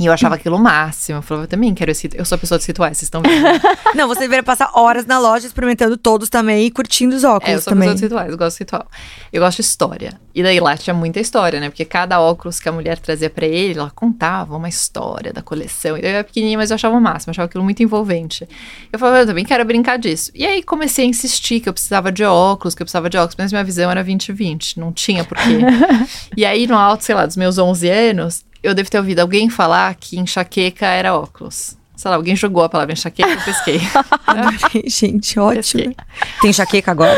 E 0.01 0.07
eu 0.07 0.11
achava 0.11 0.33
aquilo 0.33 0.55
o 0.55 0.59
máximo. 0.59 1.19
Eu 1.19 1.21
falava, 1.21 1.43
eu 1.43 1.47
também 1.47 1.71
quero 1.75 1.91
esse. 1.91 2.09
Eu 2.15 2.25
sou 2.25 2.35
a 2.35 2.39
pessoa 2.39 2.57
dos 2.57 2.65
rituais, 2.65 2.97
vocês 2.97 3.05
estão 3.05 3.21
vendo? 3.21 3.45
Não, 3.93 4.07
você 4.07 4.21
deveria 4.21 4.41
passar 4.41 4.71
horas 4.73 5.05
na 5.05 5.19
loja 5.19 5.45
experimentando 5.45 5.95
todos 5.95 6.27
também 6.27 6.65
e 6.65 6.71
curtindo 6.71 7.15
os 7.15 7.23
é, 7.23 7.27
eu 7.27 7.31
óculos 7.31 7.63
sou 7.63 7.71
a 7.71 7.75
também. 7.75 7.89
pessoa 7.89 7.93
dos 7.93 8.01
rituais, 8.01 8.31
eu 8.31 8.37
gosto 8.37 8.57
de 8.57 8.63
ritual. 8.63 8.87
Eu 9.31 9.41
gosto 9.43 9.57
de 9.57 9.61
história. 9.61 10.19
E 10.33 10.41
daí 10.41 10.59
lá 10.59 10.75
tinha 10.75 10.93
muita 10.93 11.19
história, 11.19 11.59
né? 11.59 11.69
Porque 11.69 11.85
cada 11.85 12.19
óculos 12.19 12.59
que 12.59 12.67
a 12.67 12.71
mulher 12.71 12.97
trazia 12.97 13.29
pra 13.29 13.45
ele, 13.45 13.77
ela 13.79 13.91
contava 13.91 14.57
uma 14.57 14.67
história 14.67 15.31
da 15.31 15.43
coleção. 15.43 15.95
E 15.95 16.01
daí 16.01 16.11
eu 16.11 16.15
era 16.15 16.23
pequenininha, 16.23 16.57
mas 16.57 16.71
eu 16.71 16.75
achava 16.75 16.97
o 16.97 17.01
máximo, 17.01 17.29
eu 17.29 17.33
achava 17.33 17.45
aquilo 17.45 17.63
muito 17.63 17.83
envolvente. 17.83 18.47
Eu 18.91 18.97
falava, 18.97 19.19
eu 19.19 19.27
também 19.27 19.45
quero 19.45 19.63
brincar 19.65 19.99
disso. 19.99 20.31
E 20.33 20.47
aí 20.47 20.63
comecei 20.63 21.05
a 21.05 21.07
insistir 21.07 21.59
que 21.59 21.69
eu 21.69 21.73
precisava 21.73 22.11
de 22.11 22.23
óculos, 22.23 22.73
que 22.73 22.81
eu 22.81 22.85
precisava 22.85 23.07
de 23.07 23.17
óculos, 23.17 23.35
mas 23.37 23.51
minha 23.51 23.63
visão 23.63 23.91
era 23.91 24.03
20-20, 24.03 24.77
não 24.77 24.91
tinha 24.91 25.23
porquê. 25.23 25.59
e 26.35 26.43
aí 26.43 26.65
no 26.65 26.75
alto, 26.75 27.03
sei 27.03 27.13
lá, 27.13 27.27
dos 27.27 27.37
meus 27.37 27.59
11 27.59 27.87
anos, 27.87 28.43
eu 28.63 28.73
devo 28.73 28.89
ter 28.89 28.97
ouvido 28.97 29.19
alguém 29.19 29.49
falar 29.49 29.93
que 29.95 30.17
enxaqueca 30.19 30.85
era 30.85 31.13
óculos. 31.15 31.77
Sei 31.95 32.09
lá, 32.09 32.15
alguém 32.17 32.35
jogou 32.35 32.63
a 32.63 32.69
palavra 32.69 32.93
enxaqueca 32.93 33.29
e 33.29 33.33
eu 33.33 33.41
pesquei. 33.41 33.79
Adorei, 34.25 34.83
gente, 34.89 35.39
ótimo. 35.39 35.83
Pesquei. 35.83 35.95
Tem 36.41 36.49
enxaqueca 36.49 36.91
agora? 36.91 37.15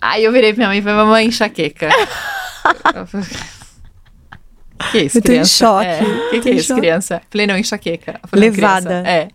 Aí 0.00 0.24
eu 0.24 0.32
virei 0.32 0.52
pra 0.52 0.58
minha 0.58 0.68
mãe 0.68 0.78
e 0.78 0.82
falei, 0.82 0.96
mamãe, 0.96 1.26
enxaqueca. 1.26 1.88
Que 4.90 4.98
isso, 5.02 5.18
Eu 5.18 5.22
tô 5.22 5.28
em 5.28 5.34
criança? 5.36 5.54
choque. 5.54 5.86
É, 5.86 6.30
que 6.30 6.40
que 6.40 6.48
é 6.48 6.52
em 6.52 6.56
isso, 6.56 6.66
choque. 6.68 6.80
criança? 6.80 7.22
Falei, 7.30 7.46
não, 7.46 7.56
enxaqueca. 7.56 8.20
Falei, 8.26 8.50
Levada. 8.50 8.86
criança. 8.88 9.08
É. 9.08 9.28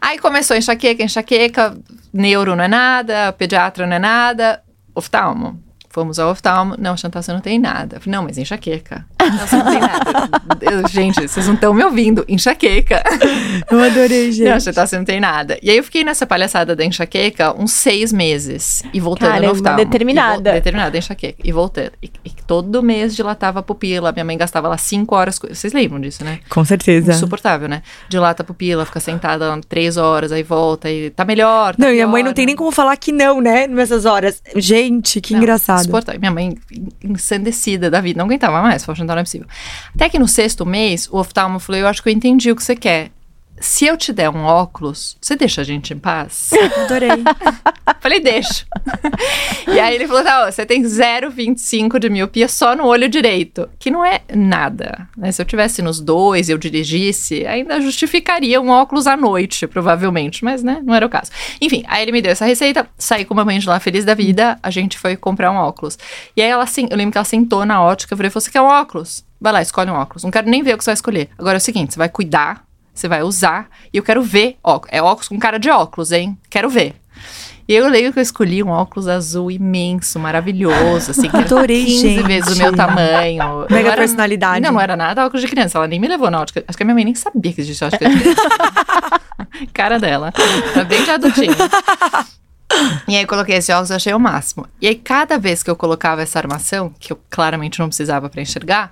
Aí 0.00 0.18
começou 0.18 0.56
enxaqueca, 0.56 1.02
enxaqueca, 1.02 1.76
neuro 2.12 2.54
não 2.54 2.64
é 2.64 2.68
nada, 2.68 3.32
pediatra 3.32 3.86
não 3.86 3.96
é 3.96 3.98
nada, 3.98 4.62
oftalmo. 4.94 5.58
Fomos 5.94 6.18
ao 6.18 6.32
oftalmo. 6.32 6.74
Não, 6.76 6.96
Chantal, 6.96 7.22
você 7.22 7.32
não 7.32 7.38
tem 7.38 7.56
nada. 7.56 7.94
Eu 7.96 8.00
falei, 8.00 8.16
não, 8.18 8.24
mas 8.24 8.36
enxaqueca. 8.36 9.06
Não, 9.24 9.38
você 9.46 9.56
não 9.56 9.64
tem 9.64 9.80
nada. 9.80 10.40
Eu, 10.60 10.86
gente, 10.88 11.26
vocês 11.28 11.46
não 11.46 11.54
estão 11.54 11.72
me 11.72 11.82
ouvindo. 11.82 12.24
Enxaqueca. 12.28 13.02
Eu 13.70 13.80
adorei, 13.82 14.30
gente. 14.32 14.50
Não, 14.50 14.60
Chantal, 14.60 14.86
você 14.86 14.98
não 14.98 15.04
tem 15.04 15.18
nada. 15.18 15.58
E 15.62 15.70
aí 15.70 15.78
eu 15.78 15.82
fiquei 15.84 16.04
nessa 16.04 16.26
palhaçada 16.26 16.76
da 16.76 16.84
enxaqueca 16.84 17.54
uns 17.58 17.72
seis 17.72 18.12
meses. 18.12 18.82
E 18.92 19.00
voltando 19.00 19.28
Caramba, 19.30 19.46
no 19.46 19.52
oftalmo. 19.52 19.78
determinada. 19.78 20.50
Vo- 20.50 20.56
determinada, 20.56 20.98
enxaqueca. 20.98 21.38
E 21.42 21.50
voltando. 21.52 21.92
E, 22.02 22.10
e 22.22 22.30
todo 22.46 22.82
mês 22.82 23.16
dilatava 23.16 23.60
a 23.60 23.62
pupila. 23.62 24.12
Minha 24.12 24.26
mãe 24.26 24.36
gastava 24.36 24.68
lá 24.68 24.76
cinco 24.76 25.14
horas. 25.16 25.38
Vocês 25.38 25.72
lembram 25.72 25.98
disso, 26.00 26.22
né? 26.22 26.40
Com 26.50 26.62
certeza. 26.66 27.12
Insuportável, 27.12 27.66
né? 27.66 27.82
Dilata 28.10 28.42
a 28.42 28.44
pupila, 28.44 28.84
fica 28.84 29.00
sentada 29.00 29.48
lá 29.48 29.58
três 29.66 29.96
horas, 29.96 30.32
aí 30.32 30.42
volta 30.42 30.90
e 30.90 31.08
tá 31.10 31.24
melhor. 31.24 31.74
Tá 31.76 31.86
Não, 31.86 31.90
e 31.92 32.02
a 32.02 32.06
mãe 32.06 32.22
não 32.22 32.34
tem 32.34 32.44
né? 32.44 32.48
nem 32.48 32.56
como 32.56 32.70
falar 32.70 32.94
que 32.98 33.10
não, 33.10 33.40
né? 33.40 33.66
Nessas 33.66 34.04
horas. 34.04 34.42
Gente, 34.54 35.18
que 35.22 35.32
Não, 35.32 35.40
engraçado. 35.40 35.83
Insuportável. 35.84 36.20
Minha 36.20 36.32
mãe 36.32 36.56
ensandecida 37.02 37.90
da 37.90 38.00
vida, 38.00 38.18
não 38.18 38.26
aguentava 38.26 38.62
mais, 38.62 38.84
falou, 38.84 39.04
não 39.04 39.14
é 39.16 39.22
possível. 39.22 39.46
Até 39.94 40.08
que 40.08 40.18
no 40.18 40.28
sexto 40.28 40.64
mês, 40.66 41.08
o 41.10 41.18
oftalmo 41.18 41.58
falou, 41.58 41.80
eu 41.80 41.86
acho 41.86 42.02
que 42.02 42.08
eu 42.08 42.12
entendi 42.12 42.50
o 42.50 42.56
que 42.56 42.62
você 42.62 42.76
quer. 42.76 43.10
Se 43.60 43.86
eu 43.86 43.96
te 43.96 44.12
der 44.12 44.28
um 44.30 44.44
óculos, 44.44 45.16
você 45.20 45.36
deixa 45.36 45.60
a 45.60 45.64
gente 45.64 45.94
em 45.94 45.98
paz? 45.98 46.50
Adorei. 46.84 47.10
Falei, 48.00 48.20
deixa. 48.20 48.66
e 49.66 49.80
aí 49.80 49.94
ele 49.94 50.06
falou, 50.06 50.22
tá, 50.22 50.44
ó, 50.44 50.50
você 50.50 50.66
tem 50.66 50.82
0,25 50.82 51.98
de 51.98 52.10
miopia 52.10 52.48
só 52.48 52.76
no 52.76 52.84
olho 52.84 53.08
direito, 53.08 53.68
que 53.78 53.90
não 53.90 54.04
é 54.04 54.20
nada. 54.34 55.08
né? 55.16 55.32
Se 55.32 55.40
eu 55.40 55.46
tivesse 55.46 55.80
nos 55.80 56.00
dois 56.00 56.48
e 56.48 56.52
eu 56.52 56.58
dirigisse, 56.58 57.46
ainda 57.46 57.80
justificaria 57.80 58.60
um 58.60 58.68
óculos 58.68 59.06
à 59.06 59.16
noite, 59.16 59.66
provavelmente, 59.66 60.44
mas 60.44 60.62
né, 60.62 60.80
não 60.84 60.94
era 60.94 61.06
o 61.06 61.08
caso. 61.08 61.30
Enfim, 61.60 61.82
aí 61.86 62.02
ele 62.02 62.12
me 62.12 62.20
deu 62.20 62.32
essa 62.32 62.44
receita, 62.44 62.86
saí 62.98 63.24
com 63.24 63.38
a 63.38 63.44
mãe 63.44 63.58
de 63.58 63.66
lá 63.66 63.80
feliz 63.80 64.04
da 64.04 64.14
vida, 64.14 64.58
a 64.62 64.70
gente 64.70 64.98
foi 64.98 65.16
comprar 65.16 65.50
um 65.50 65.56
óculos. 65.56 65.98
E 66.36 66.42
aí 66.42 66.48
ela, 66.48 66.64
assim, 66.64 66.86
eu 66.90 66.96
lembro 66.96 67.12
que 67.12 67.18
ela 67.18 67.24
sentou 67.24 67.64
na 67.64 67.82
ótica, 67.82 68.12
eu 68.12 68.16
falei, 68.18 68.30
você 68.30 68.50
quer 68.50 68.60
um 68.60 68.66
óculos? 68.66 69.24
Vai 69.40 69.52
lá, 69.52 69.62
escolhe 69.62 69.90
um 69.90 69.94
óculos. 69.94 70.24
Não 70.24 70.30
quero 70.30 70.48
nem 70.48 70.62
ver 70.62 70.74
o 70.74 70.78
que 70.78 70.84
você 70.84 70.90
vai 70.90 70.94
escolher. 70.94 71.28
Agora 71.38 71.56
é 71.56 71.58
o 71.58 71.60
seguinte, 71.60 71.92
você 71.92 71.98
vai 71.98 72.08
cuidar, 72.08 72.63
você 72.94 73.08
vai 73.08 73.22
usar, 73.22 73.68
e 73.92 73.96
eu 73.96 74.02
quero 74.02 74.22
ver 74.22 74.56
óculos. 74.62 74.88
É 74.96 75.02
óculos 75.02 75.28
com 75.28 75.38
cara 75.38 75.58
de 75.58 75.68
óculos, 75.68 76.12
hein? 76.12 76.38
Quero 76.48 76.68
ver. 76.70 76.94
E 77.66 77.74
eu 77.74 77.88
lembro 77.88 78.12
que 78.12 78.18
eu 78.18 78.22
escolhi 78.22 78.62
um 78.62 78.68
óculos 78.68 79.08
azul 79.08 79.50
imenso, 79.50 80.18
maravilhoso, 80.20 81.12
assim, 81.12 81.30
que 81.30 81.36
era 81.36 81.46
Adorei, 81.46 81.82
15 81.86 82.08
gente. 82.08 82.26
vezes 82.26 82.54
o 82.54 82.58
meu 82.58 82.72
tamanho. 82.76 83.66
Mega 83.70 83.88
era- 83.88 83.96
personalidade. 83.96 84.60
Não, 84.60 84.72
não 84.74 84.80
era 84.80 84.94
nada 84.96 85.24
óculos 85.24 85.40
de 85.40 85.48
criança, 85.48 85.78
ela 85.78 85.88
nem 85.88 85.98
me 85.98 86.06
levou 86.06 86.30
na 86.30 86.40
ótica. 86.42 86.62
Acho 86.68 86.76
que 86.76 86.82
a 86.82 86.86
minha 86.86 86.94
mãe 86.94 87.04
nem 87.06 87.14
sabia 87.14 87.52
que 87.54 87.62
existia 87.62 87.86
ótica 87.86 88.06
de 88.06 88.18
criança. 88.20 88.42
Cara 89.72 89.98
dela. 89.98 90.30
Era 90.74 90.84
bem 90.84 91.04
de 91.04 91.10
adultinho. 91.10 91.54
E 93.06 93.16
aí 93.16 93.22
eu 93.22 93.28
coloquei 93.28 93.56
esse 93.56 93.72
óculos, 93.72 93.90
eu 93.90 93.96
achei 93.96 94.12
o 94.14 94.18
máximo. 94.20 94.66
E 94.80 94.86
aí 94.88 94.94
cada 94.96 95.38
vez 95.38 95.62
que 95.62 95.70
eu 95.70 95.76
colocava 95.76 96.22
essa 96.22 96.38
armação, 96.38 96.92
que 96.98 97.12
eu 97.12 97.20
claramente 97.30 97.78
não 97.78 97.86
precisava 97.86 98.28
pra 98.28 98.42
enxergar, 98.42 98.90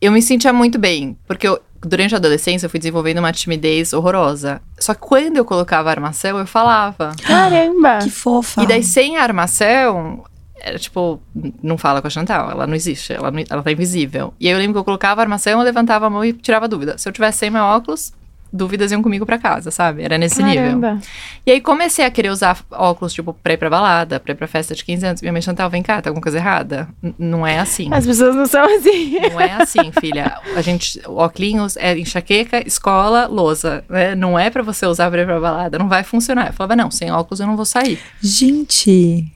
eu 0.00 0.12
me 0.12 0.22
sentia 0.22 0.52
muito 0.52 0.78
bem, 0.78 1.16
porque 1.26 1.48
eu, 1.48 1.60
durante 1.86 2.14
a 2.14 2.18
adolescência 2.18 2.66
eu 2.66 2.70
fui 2.70 2.78
desenvolvendo 2.80 3.18
uma 3.18 3.32
timidez 3.32 3.92
horrorosa. 3.92 4.60
Só 4.78 4.92
que 4.94 5.00
quando 5.00 5.36
eu 5.36 5.44
colocava 5.44 5.88
a 5.88 5.92
armação, 5.92 6.38
eu 6.38 6.46
falava. 6.46 7.12
Caramba! 7.22 7.98
Que 8.02 8.10
fofa. 8.10 8.62
E 8.62 8.66
daí 8.66 8.82
sem 8.82 9.16
a 9.16 9.22
armação, 9.22 10.24
era 10.60 10.78
tipo, 10.78 11.20
não 11.62 11.76
fala 11.78 12.00
com 12.00 12.06
a 12.06 12.10
Chantal, 12.10 12.50
ela 12.50 12.66
não 12.66 12.74
existe, 12.74 13.12
ela, 13.12 13.30
não- 13.30 13.44
ela 13.48 13.62
tá 13.62 13.70
invisível. 13.72 14.34
E 14.40 14.48
aí 14.48 14.52
eu 14.54 14.58
lembro 14.58 14.74
que 14.74 14.78
eu 14.80 14.84
colocava 14.84 15.20
a 15.20 15.24
armação, 15.24 15.52
eu 15.58 15.64
levantava 15.64 16.06
a 16.06 16.10
mão 16.10 16.24
e 16.24 16.32
tirava 16.32 16.66
dúvida. 16.68 16.98
Se 16.98 17.08
eu 17.08 17.12
tivesse 17.12 17.38
sem 17.38 17.50
meu 17.50 17.62
óculos, 17.64 18.12
dúvidas 18.56 18.90
iam 18.90 19.02
comigo 19.02 19.24
pra 19.26 19.38
casa, 19.38 19.70
sabe? 19.70 20.02
Era 20.02 20.18
nesse 20.18 20.42
nível. 20.42 20.62
Caramba! 20.80 20.98
E 21.46 21.50
aí 21.52 21.60
comecei 21.60 22.04
a 22.04 22.10
querer 22.10 22.30
usar 22.30 22.58
óculos, 22.72 23.12
tipo, 23.12 23.32
pra 23.34 23.52
ir 23.52 23.56
pra 23.56 23.70
balada, 23.70 24.18
pra 24.18 24.32
ir 24.32 24.34
pra 24.34 24.48
festa 24.48 24.74
de 24.74 24.84
15 24.84 25.06
anos. 25.06 25.22
Minha 25.22 25.32
mãe, 25.32 25.42
Chantal, 25.42 25.70
vem 25.70 25.82
cá, 25.82 26.02
tá 26.02 26.10
alguma 26.10 26.22
coisa 26.22 26.38
errada? 26.38 26.88
N- 27.02 27.14
não 27.18 27.46
é 27.46 27.58
assim. 27.60 27.88
As 27.92 28.04
pessoas 28.06 28.34
não 28.34 28.46
são 28.46 28.64
assim. 28.64 29.18
Não 29.30 29.40
é 29.40 29.52
assim, 29.52 29.92
filha. 30.00 30.38
A 30.56 30.62
gente, 30.62 31.00
o 31.06 31.16
óculos 31.18 31.76
é 31.76 31.96
enxaqueca, 31.98 32.66
escola, 32.66 33.26
lousa. 33.26 33.84
Né? 33.88 34.14
Não 34.14 34.38
é 34.38 34.48
pra 34.50 34.62
você 34.62 34.86
usar 34.86 35.10
pra 35.10 35.20
ir 35.20 35.26
pra 35.26 35.38
balada, 35.38 35.78
não 35.78 35.88
vai 35.88 36.02
funcionar. 36.02 36.48
Eu 36.48 36.52
falava, 36.54 36.74
não, 36.74 36.90
sem 36.90 37.10
óculos 37.12 37.40
eu 37.40 37.46
não 37.46 37.54
vou 37.56 37.64
sair. 37.66 37.98
Gente. 38.22 39.26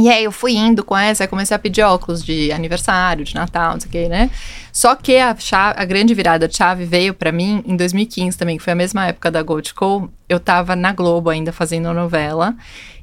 E 0.00 0.08
aí 0.08 0.22
eu 0.22 0.30
fui 0.30 0.54
indo 0.54 0.84
com 0.84 0.96
essa, 0.96 1.26
comecei 1.26 1.56
a 1.56 1.58
pedir 1.58 1.82
óculos 1.82 2.22
de 2.22 2.52
aniversário, 2.52 3.24
de 3.24 3.34
Natal, 3.34 3.72
não 3.72 3.80
sei 3.80 3.88
o 3.88 3.90
que, 3.90 4.08
né? 4.08 4.30
Só 4.72 4.94
que 4.94 5.16
a, 5.16 5.34
chave, 5.36 5.74
a 5.76 5.84
grande 5.84 6.14
virada 6.14 6.46
de 6.46 6.56
chave 6.56 6.84
veio 6.84 7.12
pra 7.12 7.32
mim 7.32 7.64
em 7.66 7.76
2015 7.76 8.38
também, 8.38 8.56
que 8.56 8.62
foi 8.62 8.74
a 8.74 8.76
mesma 8.76 9.08
época 9.08 9.28
da 9.28 9.42
Gold 9.42 9.74
Co. 9.74 10.08
Eu 10.28 10.38
tava 10.38 10.76
na 10.76 10.92
Globo 10.92 11.30
ainda 11.30 11.52
fazendo 11.52 11.92
novela. 11.92 12.54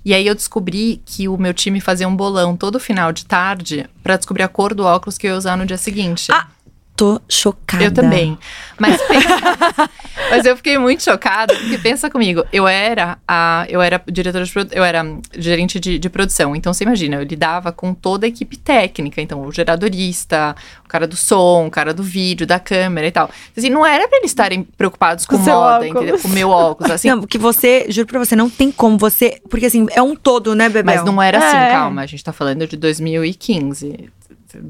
E 0.05 0.13
aí 0.13 0.25
eu 0.25 0.33
descobri 0.33 1.01
que 1.05 1.27
o 1.27 1.37
meu 1.37 1.53
time 1.53 1.81
fazia 1.81 2.07
um 2.07 2.15
bolão 2.15 2.55
todo 2.55 2.79
final 2.79 3.11
de 3.11 3.25
tarde 3.25 3.89
pra 4.01 4.15
descobrir 4.15 4.43
a 4.43 4.47
cor 4.47 4.73
do 4.73 4.85
óculos 4.85 5.17
que 5.17 5.27
eu 5.27 5.31
ia 5.31 5.37
usar 5.37 5.57
no 5.57 5.65
dia 5.65 5.77
seguinte. 5.77 6.31
Ah, 6.31 6.47
Tô 6.95 7.19
chocada. 7.27 7.83
Eu 7.83 7.93
também. 7.93 8.37
Mas, 8.79 9.01
pensa- 9.07 9.89
mas 10.31 10.45
eu 10.45 10.55
fiquei 10.55 10.77
muito 10.77 11.03
chocada, 11.03 11.53
porque 11.53 11.77
pensa 11.77 12.09
comigo, 12.09 12.45
eu 12.53 12.65
era 12.67 13.17
a. 13.27 13.65
Eu 13.67 13.81
era 13.81 14.01
diretora 14.09 14.45
de 14.45 14.53
eu 14.71 14.83
era 14.83 15.03
gerente 15.37 15.77
de, 15.77 15.99
de 15.99 16.09
produção. 16.09 16.55
Então 16.55 16.73
você 16.73 16.85
imagina, 16.85 17.17
eu 17.17 17.23
lidava 17.23 17.73
com 17.73 17.93
toda 17.93 18.25
a 18.25 18.29
equipe 18.29 18.55
técnica. 18.57 19.21
Então, 19.21 19.41
o 19.41 19.51
geradorista, 19.51 20.55
o 20.85 20.87
cara 20.87 21.05
do 21.05 21.17
som, 21.17 21.67
o 21.67 21.71
cara 21.71 21.93
do 21.93 22.01
vídeo, 22.01 22.47
da 22.47 22.59
câmera 22.59 23.07
e 23.07 23.11
tal. 23.11 23.29
Assim, 23.57 23.69
não 23.69 23.85
era 23.85 24.07
pra 24.07 24.17
eles 24.19 24.31
estarem 24.31 24.63
preocupados 24.63 25.25
com 25.25 25.37
Com 25.37 25.43
seu 25.43 25.53
moda, 25.53 25.75
óculos. 25.85 25.89
entendeu? 25.95 26.19
Com 26.19 26.27
o 26.29 26.31
meu 26.31 26.49
óculos. 26.49 26.91
Assim, 26.91 27.09
Não, 27.09 27.19
porque 27.19 27.37
você, 27.37 27.87
juro 27.89 28.07
pra 28.07 28.19
você, 28.19 28.35
não 28.37 28.49
tem 28.49 28.71
como 28.71 28.97
você. 28.97 29.41
Porque 29.49 29.65
assim, 29.65 29.85
é 29.91 30.01
um 30.01 30.15
todo, 30.15 30.55
né, 30.55 30.69
Bebel? 30.69 30.95
Mas 30.95 31.03
não 31.05 31.21
era 31.21 31.39
assim, 31.39 31.57
É. 31.57 31.71
calma. 31.71 32.01
A 32.01 32.05
gente 32.05 32.23
tá 32.23 32.31
falando 32.31 32.65
de 32.65 32.77
2015. 32.77 34.09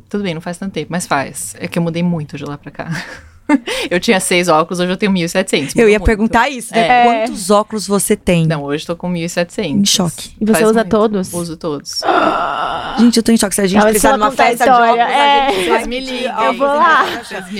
Tudo 0.10 0.24
bem, 0.24 0.34
não 0.34 0.42
faz 0.42 0.58
tanto 0.58 0.74
tempo, 0.74 0.92
mas 0.92 1.08
faz. 1.08 1.56
É 1.60 1.68
que 1.68 1.78
eu 1.78 1.84
mudei 1.84 2.04
muito 2.04 2.38
de 2.38 2.46
lá 2.46 2.58
pra 2.58 2.72
cá. 2.72 2.90
eu 3.90 4.00
tinha 4.00 4.20
seis 4.20 4.48
óculos, 4.48 4.80
hoje 4.80 4.92
eu 4.92 4.98
tenho 4.98 5.12
1.700. 5.12 5.74
Eu 5.76 5.88
ia 5.88 6.00
muito. 6.00 6.06
perguntar 6.06 6.50
isso, 6.50 6.74
né? 6.74 6.88
É. 6.88 7.04
Quantos 7.04 7.50
óculos 7.50 7.88
você 7.88 8.16
tem? 8.16 8.46
Não, 8.46 8.64
hoje 8.64 8.86
tô 8.86 8.96
com 8.96 9.12
1.700. 9.12 9.66
Em 9.66 9.86
choque. 9.86 10.32
E 10.40 10.46
você 10.46 10.54
Faz 10.54 10.66
usa 10.66 10.74
muito. 10.74 10.90
todos? 10.90 11.34
Uso 11.34 11.58
todos. 11.58 12.02
Gente, 13.00 13.18
eu 13.18 13.24
tô 13.24 13.32
em 13.32 13.38
choque. 13.38 13.56
Se 13.56 13.62
a 13.62 13.68
gente 13.68 13.80
Ela 13.80 13.90
precisar 13.90 14.12
só 14.12 14.18
numa 14.18 14.30
conta 14.30 14.44
a 14.44 14.48
festa 14.48 14.64
de 14.64 14.70
óculos, 14.70 15.00
é. 15.00 15.04
a 15.48 15.52
gente 15.52 15.66
Vocês 15.66 15.88
me 15.88 16.00
ligam. 16.00 16.44
Eu 16.44 16.54
vou 16.54 16.68
lá. 16.68 17.06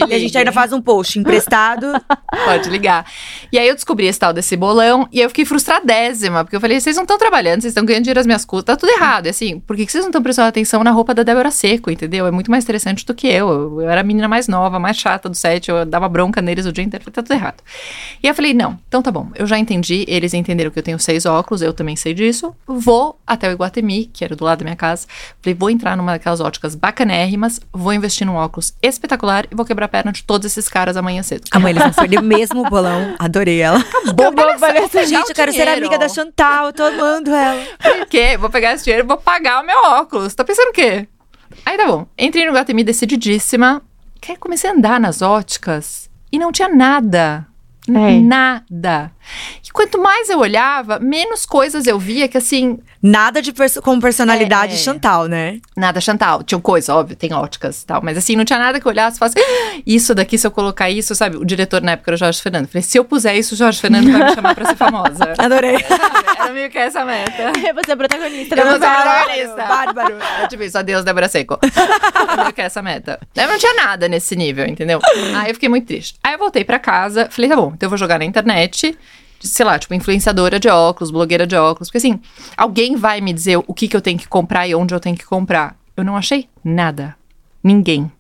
E 0.10 0.14
a 0.14 0.20
gente 0.20 0.38
ainda 0.38 0.52
faz 0.52 0.72
um 0.72 0.82
post 0.82 1.20
emprestado. 1.20 1.88
Pode 2.46 2.70
ligar. 2.70 3.06
E 3.52 3.60
aí 3.60 3.68
eu 3.68 3.76
descobri 3.76 4.08
esse 4.08 4.20
tal 4.20 4.34
desse 4.34 4.56
bolão 4.56 5.08
e 5.12 5.20
eu 5.20 5.30
fiquei 5.30 5.46
frustradésima, 5.46 6.44
porque 6.44 6.56
eu 6.56 6.62
falei, 6.62 6.80
vocês 6.80 6.96
não 6.96 7.04
estão 7.04 7.18
trabalhando, 7.18 7.62
vocês 7.62 7.72
estão 7.72 7.86
ganhando 7.86 8.04
dinheiro 8.04 8.20
às 8.20 8.26
minhas 8.26 8.46
custas, 8.46 8.76
tá 8.76 8.80
tudo 8.80 8.90
errado. 8.92 9.26
E 9.28 9.30
assim, 9.30 9.60
por 9.60 9.76
que 9.76 9.86
que 9.86 9.92
vocês 9.92 10.04
não 10.04 10.10
estão 10.10 10.24
prestando 10.24 10.48
atenção 10.48 10.84
na 10.84 10.92
roupa 10.92 11.14
da 11.14 11.24
Débora 11.24 11.52
Seco, 11.52 11.92
entendeu? 11.92 12.26
É 12.28 12.32
muito 12.32 12.50
mais 12.50 12.64
interessante 12.64 13.06
do 13.06 13.14
que 13.14 13.28
eu. 13.28 13.50
Eu, 13.50 13.82
eu 13.82 13.90
era 13.90 14.02
a 14.02 14.04
menina 14.04 14.28
mais 14.28 14.48
nova, 14.48 14.80
mais 14.80 14.98
chata 14.98 15.30
do 15.30 15.36
set, 15.36 15.70
eu 15.70 15.75
dava 15.84 16.08
bronca 16.08 16.42
neles 16.42 16.66
o 16.66 16.72
dia 16.72 16.84
inteiro, 16.84 17.12
tá 17.12 17.22
tudo 17.24 17.34
errado. 17.34 17.62
E 18.24 18.28
eu 18.28 18.34
falei, 18.36 18.54
não, 18.54 18.80
então 18.88 19.02
tá 19.02 19.12
bom, 19.12 19.30
eu 19.36 19.46
já 19.46 19.58
entendi, 19.58 20.06
eles 20.08 20.34
entenderam 20.34 20.70
que 20.72 20.80
eu 20.80 20.84
tenho 20.84 21.00
seis 21.00 21.26
óculos, 21.26 21.62
eu 21.62 21.74
também 21.74 21.96
sei 21.96 22.14
disso, 22.14 22.56
vou 22.68 23.20
até 23.26 23.50
o 23.50 23.52
Iguatemi, 23.52 24.06
que 24.06 24.24
era 24.24 24.36
do 24.36 24.46
lado 24.46 24.60
da 24.60 24.64
minha 24.66 24.76
casa, 24.76 25.08
falei, 25.42 25.54
vou 25.54 25.70
entrar 25.70 25.98
numa 25.98 26.14
daquelas 26.14 26.40
óticas 26.40 26.76
bacanérrimas, 26.76 27.60
vou 27.74 27.92
investir 27.94 28.26
num 28.26 28.36
óculos 28.36 28.74
espetacular 28.82 29.46
e 29.52 29.56
vou 29.56 29.66
quebrar 29.66 29.88
a 29.88 29.90
perna 29.90 30.12
de 30.12 30.24
todos 30.24 30.46
esses 30.46 30.70
caras 30.70 30.96
amanhã 30.96 31.24
cedo. 31.24 31.44
Amanhã 31.52 31.82
eles 31.82 31.96
vão 31.96 32.24
mesmo 32.24 32.62
o 32.66 32.70
bolão. 32.70 33.16
Adorei 33.18 33.60
ela. 33.62 33.80
Acabou, 33.80 34.60
parece- 34.60 35.06
Gente, 35.08 35.30
eu 35.30 35.36
quero 35.36 35.52
ser 35.52 35.60
dinheiro. 35.60 35.86
amiga 35.88 35.98
da 35.98 36.08
Chantal, 36.08 36.68
eu 36.68 36.74
tô 36.74 36.84
amando 36.84 37.32
ela. 37.32 37.64
Por 37.82 38.06
quê? 38.08 38.38
Vou 38.38 38.50
pegar 38.50 38.74
esse 38.74 38.84
dinheiro 38.84 39.06
e 39.06 39.08
vou 39.08 39.18
pagar 39.18 39.62
o 39.62 39.66
meu 39.66 39.78
óculos. 39.78 40.34
Tá 40.36 40.44
pensando 40.44 40.70
o 40.70 40.74
quê? 40.74 41.08
Aí 41.66 41.78
tá 41.78 41.86
bom. 41.88 42.06
Entrei 42.18 42.46
no 42.46 42.54
Guatemi 42.54 42.84
decididíssima. 42.84 43.82
Que 44.26 44.32
aí 44.32 44.38
comecei 44.40 44.68
a 44.68 44.74
andar 44.74 45.00
nas 45.00 45.22
óticas 45.22 46.10
e 46.32 46.40
não 46.40 46.52
tinha 46.52 46.68
nada. 46.68 47.46
É. 47.88 48.20
Nada. 48.20 49.12
Quanto 49.76 50.00
mais 50.02 50.30
eu 50.30 50.40
olhava, 50.40 51.00
menos 51.00 51.46
coisas 51.46 51.86
eu 51.86 52.00
via 52.00 52.28
que 52.30 52.38
assim, 52.38 52.80
Nada 53.04 53.40
de 53.40 53.54
perso 53.54 53.84
com 53.84 54.00
personalidade 54.00 54.74
É. 54.74 54.78
Chantal, 54.78 55.26
né? 55.28 55.60
nada 55.78 56.02
Chantal. 56.02 56.42
Tinha 56.42 56.60
coisa, 56.60 56.96
óbvio, 56.96 57.16
tem 57.16 57.32
óticas 57.34 57.84
e 57.84 57.86
tal. 57.86 58.02
Mas 58.02 58.18
assim, 58.18 58.36
não 58.36 58.44
tinha 58.44 58.58
nada 58.58 58.80
que 58.80 58.88
eu 58.88 58.90
olhasse 58.92 59.18
e 59.18 59.20
falasse, 59.20 59.36
"Ah, 59.38 59.80
isso 59.86 60.16
daqui, 60.16 60.40
se 60.40 60.48
eu 60.48 60.50
colocar 60.50 60.90
isso, 60.90 61.14
sabe? 61.14 61.38
O 61.38 61.46
diretor 61.46 61.84
na 61.84 61.92
época 61.92 62.10
era 62.10 62.16
o 62.16 62.18
Jorge 62.18 62.42
Fernando. 62.42 62.68
Falei, 62.68 62.82
se 62.82 62.98
eu 62.98 63.06
puser 63.06 63.36
isso, 63.38 63.54
o 63.54 63.58
Jorge 63.58 63.80
Fernando 63.80 64.12
vai 64.12 64.24
me 64.24 64.34
chamar 64.34 64.56
pra 64.56 64.66
ser 64.66 64.76
famosa. 64.76 65.34
Adorei. 65.38 65.78
Sabe? 65.84 66.26
Era 66.40 66.52
meio 66.54 66.70
que 66.72 66.78
essa 66.80 67.02
a 67.02 67.06
meta. 67.06 67.52
Você 67.76 67.92
é 67.92 67.96
protagonista 67.96 68.56
Eu 68.56 68.64
vou 68.64 68.74
ser 68.74 68.80
novela. 68.80 69.04
protagonista. 69.04 69.56
Bárbaro. 69.68 70.16
É 70.42 70.48
tipo 70.48 70.64
isso, 70.64 70.78
adeus, 70.80 71.04
Débora 71.04 71.28
Seco. 71.28 71.60
Eu 72.48 72.54
que 72.54 72.62
é 72.62 72.66
essa 72.66 72.82
meta. 72.82 73.20
Eu 73.36 73.48
não 73.48 73.58
tinha 73.60 73.74
nada 73.76 74.08
nesse 74.08 74.36
nível, 74.36 74.66
entendeu? 74.66 75.00
Aí 75.36 75.50
eu 75.50 75.54
fiquei 75.54 75.70
muito 75.70 75.86
triste. 75.86 76.18
Aí 76.24 76.34
eu 76.34 76.40
voltei 76.40 76.64
pra 76.66 76.80
casa, 76.80 77.28
falei, 77.30 77.50
tá 77.50 77.56
bom, 77.56 77.72
então 77.76 77.86
eu 77.86 77.90
vou 77.92 77.98
jogar 78.00 78.18
na 78.18 78.26
internet, 78.26 78.98
sei 79.40 79.66
lá, 79.66 79.78
tipo, 79.80 79.94
influenciadora 79.94 80.60
de 80.60 80.68
óculos, 80.68 81.12
blogueira 81.12 81.46
de 81.48 81.56
óculos, 81.56 81.90
porque 81.90 81.98
assim, 82.00 82.20
alguém 82.58 82.96
vai 82.96 83.22
me 83.22 83.32
dizer 83.34 83.58
o 83.58 83.74
que, 83.74 83.88
que 83.88 83.96
eu 83.96 84.02
tenho 84.02 84.18
que 84.18 84.28
comprar 84.28 84.68
e 84.68 84.76
onde 84.76 84.94
eu 84.94 85.00
tenho 85.00 85.16
que 85.18 85.26
comprar. 85.26 85.76
Eu 85.96 86.04
não 86.04 86.16
achei 86.18 86.48
nada. 86.64 87.16
Ninguém. 87.64 88.12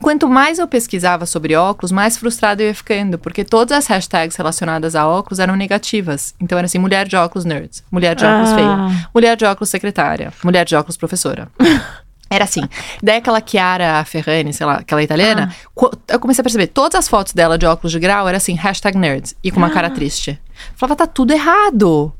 Quanto 0.00 0.26
mais 0.26 0.58
eu 0.58 0.66
pesquisava 0.66 1.26
sobre 1.26 1.54
óculos, 1.54 1.92
mais 1.92 2.16
frustrada 2.16 2.62
eu 2.62 2.68
ia 2.68 2.74
ficando, 2.74 3.18
porque 3.18 3.44
todas 3.44 3.76
as 3.76 3.86
hashtags 3.86 4.34
relacionadas 4.36 4.94
a 4.96 5.06
óculos 5.06 5.38
eram 5.38 5.54
negativas. 5.54 6.34
Então 6.40 6.56
era 6.56 6.64
assim, 6.64 6.78
mulher 6.78 7.06
de 7.06 7.14
óculos 7.14 7.44
nerds, 7.44 7.84
mulher 7.90 8.14
de 8.16 8.24
óculos 8.24 8.50
Ah. 8.52 8.54
feia, 8.54 9.08
mulher 9.14 9.36
de 9.36 9.44
óculos 9.44 9.68
secretária, 9.68 10.32
mulher 10.42 10.64
de 10.64 10.74
óculos 10.74 10.96
professora. 10.96 11.48
Era 12.28 12.42
assim. 12.42 12.62
Daí 13.00 13.18
aquela 13.18 13.40
Chiara 13.44 14.04
Ferrani, 14.04 14.52
sei 14.52 14.66
lá, 14.66 14.76
aquela 14.78 15.00
italiana, 15.00 15.54
co- 15.72 15.92
eu 16.08 16.18
comecei 16.18 16.40
a 16.40 16.44
perceber, 16.44 16.66
todas 16.66 16.98
as 16.98 17.06
fotos 17.06 17.32
dela 17.32 17.56
de 17.56 17.64
óculos 17.66 17.92
de 17.92 18.00
grau 18.00 18.26
era 18.26 18.36
assim, 18.38 18.54
hashtag 18.54 18.98
nerds, 18.98 19.36
e 19.44 19.50
com 19.52 19.58
uma 19.58 19.70
cara 19.70 19.88
triste. 19.90 20.36
Falava, 20.74 20.96
tá 20.96 21.06
tudo 21.06 21.32
errado. 21.32 22.12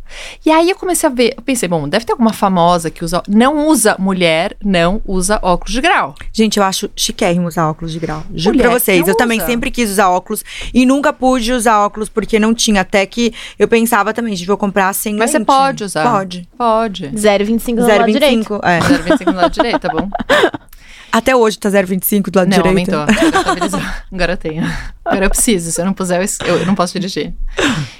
E 0.44 0.50
aí 0.50 0.70
eu 0.70 0.76
comecei 0.76 1.08
a 1.08 1.12
ver, 1.12 1.34
eu 1.36 1.42
pensei, 1.42 1.68
bom, 1.68 1.88
deve 1.88 2.04
ter 2.04 2.12
alguma 2.12 2.32
famosa 2.32 2.90
que 2.90 3.04
usa, 3.04 3.22
não 3.28 3.66
usa, 3.66 3.96
mulher 3.98 4.56
não 4.64 5.02
usa 5.04 5.38
óculos 5.42 5.72
de 5.72 5.80
grau. 5.80 6.14
Gente, 6.32 6.58
eu 6.58 6.64
acho 6.64 6.88
chiquérrimo 6.94 7.48
usar 7.48 7.68
óculos 7.68 7.92
de 7.92 7.98
grau. 7.98 8.22
Juro 8.32 8.56
Mulher 8.56 8.70
pra 8.70 8.78
vocês. 8.78 9.06
Eu 9.08 9.16
também 9.16 9.38
usa. 9.38 9.46
sempre 9.46 9.70
quis 9.70 9.90
usar 9.90 10.08
óculos 10.08 10.44
e 10.72 10.86
nunca 10.86 11.12
pude 11.12 11.52
usar 11.52 11.80
óculos 11.84 12.08
porque 12.08 12.38
não 12.38 12.54
tinha. 12.54 12.82
Até 12.82 13.04
que 13.06 13.34
eu 13.58 13.66
pensava 13.66 14.12
também, 14.14 14.36
gente, 14.36 14.46
vou 14.46 14.56
comprar 14.56 14.92
sem 14.92 15.16
Mas 15.16 15.30
você 15.30 15.38
lente. 15.38 15.46
pode 15.46 15.84
usar. 15.84 16.08
Pode. 16.10 16.48
Pode. 16.56 17.08
0,25 17.08 17.74
do 17.76 17.86
lado 17.86 18.12
direito. 18.12 18.54
0,25. 18.54 18.60
É. 18.62 18.78
0,25 18.80 19.24
do 19.24 19.36
lado 19.36 19.52
direito, 19.52 19.80
tá 19.80 19.88
bom? 19.88 20.08
Até 21.16 21.34
hoje 21.34 21.58
tá 21.58 21.70
0,25 21.70 22.30
do 22.30 22.38
lado 22.38 22.50
Não, 22.50 22.62
direito. 22.62 22.94
aumentou. 22.94 23.00
Agora 23.08 23.38
estabilizou. 23.38 23.80
Agora 24.12 24.32
eu 24.34 24.36
tenho. 24.36 24.62
Agora 25.02 25.24
eu 25.24 25.30
preciso. 25.30 25.72
Se 25.72 25.80
eu 25.80 25.86
não 25.86 25.94
puser, 25.94 26.22
eu 26.44 26.58
eu, 26.58 26.66
não 26.66 26.74
posso 26.74 26.92
dirigir. 26.92 27.32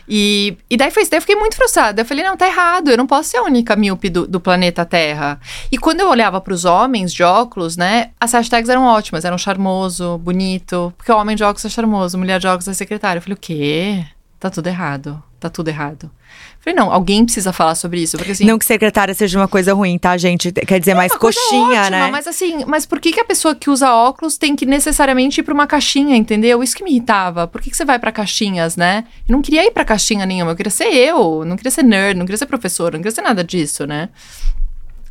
E, 0.06 0.54
e 0.68 0.76
daí 0.76 0.90
foi 0.90 1.00
isso. 1.00 1.10
Daí 1.10 1.16
eu 1.16 1.22
fiquei 1.22 1.34
muito 1.34 1.56
frustrada. 1.56 2.02
Eu 2.02 2.04
falei, 2.04 2.22
não, 2.22 2.36
tá 2.36 2.46
errado. 2.46 2.90
Eu 2.90 2.96
não 2.98 3.06
posso 3.06 3.30
ser 3.30 3.38
a 3.38 3.42
única 3.44 3.74
míope 3.74 4.10
do, 4.10 4.26
do 4.26 4.38
planeta 4.38 4.84
Terra. 4.84 5.40
E 5.72 5.78
quando 5.78 6.00
eu 6.00 6.10
olhava 6.10 6.42
pros 6.42 6.66
homens 6.66 7.10
de 7.10 7.22
óculos, 7.22 7.74
né? 7.74 8.10
As 8.20 8.32
hashtags 8.32 8.68
eram 8.68 8.84
ótimas. 8.84 9.24
Eram 9.24 9.38
charmoso, 9.38 10.18
bonito. 10.18 10.92
Porque 10.98 11.10
o 11.10 11.16
homem 11.16 11.34
de 11.34 11.42
óculos 11.42 11.64
é 11.64 11.70
charmoso, 11.70 12.18
mulher 12.18 12.38
de 12.38 12.46
óculos 12.46 12.68
é 12.68 12.74
secretária. 12.74 13.16
Eu 13.16 13.22
falei, 13.22 13.34
o 13.34 13.40
quê? 13.40 14.04
Tá 14.38 14.50
tudo 14.50 14.66
errado. 14.66 15.22
Tá 15.46 15.50
tudo 15.50 15.68
errado. 15.68 16.10
Falei, 16.58 16.74
não, 16.74 16.92
alguém 16.92 17.24
precisa 17.24 17.52
falar 17.52 17.76
sobre 17.76 18.02
isso. 18.02 18.16
Porque 18.16 18.32
assim, 18.32 18.44
Não 18.44 18.58
que 18.58 18.64
secretária 18.64 19.14
seja 19.14 19.38
uma 19.38 19.46
coisa 19.46 19.72
ruim, 19.72 19.96
tá, 19.96 20.16
gente? 20.16 20.50
Quer 20.50 20.80
dizer, 20.80 20.94
mais 20.94 21.12
uma 21.12 21.20
coisa 21.20 21.38
coxinha, 21.38 21.82
ótima, 21.82 21.90
né? 21.90 22.10
Mas 22.10 22.26
assim, 22.26 22.64
mas 22.66 22.84
por 22.84 22.98
que, 22.98 23.12
que 23.12 23.20
a 23.20 23.24
pessoa 23.24 23.54
que 23.54 23.70
usa 23.70 23.94
óculos 23.94 24.36
tem 24.36 24.56
que 24.56 24.66
necessariamente 24.66 25.40
ir 25.40 25.44
pra 25.44 25.54
uma 25.54 25.68
caixinha, 25.68 26.16
entendeu? 26.16 26.64
Isso 26.64 26.74
que 26.74 26.82
me 26.82 26.90
irritava. 26.90 27.46
Por 27.46 27.60
que, 27.60 27.70
que 27.70 27.76
você 27.76 27.84
vai 27.84 28.00
pra 28.00 28.10
caixinhas, 28.10 28.76
né? 28.76 29.04
Eu 29.28 29.32
não 29.34 29.40
queria 29.40 29.64
ir 29.64 29.70
pra 29.70 29.84
caixinha 29.84 30.26
nenhuma, 30.26 30.50
eu 30.50 30.56
queria 30.56 30.70
ser 30.70 30.92
eu, 30.92 31.44
não 31.44 31.56
queria 31.56 31.70
ser 31.70 31.84
nerd, 31.84 32.18
não 32.18 32.26
queria 32.26 32.38
ser 32.38 32.46
professor, 32.46 32.92
não 32.92 32.98
queria 32.98 33.12
ser 33.12 33.22
nada 33.22 33.44
disso, 33.44 33.86
né? 33.86 34.08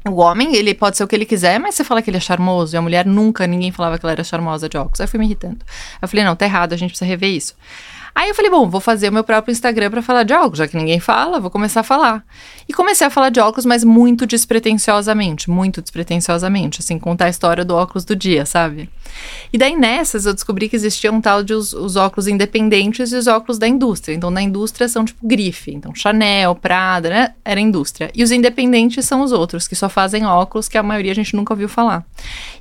O 0.07 0.17
homem, 0.17 0.55
ele 0.55 0.75
pode 0.75 0.97
ser 0.97 1.03
o 1.03 1.07
que 1.07 1.15
ele 1.15 1.25
quiser, 1.25 1.59
mas 1.59 1.73
você 1.73 1.83
fala 1.83 1.99
que 1.99 2.09
ele 2.09 2.17
é 2.17 2.19
charmoso. 2.19 2.75
E 2.75 2.77
a 2.77 2.81
mulher 2.81 3.05
nunca, 3.07 3.47
ninguém 3.47 3.71
falava 3.71 3.97
que 3.97 4.05
ela 4.05 4.11
era 4.11 4.23
charmosa 4.23 4.69
de 4.69 4.77
óculos. 4.77 4.99
Aí 4.99 5.05
eu 5.05 5.07
fui 5.07 5.19
me 5.19 5.25
irritando. 5.25 5.57
Aí 5.63 5.99
eu 6.03 6.07
falei, 6.07 6.23
não, 6.23 6.35
tá 6.35 6.45
errado, 6.45 6.73
a 6.73 6.77
gente 6.77 6.91
precisa 6.91 7.09
rever 7.09 7.31
isso. 7.31 7.55
Aí 8.15 8.29
eu 8.29 8.33
falei, 8.33 8.49
bom, 8.49 8.69
vou 8.69 8.79
fazer 8.79 9.09
o 9.09 9.11
meu 9.11 9.25
próprio 9.25 9.51
Instagram 9.51 9.91
pra 9.91 10.01
falar 10.01 10.23
de 10.23 10.33
óculos, 10.33 10.59
já 10.59 10.67
que 10.69 10.77
ninguém 10.77 11.01
fala, 11.01 11.37
vou 11.37 11.51
começar 11.51 11.81
a 11.81 11.83
falar. 11.83 12.23
E 12.65 12.71
comecei 12.71 13.05
a 13.05 13.09
falar 13.09 13.27
de 13.27 13.41
óculos, 13.41 13.65
mas 13.65 13.83
muito 13.83 14.25
despretensiosamente, 14.25 15.49
muito 15.49 15.81
despretensiosamente, 15.81 16.79
assim, 16.79 16.97
contar 16.97 17.25
a 17.25 17.29
história 17.29 17.65
do 17.65 17.75
óculos 17.75 18.05
do 18.05 18.15
dia, 18.15 18.45
sabe? 18.45 18.89
E 19.51 19.57
daí 19.57 19.75
nessas 19.75 20.25
eu 20.25 20.33
descobri 20.33 20.69
que 20.69 20.77
existia 20.77 21.11
um 21.11 21.19
tal 21.19 21.43
de 21.43 21.53
os, 21.53 21.73
os 21.73 21.97
óculos 21.97 22.25
independentes 22.27 23.11
e 23.11 23.17
os 23.17 23.27
óculos 23.27 23.57
da 23.57 23.67
indústria. 23.67 24.15
Então, 24.15 24.31
na 24.31 24.41
indústria 24.41 24.87
são 24.87 25.03
tipo 25.03 25.27
grife, 25.27 25.71
então 25.71 25.93
Chanel, 25.93 26.55
Prada, 26.55 27.09
né? 27.09 27.33
Era 27.43 27.59
indústria. 27.59 28.09
E 28.15 28.23
os 28.23 28.31
independentes 28.31 29.03
são 29.05 29.23
os 29.23 29.33
outros, 29.33 29.67
que 29.67 29.75
só 29.75 29.89
fazem 29.89 30.25
óculos, 30.25 30.69
que 30.69 30.77
a 30.77 30.83
maioria 30.83 31.11
a 31.11 31.15
gente 31.15 31.35
nunca 31.35 31.53
ouviu 31.53 31.67
falar. 31.67 32.05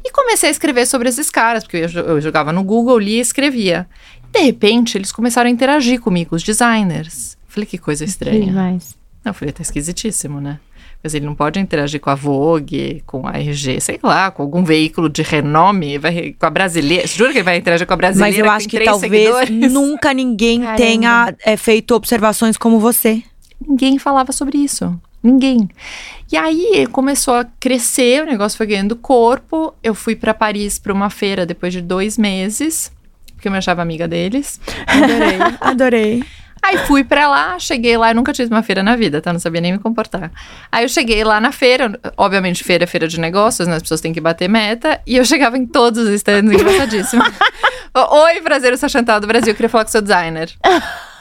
E 0.05 0.11
comecei 0.11 0.49
a 0.49 0.53
escrever 0.53 0.85
sobre 0.85 1.09
esses 1.09 1.31
caras, 1.31 1.63
porque 1.63 1.77
eu, 1.77 1.89
eu 1.89 2.21
jogava 2.21 2.53
no 2.53 2.65
Google, 2.65 2.99
lia 2.99 3.19
e 3.19 3.21
escrevia. 3.21 3.87
De 4.35 4.41
repente, 4.41 4.99
eles 4.99 5.12
começaram 5.12 5.49
a 5.49 5.53
interagir 5.53 6.01
comigo, 6.01 6.35
os 6.35 6.43
designers. 6.43 7.37
Falei, 7.47 7.66
que 7.66 7.78
coisa 7.78 8.05
estranha. 8.05 8.47
Demais. 8.47 8.97
Não, 9.24 9.30
eu 9.30 9.35
falei, 9.35 9.53
tá 9.53 9.62
esquisitíssimo, 9.62 10.41
né? 10.41 10.59
Mas 11.03 11.14
ele 11.14 11.24
não 11.24 11.35
pode 11.35 11.61
interagir 11.61 12.01
com 12.01 12.11
a 12.11 12.14
Vogue, 12.14 13.03
com 13.07 13.28
a 13.28 13.32
RG, 13.32 13.80
sei 13.80 14.01
lá, 14.03 14.30
com 14.30 14.43
algum 14.43 14.64
veículo 14.64 15.09
de 15.09 15.22
renome, 15.22 15.99
vai, 15.99 16.35
com 16.37 16.47
a 16.47 16.51
brasileira. 16.51 17.07
Jura 17.07 17.30
que 17.30 17.39
ele 17.39 17.45
vai 17.45 17.59
interagir 17.59 17.87
com 17.87 17.93
a 17.93 17.97
brasileira? 17.97 18.39
Mas 18.39 18.45
eu 18.45 18.51
acho 18.51 18.68
que 18.68 18.76
três 18.76 18.91
talvez 18.91 19.12
seguidores? 19.12 19.72
nunca 19.72 20.12
ninguém 20.12 20.62
Caramba. 20.62 20.76
tenha 20.76 21.35
é, 21.45 21.57
feito 21.57 21.95
observações 21.95 22.57
como 22.57 22.80
você. 22.80 23.22
Ninguém 23.64 23.99
falava 23.99 24.32
sobre 24.32 24.59
isso. 24.59 24.99
Ninguém. 25.22 25.68
E 26.32 26.37
aí 26.37 26.87
começou 26.91 27.35
a 27.35 27.45
crescer, 27.61 28.22
o 28.22 28.26
negócio 28.26 28.57
foi 28.57 28.66
ganhando 28.66 28.97
corpo. 28.97 29.74
Eu 29.82 29.95
fui 29.95 30.16
pra 30.16 30.35
Paris 30.35 30.78
pra 30.78 30.93
uma 30.93 31.09
feira 31.09 31.47
depois 31.47 31.72
de 31.72 31.80
dois 31.80 32.18
meses, 32.18 32.91
porque 33.45 33.49
eu 33.49 33.53
me 33.53 33.59
achava 33.59 33.82
amiga 33.82 34.09
deles. 34.09 34.59
Adorei, 34.86 35.38
adorei. 35.61 36.24
Aí 36.62 36.78
fui 36.86 37.05
pra 37.05 37.28
lá, 37.28 37.59
cheguei 37.59 37.95
lá, 37.95 38.11
eu 38.11 38.14
nunca 38.14 38.32
tive 38.32 38.51
uma 38.51 38.62
feira 38.62 38.82
na 38.82 38.97
vida, 38.97 39.20
tá? 39.20 39.34
Não 39.34 39.38
sabia 39.38 39.61
nem 39.61 39.72
me 39.72 39.78
comportar. 39.78 40.32
Aí 40.72 40.82
eu 40.82 40.88
cheguei 40.88 41.22
lá 41.22 41.38
na 41.38 41.53
feira, 41.53 42.01
obviamente 42.16 42.64
feira 42.64 42.84
é 42.84 42.86
feira 42.86 43.07
de 43.07 43.20
negócios, 43.20 43.68
né? 43.68 43.76
As 43.76 43.82
pessoas 43.82 44.01
têm 44.01 44.14
que 44.14 44.20
bater 44.20 44.49
meta, 44.49 44.99
e 45.07 45.16
eu 45.16 45.26
chegava 45.26 45.59
em 45.59 45.66
todos 45.66 46.07
os 46.07 46.09
stands, 46.14 46.55
engraçadíssimo. 46.55 47.22
Oi, 47.95 48.40
prazer, 48.40 48.72
eu 48.72 48.78
sou 48.78 48.86
a 48.86 48.88
Chantal 48.88 49.20
do 49.20 49.26
Brasil, 49.26 49.51
eu 49.51 49.55
queria 49.55 49.68
falar 49.68 49.84
com 49.84 49.90
o 49.90 49.92
seu 49.92 50.01
designer. 50.01 50.51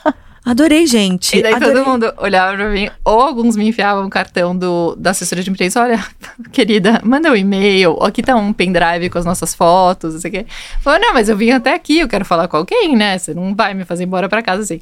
Adorei, 0.46 0.86
gente. 0.86 1.38
E 1.38 1.42
daí 1.42 1.54
adorei. 1.54 1.74
todo 1.74 1.86
mundo 1.86 2.14
olhava 2.18 2.56
pra 2.58 2.70
mim, 2.70 2.90
ou 3.06 3.22
alguns 3.22 3.56
me 3.56 3.66
enfiavam 3.66 4.06
um 4.06 4.10
cartão 4.10 4.56
do, 4.56 4.94
da 4.98 5.12
assessoria 5.12 5.42
de 5.42 5.50
imprensa, 5.50 5.82
olha, 5.82 6.06
querida, 6.52 7.00
manda 7.04 7.32
um 7.32 7.36
e-mail, 7.36 7.98
aqui 8.04 8.22
tá 8.22 8.36
um 8.36 8.52
pendrive 8.52 9.10
com 9.10 9.18
as 9.18 9.24
nossas 9.24 9.56
fotos, 9.56 10.14
não 10.16 10.22
sei 10.22 10.30
o 10.30 10.34
quê. 10.34 10.46
Falou, 10.82 11.00
não, 11.00 11.14
mas 11.14 11.30
eu 11.30 11.38
vim 11.38 11.52
até 11.52 11.74
aqui, 11.74 12.00
eu 12.00 12.10
quero 12.10 12.26
falar 12.26 12.50
com 12.50 12.58
alguém, 12.58 12.94
né? 12.96 13.18
Você 13.18 13.34
não 13.34 13.56
vai 13.56 13.74
me 13.74 13.86
fazer 13.86 14.04
embora 14.04 14.28
pra 14.28 14.42
casa 14.42 14.64
assim. 14.64 14.82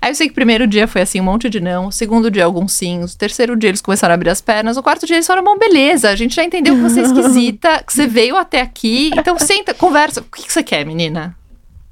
Aí 0.00 0.12
eu 0.12 0.14
sei 0.14 0.28
que 0.28 0.32
o 0.32 0.34
primeiro 0.34 0.64
dia 0.66 0.86
foi 0.86 1.02
assim, 1.02 1.20
um 1.20 1.24
monte 1.24 1.50
de 1.50 1.60
não, 1.60 1.88
o 1.88 1.92
segundo 1.92 2.30
dia 2.30 2.44
alguns 2.44 2.72
sims, 2.72 3.12
o 3.12 3.18
terceiro 3.18 3.56
dia 3.56 3.68
eles 3.68 3.82
começaram 3.82 4.12
a 4.12 4.14
abrir 4.14 4.30
as 4.30 4.40
pernas, 4.40 4.76
o 4.76 4.82
quarto 4.82 5.06
dia 5.06 5.16
eles 5.16 5.26
falaram, 5.26 5.44
bom, 5.44 5.58
beleza, 5.58 6.08
a 6.08 6.14
gente 6.14 6.36
já 6.36 6.44
entendeu 6.44 6.76
que 6.76 6.82
você 6.82 7.00
é 7.00 7.02
esquisita, 7.04 7.82
que 7.84 7.92
você 7.92 8.06
veio 8.06 8.36
até 8.36 8.60
aqui, 8.60 9.10
então 9.12 9.36
senta, 9.40 9.74
conversa. 9.74 10.20
O 10.20 10.24
que, 10.24 10.44
que 10.44 10.52
você 10.52 10.62
quer, 10.62 10.86
menina? 10.86 11.36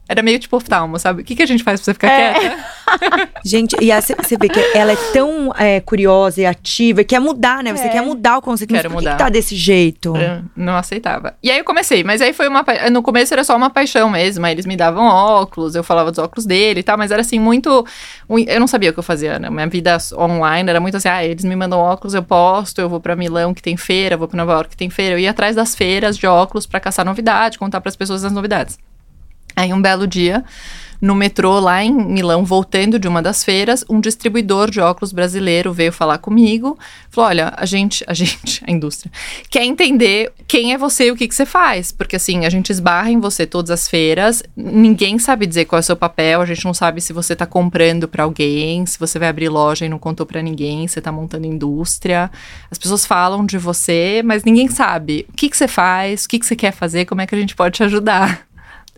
Era 0.09 0.23
meio 0.23 0.39
tipo 0.39 0.57
oftalmo, 0.57 0.99
sabe? 0.99 1.21
O 1.21 1.25
que, 1.25 1.37
que 1.37 1.43
a 1.43 1.47
gente 1.47 1.63
faz 1.63 1.79
pra 1.81 1.85
você 1.85 1.93
ficar 1.93 2.09
É. 2.11 2.33
quieta? 2.33 2.59
Gente, 3.45 3.77
e 3.81 3.91
você 3.93 4.37
vê 4.41 4.49
que 4.49 4.59
ela 4.75 4.93
é 4.93 4.97
tão 5.13 5.53
é, 5.57 5.81
curiosa 5.81 6.41
e 6.41 6.47
ativa, 6.47 7.03
e 7.03 7.05
quer 7.05 7.21
mudar, 7.21 7.63
né? 7.63 7.77
Você 7.77 7.85
É. 7.85 7.89
quer 7.91 8.01
mudar 8.03 8.39
o 8.39 8.43
conceito. 8.43 8.73
Quero 8.73 8.89
por 8.89 8.97
que, 8.99 9.05
que 9.05 9.11
mudar. 9.11 9.17
tá 9.23 9.29
desse 9.29 9.55
jeito? 9.55 10.17
Eu 10.17 10.43
não 10.57 10.75
aceitava. 10.77 11.35
E 11.43 11.51
aí 11.51 11.59
eu 11.59 11.65
comecei, 11.65 12.03
mas 12.03 12.23
aí 12.23 12.33
foi 12.33 12.49
uma. 12.49 12.65
No 12.91 13.03
começo 13.03 13.35
era 13.35 13.45
só 13.45 13.55
uma 13.57 13.69
paixão 13.69 14.09
mesmo. 14.09 14.45
Aí 14.47 14.53
eles 14.53 14.65
me 14.65 14.77
davam 14.77 15.05
óculos, 15.05 15.75
eu 15.75 15.85
falava 15.85 16.11
dos 16.11 16.19
óculos 16.19 16.47
dele 16.47 16.81
e 16.81 16.83
tal, 16.83 16.97
mas 16.97 17.11
era 17.11 17.21
assim, 17.21 17.39
muito. 17.39 17.85
Eu 18.47 18.59
não 18.61 18.67
sabia 18.67 18.89
o 18.91 18.93
que 18.95 18.99
eu 18.99 19.03
fazia, 19.05 19.39
né? 19.39 19.51
Minha 19.51 19.67
vida 19.69 19.99
online 20.17 20.71
era 20.71 20.81
muito 20.81 20.97
assim, 20.97 21.09
ah, 21.09 21.23
eles 21.25 21.45
me 21.45 21.55
mandam 21.55 21.79
óculos, 21.79 22.15
eu 22.15 22.23
posto, 22.23 22.81
eu 22.81 22.89
vou 22.89 23.01
pra 23.01 23.15
Milão 23.15 23.53
que 23.53 23.61
tem 23.63 23.77
feira, 23.77 24.17
vou 24.17 24.27
pra 24.27 24.37
Nova 24.39 24.53
York 24.53 24.71
que 24.71 24.77
tem 24.77 24.89
feira. 24.89 25.15
Eu 25.15 25.19
ia 25.19 25.31
atrás 25.31 25.55
das 25.55 25.75
feiras 25.75 26.17
de 26.17 26.27
óculos 26.27 26.67
pra 26.67 26.81
caçar 26.81 27.05
novidade, 27.05 27.59
contar 27.59 27.81
pras 27.83 27.95
pessoas 27.95 28.25
as 28.25 28.33
novidades. 28.33 28.79
Aí 29.59 29.73
um 29.73 29.83
belo 29.83 30.07
dia, 30.07 30.45
no 31.01 31.17
metrô 31.17 31.59
lá 31.59 31.83
em 31.83 31.93
Milão, 31.93 32.45
voltando 32.45 32.97
de 32.97 33.09
uma 33.09 33.21
das 33.21 33.43
feiras, 33.43 33.85
um 33.89 34.01
distribuidor 34.01 34.71
de 34.71 34.81
óculos 34.81 35.13
brasileiro 35.13 35.73
veio 35.73 35.93
falar 35.93 36.19
comigo. 36.19 36.79
Falou: 37.11 37.29
olha, 37.31 37.53
a 37.57 37.67
gente, 37.67 38.05
a 38.07 38.15
gente, 38.15 38.63
a 38.65 38.71
indústria, 38.71 39.11
quer 39.51 39.65
entender 39.65 40.33
quem 40.47 40.73
é 40.73 40.79
você 40.79 41.07
e 41.07 41.11
o 41.11 41.17
que, 41.17 41.27
que 41.27 41.35
você 41.35 41.45
faz. 41.45 41.91
Porque 41.91 42.15
assim, 42.15 42.45
a 42.45 42.51
gente 42.51 42.71
esbarra 42.71 43.11
em 43.11 43.19
você 43.19 43.47
todas 43.47 43.73
as 43.73 43.89
feiras, 43.89 44.45
ninguém 44.57 45.19
sabe 45.19 45.45
dizer 45.45 45.65
qual 45.65 45.79
é 45.79 45.81
o 45.81 45.85
seu 45.85 45.97
papel, 45.97 46.41
a 46.41 46.47
gente 46.47 46.65
não 46.65 46.73
sabe 46.73 47.01
se 47.01 47.13
você 47.13 47.35
tá 47.35 47.47
comprando 47.47 48.07
pra 48.07 48.23
alguém, 48.23 48.87
se 48.87 48.97
você 48.97 49.19
vai 49.19 49.29
abrir 49.29 49.49
loja 49.49 49.87
e 49.87 49.89
não 49.89 49.99
contou 49.99 50.25
pra 50.25 50.41
ninguém, 50.41 50.87
você 50.87 51.01
tá 51.01 51.11
montando 51.11 51.47
indústria. 51.47 52.31
As 52.71 52.79
pessoas 52.79 53.05
falam 53.05 53.45
de 53.45 53.59
você, 53.59 54.23
mas 54.25 54.45
ninguém 54.45 54.69
sabe 54.69 55.27
o 55.29 55.33
que, 55.33 55.49
que 55.49 55.57
você 55.57 55.67
faz, 55.67 56.25
o 56.25 56.29
que, 56.29 56.39
que 56.39 56.47
você 56.47 56.55
quer 56.55 56.73
fazer, 56.73 57.07
como 57.07 57.21
é 57.21 57.27
que 57.27 57.35
a 57.35 57.39
gente 57.39 57.57
pode 57.57 57.77
te 57.77 57.83
ajudar. 57.83 58.48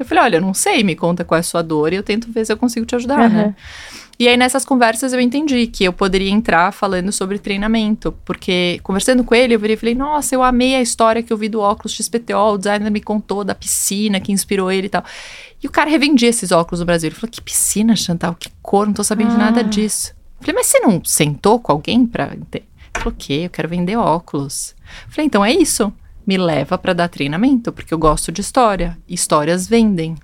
Eu 0.01 0.07
falei, 0.07 0.25
olha, 0.25 0.37
eu 0.39 0.41
não 0.41 0.55
sei, 0.55 0.83
me 0.83 0.97
conta 0.97 1.25
qual 1.25 1.37
é 1.37 1.41
a 1.41 1.43
sua 1.43 1.63
dor 1.63 1.93
e 1.93 1.97
eu 1.97 2.03
tento 2.03 2.33
ver 2.33 2.45
se 2.47 2.53
eu 2.53 2.57
consigo 2.57 2.87
te 2.87 2.97
ajudar, 2.97 3.29
né? 3.31 3.43
Aham. 3.43 3.55
E 4.19 4.29
aí 4.29 4.37
nessas 4.37 4.67
conversas 4.67 5.15
eu 5.15 5.21
entendi 5.21 5.67
que 5.67 5.83
eu 5.83 5.95
poderia 5.95 6.31
entrar 6.31 6.73
falando 6.73 7.11
sobre 7.11 7.39
treinamento, 7.39 8.13
porque 8.25 8.79
conversando 8.83 9.25
com 9.25 9.35
ele 9.35 9.55
eu 9.55 9.59
virei 9.59 9.75
e 9.75 9.79
falei, 9.79 9.95
nossa, 9.95 10.35
eu 10.35 10.43
amei 10.43 10.75
a 10.75 10.81
história 10.83 11.23
que 11.23 11.33
eu 11.33 11.39
vi 11.39 11.49
do 11.49 11.61
óculos 11.61 11.95
XPTO, 11.95 12.37
o 12.55 12.59
designer 12.59 12.91
me 12.91 13.01
contou 13.01 13.43
da 13.45 13.55
piscina 13.55 14.21
que 14.21 14.31
inspirou 14.31 14.71
ele 14.71 14.89
e 14.89 14.91
tal. 14.91 15.03
E 15.63 15.67
o 15.67 15.71
cara 15.71 15.89
revendia 15.89 16.29
esses 16.29 16.53
óculos 16.53 16.81
no 16.81 16.87
Brasil. 16.87 17.09
Ele 17.09 17.15
falou, 17.17 17.31
que 17.31 17.41
piscina, 17.41 17.97
Chantal, 17.97 18.35
que 18.39 18.51
cor, 18.63 18.87
não 18.87 18.93
tô 18.93 19.03
sabendo 19.05 19.31
de 19.31 19.39
nada 19.39 19.61
Ah. 19.61 19.65
disso. 19.65 20.13
Eu 20.39 20.47
falei, 20.47 20.55
mas 20.55 20.67
você 20.67 20.81
não 20.81 21.03
sentou 21.05 21.59
com 21.59 21.73
alguém 21.73 22.07
pra... 22.07 22.27
ente-" 22.35 22.57
Ele 22.59 22.65
falou, 23.03 23.13
o 23.13 23.17
quê? 23.19 23.43
Eu 23.45 23.51
quero 23.51 23.69
vender 23.71 23.97
óculos. 23.97 24.75
Eu 25.07 25.13
falei, 25.13 25.27
então 25.27 25.43
é 25.45 25.53
isso. 25.53 25.91
Me 26.31 26.39
leva 26.39 26.79
pra 26.79 26.93
dar 26.93 27.09
treinamento, 27.09 27.73
porque 27.73 27.93
eu 27.93 27.99
gosto 27.99 28.31
de 28.31 28.41
história. 28.41 28.97
Histórias 29.09 29.67
vendem. 29.67 30.15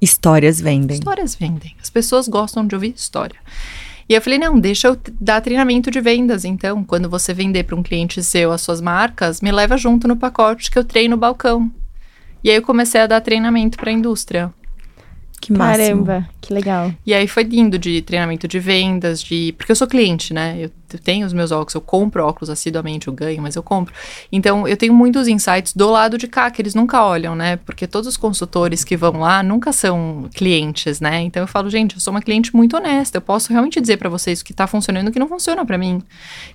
Histórias 0.00 0.58
vendem. 0.58 0.96
Histórias 0.96 1.34
vendem. 1.34 1.76
As 1.82 1.90
pessoas 1.90 2.26
gostam 2.26 2.66
de 2.66 2.74
ouvir 2.74 2.94
história. 2.96 3.38
E 4.08 4.14
eu 4.14 4.22
falei, 4.22 4.38
não, 4.38 4.58
deixa 4.58 4.88
eu 4.88 4.98
dar 5.20 5.42
treinamento 5.42 5.90
de 5.90 6.00
vendas. 6.00 6.46
Então, 6.46 6.82
quando 6.82 7.10
você 7.10 7.34
vender 7.34 7.64
para 7.64 7.76
um 7.76 7.82
cliente 7.82 8.22
seu 8.22 8.50
as 8.50 8.62
suas 8.62 8.80
marcas, 8.80 9.42
me 9.42 9.52
leva 9.52 9.76
junto 9.76 10.08
no 10.08 10.16
pacote 10.16 10.70
que 10.70 10.78
eu 10.78 10.84
treino 10.84 11.14
o 11.14 11.18
balcão. 11.18 11.70
E 12.42 12.48
aí 12.48 12.56
eu 12.56 12.62
comecei 12.62 13.02
a 13.02 13.06
dar 13.06 13.20
treinamento 13.20 13.76
para 13.76 13.90
a 13.90 13.92
indústria. 13.92 14.50
Que 15.42 15.52
máximo. 15.52 16.06
Caramba, 16.06 16.28
que 16.40 16.54
legal. 16.54 16.90
E 17.04 17.12
aí 17.12 17.28
foi 17.28 17.42
lindo 17.42 17.78
de 17.78 18.00
treinamento 18.00 18.48
de 18.48 18.58
vendas, 18.58 19.22
de. 19.22 19.52
Porque 19.58 19.72
eu 19.72 19.76
sou 19.76 19.86
cliente, 19.86 20.32
né? 20.32 20.56
Eu 20.58 20.70
eu 20.96 20.98
tenho 20.98 21.26
os 21.26 21.32
meus 21.32 21.52
óculos, 21.52 21.74
eu 21.74 21.80
compro 21.80 22.24
óculos 22.24 22.50
assiduamente, 22.50 23.08
eu 23.08 23.12
ganho, 23.12 23.42
mas 23.42 23.56
eu 23.56 23.62
compro. 23.62 23.94
Então, 24.30 24.66
eu 24.66 24.76
tenho 24.76 24.94
muitos 24.94 25.28
insights 25.28 25.72
do 25.74 25.90
lado 25.90 26.16
de 26.16 26.26
cá, 26.26 26.50
que 26.50 26.62
eles 26.62 26.74
nunca 26.74 27.04
olham, 27.04 27.34
né? 27.34 27.56
Porque 27.56 27.86
todos 27.86 28.08
os 28.08 28.16
consultores 28.16 28.84
que 28.84 28.96
vão 28.96 29.20
lá 29.20 29.42
nunca 29.42 29.72
são 29.72 30.28
clientes, 30.34 31.00
né? 31.00 31.20
Então, 31.22 31.42
eu 31.42 31.46
falo, 31.46 31.68
gente, 31.68 31.94
eu 31.94 32.00
sou 32.00 32.12
uma 32.12 32.22
cliente 32.22 32.54
muito 32.54 32.76
honesta, 32.76 33.18
eu 33.18 33.22
posso 33.22 33.52
realmente 33.52 33.80
dizer 33.80 33.96
para 33.96 34.08
vocês 34.08 34.40
o 34.40 34.44
que 34.44 34.52
tá 34.52 34.66
funcionando 34.66 35.06
e 35.06 35.10
o 35.10 35.12
que 35.12 35.18
não 35.18 35.28
funciona 35.28 35.64
para 35.64 35.78
mim. 35.78 36.02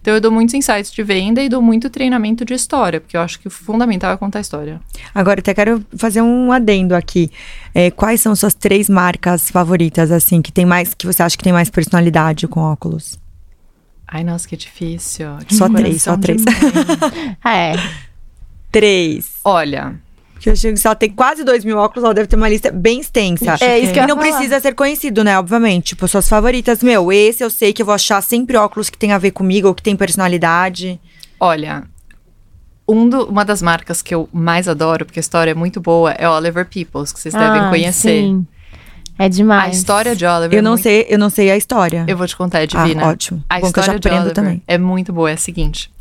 Então, 0.02 0.14
eu 0.14 0.22
dou 0.22 0.32
muitos 0.32 0.54
insights 0.54 0.92
de 0.92 1.04
venda 1.04 1.42
e 1.42 1.50
dou 1.50 1.62
muito 1.62 1.90
treinamento 1.90 2.44
de 2.44 2.54
história, 2.54 3.00
porque 3.00 3.16
eu 3.16 3.22
acho 3.22 3.40
que 3.40 3.48
o 3.48 3.52
fundamental 3.52 4.12
é 4.12 4.18
contar 4.18 4.40
a 4.40 4.42
história. 4.42 4.82
Agora, 5.14 5.40
até 5.40 5.54
quero 5.54 5.84
fazer 5.98 6.22
um 6.22 6.52
adendo 6.52 6.96
aqui. 6.96 7.30
É, 7.74 7.90
quais 7.92 8.22
são 8.22 8.36
suas 8.36 8.54
três 8.54 8.90
marcas 8.90 9.50
favoritas, 9.50 10.12
assim, 10.12 10.42
que 10.42 10.52
tem 10.52 10.66
mais, 10.66 10.94
que 10.94 11.06
você 11.06 11.24
acha 11.24 11.38
que 11.38 11.44
tem 11.44 11.54
mais 11.54 11.70
personalidade 11.70 12.48
com 12.48 12.60
óculos? 12.60 13.23
Ai, 14.16 14.24
nossa, 14.24 14.48
que 14.48 14.56
difícil. 14.56 15.28
Só 15.50 15.68
três, 15.68 16.04
só 16.04 16.16
três. 16.16 16.44
É. 17.44 17.74
Três. 18.72 19.32
Olha. 19.44 19.96
Porque 20.34 20.50
eu 20.50 20.56
chego, 20.56 20.78
se 20.78 20.86
ela 20.86 20.96
tem 20.96 21.10
quase 21.10 21.44
dois 21.44 21.64
mil 21.66 21.78
óculos, 21.78 22.04
ela 22.04 22.14
deve 22.14 22.28
ter 22.28 22.36
uma 22.36 22.50
lista 22.50 22.70
bem 22.72 23.00
extensa. 23.00 23.56
É 23.62 23.80
isso 23.80 23.94
que 23.94 24.00
eu 24.00 24.04
E 24.04 24.08
não 24.08 24.18
falar. 24.18 24.30
precisa 24.30 24.60
ser 24.60 24.74
conhecido, 24.76 25.24
né? 25.24 25.38
Obviamente. 25.40 25.88
Tipo, 25.88 26.08
suas 26.08 26.28
favoritas. 26.30 26.84
Meu, 26.84 27.12
esse 27.12 27.44
eu 27.44 27.50
sei 27.50 27.72
que 27.74 27.82
eu 27.82 27.86
vou 27.86 27.96
achar 27.96 28.22
sempre 28.22 28.58
óculos 28.58 28.90
que 28.90 28.98
tem 28.98 29.14
a 29.14 29.18
ver 29.18 29.32
comigo 29.32 29.68
ou 29.70 29.74
que 29.74 29.82
tem 29.82 29.96
personalidade. 29.96 31.00
Olha, 31.40 31.84
um 32.88 33.08
do- 33.08 33.26
uma 33.30 33.46
das 33.46 33.62
marcas 33.62 34.02
que 34.02 34.14
eu 34.14 34.28
mais 34.34 34.68
adoro, 34.68 35.06
porque 35.06 35.20
a 35.20 35.22
história 35.22 35.52
é 35.52 35.56
muito 35.56 35.80
boa, 35.80 36.12
é 36.12 36.28
Oliver 36.30 36.66
Peoples, 36.68 37.12
que 37.14 37.20
vocês 37.20 37.34
devem 37.34 37.62
Ah, 37.62 37.70
conhecer. 37.70 38.22
Sim. 38.22 38.46
É 39.18 39.26
A 39.26 39.28
demais. 39.28 39.78
história 39.78 40.16
de 40.16 40.26
Oliver. 40.26 40.54
Eu 40.54 40.60
é 40.60 40.62
não 40.62 40.72
muito- 40.72 40.84
sei, 40.84 41.06
eu 41.08 41.20
não 41.20 41.30
sei 41.30 41.52
a 41.52 41.58
história. 41.58 42.04
Eu 42.08 42.18
vou 42.18 42.26
te 42.28 42.36
contar, 42.36 42.62
é 42.62 42.68
divina. 42.68 43.06
Ah, 43.06 43.10
ótimo. 43.10 43.44
A 43.50 43.60
Bom 43.60 43.72
que 43.72 43.80
eu 43.80 43.84
já 43.84 43.94
história 43.96 44.00
de 44.00 44.10
Oliver 44.10 44.34
também. 44.34 44.62
é 44.68 44.78
muito 44.78 45.14
boa. 45.14 45.30
É 45.30 45.34
a 45.34 45.38
seguinte: 45.38 45.92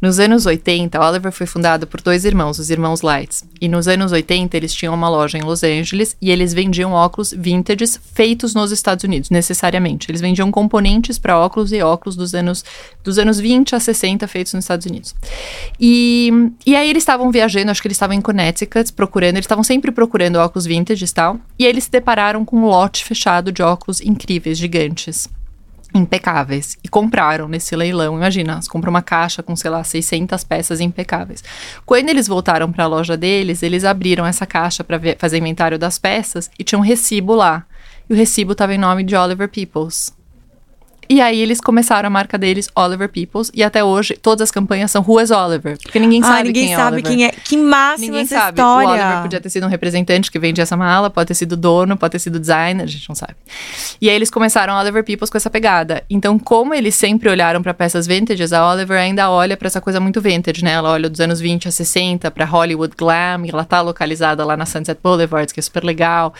nos 0.00 0.20
anos 0.20 0.46
80, 0.46 1.00
Oliver 1.00 1.32
foi 1.32 1.46
fundado 1.46 1.86
por 1.86 2.00
dois 2.00 2.24
irmãos, 2.24 2.58
os 2.60 2.70
irmãos 2.70 3.02
Lights. 3.02 3.44
E 3.60 3.68
nos 3.68 3.88
anos 3.88 4.12
80, 4.12 4.56
eles 4.56 4.72
tinham 4.72 4.94
uma 4.94 5.08
loja 5.08 5.36
em 5.36 5.42
Los 5.42 5.64
Angeles 5.64 6.16
e 6.22 6.30
eles 6.30 6.54
vendiam 6.54 6.92
óculos 6.92 7.34
vintages 7.36 8.00
feitos 8.14 8.54
nos 8.54 8.70
Estados 8.70 9.02
Unidos, 9.04 9.30
necessariamente. 9.30 10.10
Eles 10.10 10.20
vendiam 10.20 10.50
componentes 10.52 11.18
para 11.18 11.36
óculos 11.38 11.72
e 11.72 11.82
óculos 11.82 12.14
dos 12.14 12.34
anos, 12.34 12.64
dos 13.02 13.18
anos 13.18 13.40
20 13.40 13.74
a 13.74 13.80
60 13.80 14.28
feitos 14.28 14.54
nos 14.54 14.64
Estados 14.64 14.86
Unidos. 14.86 15.14
E, 15.78 16.30
e 16.64 16.76
aí 16.76 16.88
eles 16.88 17.02
estavam 17.02 17.30
viajando, 17.32 17.70
acho 17.70 17.82
que 17.82 17.88
eles 17.88 17.96
estavam 17.96 18.16
em 18.16 18.20
Connecticut 18.20 18.92
procurando, 18.92 19.34
eles 19.36 19.44
estavam 19.44 19.64
sempre 19.64 19.90
procurando 19.90 20.36
óculos 20.36 20.66
vintage 20.66 21.04
e 21.04 21.08
tal. 21.08 21.36
E 21.58 21.64
aí 21.64 21.70
eles 21.70 21.84
se 21.84 21.90
depararam 21.90 22.44
com 22.44 22.59
um 22.60 22.66
lote 22.66 23.04
fechado 23.04 23.50
de 23.50 23.62
óculos 23.62 24.00
incríveis, 24.00 24.58
gigantes 24.58 25.28
impecáveis 25.94 26.78
e 26.84 26.88
compraram 26.88 27.48
nesse 27.48 27.74
leilão. 27.74 28.16
Imagina, 28.16 28.54
eles 28.54 28.68
compram 28.68 28.90
uma 28.90 29.02
caixa 29.02 29.42
com, 29.42 29.56
sei 29.56 29.70
lá, 29.70 29.82
600 29.82 30.44
peças 30.44 30.80
impecáveis. 30.80 31.42
Quando 31.84 32.08
eles 32.08 32.28
voltaram 32.28 32.70
para 32.70 32.84
a 32.84 32.86
loja 32.86 33.16
deles, 33.16 33.62
eles 33.62 33.84
abriram 33.84 34.24
essa 34.24 34.46
caixa 34.46 34.84
para 34.84 35.00
fazer 35.18 35.38
inventário 35.38 35.78
das 35.78 35.98
peças 35.98 36.50
e 36.58 36.64
tinha 36.64 36.78
um 36.78 36.82
recibo 36.82 37.34
lá. 37.34 37.64
E 38.08 38.12
o 38.12 38.16
recibo 38.16 38.52
estava 38.52 38.74
em 38.74 38.78
nome 38.78 39.02
de 39.02 39.16
Oliver 39.16 39.48
Peoples. 39.48 40.12
E 41.10 41.20
aí 41.20 41.40
eles 41.40 41.60
começaram 41.60 42.06
a 42.06 42.10
marca 42.10 42.38
deles, 42.38 42.68
Oliver 42.72 43.08
Peoples, 43.08 43.50
e 43.52 43.64
até 43.64 43.82
hoje 43.82 44.14
todas 44.14 44.42
as 44.42 44.50
campanhas 44.52 44.92
são 44.92 45.02
Ruas 45.02 45.32
Oliver, 45.32 45.76
porque 45.82 45.98
ninguém 45.98 46.22
ah, 46.22 46.26
sabe 46.26 46.44
ninguém 46.44 46.66
quem 46.66 46.72
é 46.72 46.76
sabe 46.76 46.92
Oliver. 46.98 47.12
quem 47.12 47.26
é. 47.26 47.30
Que 47.32 47.56
máxima 47.56 48.06
Ninguém 48.06 48.20
essa 48.20 48.38
sabe. 48.38 48.60
história. 48.60 48.88
O 48.88 48.92
Oliver 48.92 49.22
podia 49.22 49.40
ter 49.40 49.50
sido 49.50 49.66
um 49.66 49.68
representante 49.68 50.30
que 50.30 50.38
vendia 50.38 50.62
essa 50.62 50.76
mala, 50.76 51.10
pode 51.10 51.26
ter 51.26 51.34
sido 51.34 51.56
dono, 51.56 51.96
pode 51.96 52.12
ter 52.12 52.20
sido 52.20 52.38
designer, 52.38 52.84
a 52.84 52.86
gente 52.86 53.08
não 53.08 53.16
sabe. 53.16 53.34
E 54.00 54.08
aí 54.08 54.14
eles 54.14 54.30
começaram 54.30 54.72
a 54.72 54.80
Oliver 54.80 55.02
Peoples 55.02 55.28
com 55.28 55.36
essa 55.36 55.50
pegada. 55.50 56.04
Então, 56.08 56.38
como 56.38 56.72
eles 56.74 56.94
sempre 56.94 57.28
olharam 57.28 57.60
para 57.60 57.74
peças 57.74 58.06
vintages, 58.06 58.52
a 58.52 58.70
Oliver 58.70 58.96
ainda 58.96 59.28
olha 59.30 59.56
para 59.56 59.66
essa 59.66 59.80
coisa 59.80 59.98
muito 59.98 60.20
vintage, 60.20 60.62
né? 60.62 60.74
Ela 60.74 60.90
olha 60.90 61.10
dos 61.10 61.18
anos 61.18 61.40
20 61.40 61.66
a 61.66 61.72
60 61.72 62.30
para 62.30 62.44
Hollywood 62.44 62.94
Glam, 62.96 63.46
e 63.46 63.50
ela 63.50 63.64
tá 63.64 63.80
localizada 63.80 64.44
lá 64.44 64.56
na 64.56 64.64
Sunset 64.64 65.00
Boulevard, 65.02 65.52
que 65.52 65.58
é 65.58 65.62
super 65.62 65.82
legal. 65.82 66.32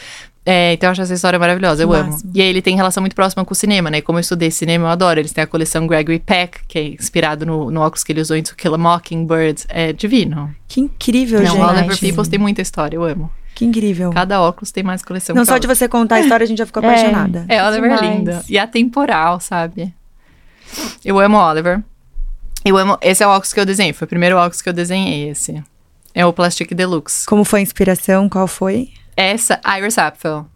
É, 0.45 0.72
então 0.72 0.88
eu 0.88 0.93
acho 0.93 1.03
essa 1.03 1.12
história 1.14 1.38
maravilhosa, 1.38 1.82
eu 1.82 1.88
Que 1.91 1.97
amo. 1.97 2.11
máximo. 2.12 2.30
E 2.34 2.41
aí 2.41 2.49
ele 2.49 2.62
tem 2.62 2.74
relação 2.74 3.03
muito 3.03 3.14
próxima 3.14 3.45
com 3.45 3.53
o 3.53 3.55
cinema, 3.55 3.91
né? 3.91 3.99
E 3.99 4.03
Como 4.03 4.18
eu 4.18 4.20
estudei 4.20 4.51
cinema, 4.51 4.86
eu 4.86 4.88
adoro. 4.91 5.20
Eles 5.20 5.32
têm 5.32 5.45
a 5.45 5.47
coleção 5.47 5.86
Gregory 5.86 6.18
Peck, 6.18 6.61
que 6.66 6.78
é 6.78 6.82
inspirado 6.88 7.45
no, 7.45 7.70
no 7.70 7.80
óculos 7.80 8.03
que 8.03 8.11
ele 8.12 8.20
usou 8.22 8.36
em 8.36 8.43
To 8.43 8.57
Kill 8.57 8.74
a 8.74 8.78
Mockingbird. 8.78 9.64
É 9.68 9.93
divino. 9.93 10.55
Que 10.66 10.80
incrível, 10.80 11.41
Não, 11.43 11.47
gente. 11.53 11.61
o 11.61 11.66
Oliver 11.68 11.99
Peoples 12.01 12.28
tem 12.28 12.38
muita 12.38 12.62
história, 12.62 12.97
eu 12.97 13.05
amo. 13.05 13.30
Que 13.55 13.66
incrível. 13.66 14.11
Cada 14.12 14.41
óculos 14.41 14.72
tem 14.72 14.82
mais 14.82 15.03
coleção. 15.03 15.36
Não 15.36 15.45
só 15.45 15.59
de 15.59 15.66
você 15.66 15.86
contar 15.86 16.16
a 16.16 16.20
história, 16.20 16.45
a 16.45 16.47
gente 16.47 16.59
já 16.59 16.66
ficou 16.66 16.82
É. 16.84 16.86
apaixonada. 16.88 17.45
É, 17.47 17.62
Oliver 17.62 17.91
é 17.93 17.97
Demais. 17.97 18.16
lindo. 18.16 18.41
E 18.49 18.59
atemporal, 18.59 19.38
sabe? 19.41 19.93
Eu 21.05 21.18
amo 21.18 21.36
Oliver. 21.36 21.82
Eu 22.64 22.76
amo. 22.78 22.97
Esse 23.03 23.22
é 23.22 23.26
o 23.26 23.30
óculos 23.30 23.53
que 23.53 23.61
eu 23.61 23.66
desenhei. 23.66 23.93
Foi 23.93 24.07
o 24.07 24.09
primeiro 24.09 24.36
óculos 24.36 24.62
que 24.62 24.68
eu 24.68 24.72
desenhei, 24.72 25.28
esse. 25.30 25.62
É 26.14 26.24
o 26.24 26.32
Plastic 26.32 26.72
Deluxe. 26.74 27.26
Como 27.26 27.45
foi 27.45 27.61
a 27.61 27.62
inspiração? 27.62 28.28
Qual 28.28 28.47
foi? 28.47 28.91
Essa, 29.16 29.61
Iris 29.78 29.98
Apfel. 29.98 30.46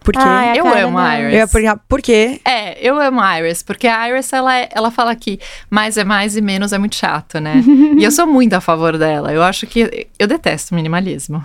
Por 0.00 0.12
quê? 0.14 0.20
Ah, 0.24 0.44
é 0.46 0.50
a 0.52 0.56
Eu 0.56 0.66
amo 0.66 0.96
dela. 0.96 1.20
Iris. 1.20 1.34
Eu 1.40 1.48
por 1.86 2.00
quê? 2.00 2.40
É, 2.44 2.78
eu 2.80 2.98
amo 2.98 3.20
a 3.20 3.38
Iris, 3.40 3.62
porque 3.62 3.86
a 3.86 4.08
Iris, 4.08 4.32
ela, 4.32 4.56
é- 4.56 4.68
ela 4.72 4.90
fala 4.90 5.14
que 5.14 5.38
mais 5.68 5.98
é 5.98 6.04
mais 6.04 6.34
e 6.36 6.40
menos 6.40 6.72
é 6.72 6.78
muito 6.78 6.96
chato, 6.96 7.38
né? 7.40 7.56
e 7.98 8.02
eu 8.04 8.10
sou 8.10 8.26
muito 8.26 8.54
a 8.54 8.60
favor 8.60 8.96
dela. 8.96 9.32
Eu 9.32 9.42
acho 9.42 9.66
que. 9.66 10.06
Eu 10.18 10.26
detesto 10.26 10.74
minimalismo. 10.74 11.44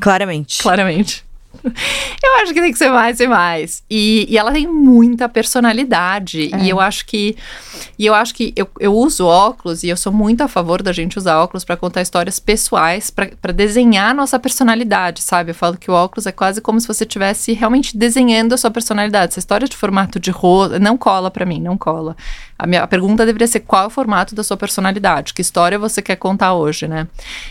Claramente. 0.00 0.58
Claramente. 0.62 1.24
Eu 2.22 2.42
acho 2.42 2.54
que 2.54 2.60
tem 2.60 2.72
que 2.72 2.78
ser 2.78 2.90
mais 2.90 3.20
e 3.20 3.26
mais. 3.26 3.82
E, 3.90 4.26
e 4.28 4.38
ela 4.38 4.52
tem 4.52 4.66
muita 4.66 5.28
personalidade. 5.28 6.50
E 6.60 6.68
eu 6.68 6.80
acho 6.80 7.04
que. 7.06 7.36
E 7.98 8.06
eu 8.06 8.14
acho 8.14 8.34
que 8.34 8.52
eu, 8.56 8.68
eu 8.78 8.94
uso 8.94 9.26
óculos 9.26 9.82
e 9.82 9.88
eu 9.88 9.96
sou 9.96 10.12
muito 10.12 10.42
a 10.42 10.48
favor 10.48 10.82
da 10.82 10.92
gente 10.92 11.18
usar 11.18 11.40
óculos 11.40 11.64
para 11.64 11.76
contar 11.76 12.00
histórias 12.00 12.38
pessoais, 12.38 13.10
para 13.10 13.52
desenhar 13.52 14.10
a 14.10 14.14
nossa 14.14 14.38
personalidade, 14.38 15.22
sabe? 15.22 15.50
Eu 15.50 15.54
falo 15.54 15.76
que 15.76 15.90
o 15.90 15.94
óculos 15.94 16.26
é 16.26 16.32
quase 16.32 16.60
como 16.60 16.80
se 16.80 16.86
você 16.86 17.04
estivesse 17.04 17.52
realmente 17.52 17.96
desenhando 17.96 18.54
a 18.54 18.56
sua 18.56 18.70
personalidade. 18.70 19.32
Essa 19.32 19.38
história 19.40 19.68
de 19.68 19.76
formato 19.76 20.18
de 20.18 20.30
rosto 20.30 20.78
não 20.78 20.96
cola 20.96 21.30
para 21.30 21.44
mim, 21.44 21.60
não 21.60 21.76
cola. 21.76 22.16
A, 22.62 22.66
minha, 22.66 22.80
a 22.80 22.86
pergunta 22.86 23.26
deveria 23.26 23.48
ser 23.48 23.58
qual 23.58 23.82
é 23.82 23.86
o 23.88 23.90
formato 23.90 24.36
da 24.36 24.44
sua 24.44 24.56
personalidade, 24.56 25.34
que 25.34 25.42
história 25.42 25.76
você 25.76 26.00
quer 26.00 26.14
contar 26.14 26.54
hoje, 26.54 26.86
né? 26.86 27.08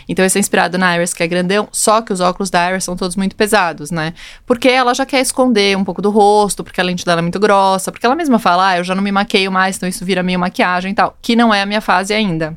Então 0.08 0.24
esse 0.24 0.38
é 0.38 0.40
inspirado 0.40 0.78
na 0.78 0.96
Iris, 0.96 1.12
que 1.12 1.22
é 1.22 1.26
grandão, 1.26 1.68
só 1.70 2.00
que 2.00 2.14
os 2.14 2.20
óculos 2.20 2.48
da 2.48 2.70
Iris 2.70 2.84
são 2.84 2.96
todos 2.96 3.14
muito 3.14 3.36
pesados, 3.36 3.90
né? 3.90 4.14
Porque 4.46 4.70
ela 4.70 4.94
já 4.94 5.04
quer 5.04 5.20
esconder 5.20 5.76
um 5.76 5.84
pouco 5.84 6.00
do 6.00 6.08
rosto, 6.08 6.64
porque 6.64 6.80
a 6.80 6.84
lente 6.84 7.04
dela 7.04 7.20
é 7.20 7.22
muito 7.22 7.38
grossa, 7.38 7.92
porque 7.92 8.06
ela 8.06 8.14
mesma 8.14 8.38
fala, 8.38 8.68
ah, 8.70 8.78
eu 8.78 8.84
já 8.84 8.94
não 8.94 9.02
me 9.02 9.12
maqueio 9.12 9.52
mais, 9.52 9.76
então 9.76 9.86
isso 9.86 10.02
vira 10.02 10.22
meio 10.22 10.40
maquiagem 10.40 10.92
e 10.92 10.94
tal, 10.94 11.14
que 11.20 11.36
não 11.36 11.52
é 11.52 11.60
a 11.60 11.66
minha 11.66 11.82
fase 11.82 12.14
ainda. 12.14 12.56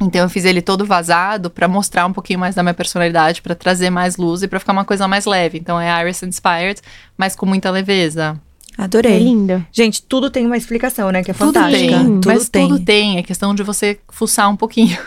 Então 0.00 0.22
eu 0.22 0.28
fiz 0.28 0.44
ele 0.44 0.60
todo 0.60 0.84
vazado 0.84 1.48
pra 1.48 1.68
mostrar 1.68 2.06
um 2.06 2.12
pouquinho 2.12 2.40
mais 2.40 2.56
da 2.56 2.62
minha 2.64 2.74
personalidade, 2.74 3.40
pra 3.40 3.54
trazer 3.54 3.88
mais 3.88 4.16
luz 4.16 4.42
e 4.42 4.48
pra 4.48 4.58
ficar 4.58 4.72
uma 4.72 4.84
coisa 4.84 5.06
mais 5.06 5.26
leve. 5.26 5.58
Então 5.58 5.80
é 5.80 6.02
Iris 6.02 6.24
inspired, 6.24 6.80
mas 7.16 7.36
com 7.36 7.46
muita 7.46 7.70
leveza. 7.70 8.36
É 8.78 8.82
Adorei. 8.82 9.18
lindo. 9.18 9.64
Gente, 9.72 10.02
tudo 10.02 10.28
tem 10.30 10.44
uma 10.46 10.56
explicação, 10.56 11.10
né? 11.10 11.22
Que 11.22 11.30
é 11.30 11.34
Tudo 11.34 11.52
fantástica. 11.52 11.78
tem, 11.98 12.04
Tudo 12.06 12.26
mas 12.28 12.48
tem. 12.48 12.68
tudo 12.68 12.84
tem. 12.84 13.18
É 13.18 13.22
questão 13.22 13.54
de 13.54 13.62
você 13.62 13.98
fuçar 14.08 14.50
um 14.50 14.56
pouquinho. 14.56 14.98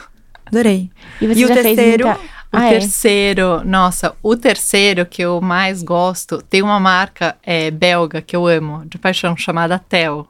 Adorei. 0.45 0.89
E 1.21 1.27
você 1.27 1.39
E 1.41 1.45
o 1.45 1.47
terceiro? 1.47 2.05
muita... 2.07 2.21
O 2.53 2.55
Ah, 2.57 2.65
é? 2.67 2.79
terceiro, 2.79 3.61
nossa, 3.65 4.15
o 4.23 4.33
terceiro 4.37 5.05
que 5.05 5.21
eu 5.21 5.41
mais 5.41 5.83
gosto 5.83 6.41
tem 6.49 6.61
uma 6.61 6.79
marca 6.79 7.35
é, 7.43 7.69
belga 7.69 8.21
que 8.21 8.33
eu 8.33 8.47
amo, 8.47 8.85
de 8.85 8.97
paixão, 8.97 9.35
chamada 9.35 9.77
Tel. 9.77 10.25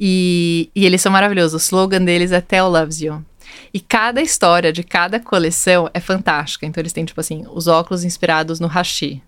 E, 0.00 0.70
e 0.74 0.86
eles 0.86 1.02
são 1.02 1.12
maravilhosos. 1.12 1.54
O 1.54 1.64
slogan 1.64 2.02
deles 2.02 2.32
é 2.32 2.40
Tel 2.40 2.68
Loves 2.70 3.00
You. 3.02 3.22
E 3.74 3.78
cada 3.78 4.22
história 4.22 4.72
de 4.72 4.82
cada 4.82 5.20
coleção 5.20 5.90
é 5.92 6.00
fantástica. 6.00 6.64
Então 6.64 6.80
eles 6.80 6.94
têm, 6.94 7.04
tipo 7.04 7.20
assim, 7.20 7.44
os 7.52 7.66
óculos 7.68 8.04
inspirados 8.04 8.58
no 8.58 8.66
hashi. 8.66 9.22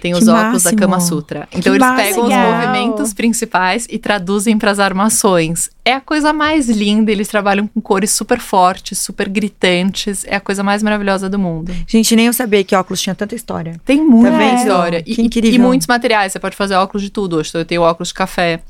Tem 0.00 0.12
os 0.12 0.20
Que 0.20 0.30
óculos 0.30 0.62
da 0.62 0.70
máximo. 0.70 0.76
Kama 0.78 1.00
Sutra. 1.00 1.48
Que 1.50 1.58
Então 1.58 1.74
eles 1.74 1.86
máximo. 1.86 2.24
pegam 2.24 2.24
os 2.26 2.34
movimentos 2.56 3.12
principais 3.14 3.86
e 3.90 3.98
traduzem 3.98 4.56
para 4.58 4.70
as 4.70 4.78
armações. 4.78 5.70
É 5.84 5.92
a 5.94 6.00
coisa 6.00 6.32
mais 6.32 6.68
linda. 6.68 7.10
Eles 7.12 7.28
trabalham 7.28 7.66
com 7.66 7.80
cores 7.80 8.10
super 8.10 8.38
fortes, 8.40 8.98
super 8.98 9.28
gritantes. 9.28 10.24
É 10.26 10.36
a 10.36 10.40
coisa 10.40 10.62
mais 10.62 10.82
maravilhosa 10.82 11.28
do 11.28 11.38
mundo. 11.38 11.72
Gente, 11.86 12.14
nem 12.16 12.26
eu 12.26 12.32
sabia 12.32 12.62
que 12.64 12.74
óculos 12.74 13.00
tinha 13.00 13.14
tanta 13.14 13.34
história. 13.34 13.78
Tem 13.84 14.02
muita 14.04 14.36
vendo? 14.36 14.56
história. 14.58 15.02
E, 15.06 15.14
Que 15.14 15.22
e- 15.22 15.24
incrível. 15.26 15.52
e 15.54 15.58
muitos 15.58 15.86
materiais. 15.86 16.32
Você 16.32 16.38
pode 16.38 16.56
fazer 16.56 16.74
óculos 16.76 17.02
de 17.02 17.10
tudo 17.10 17.36
hoje. 17.36 17.50
Então, 17.50 17.60
eu 17.60 17.64
tenho 17.66 17.82
óculos 17.82 18.08
de 18.08 18.14
café, 18.14 18.62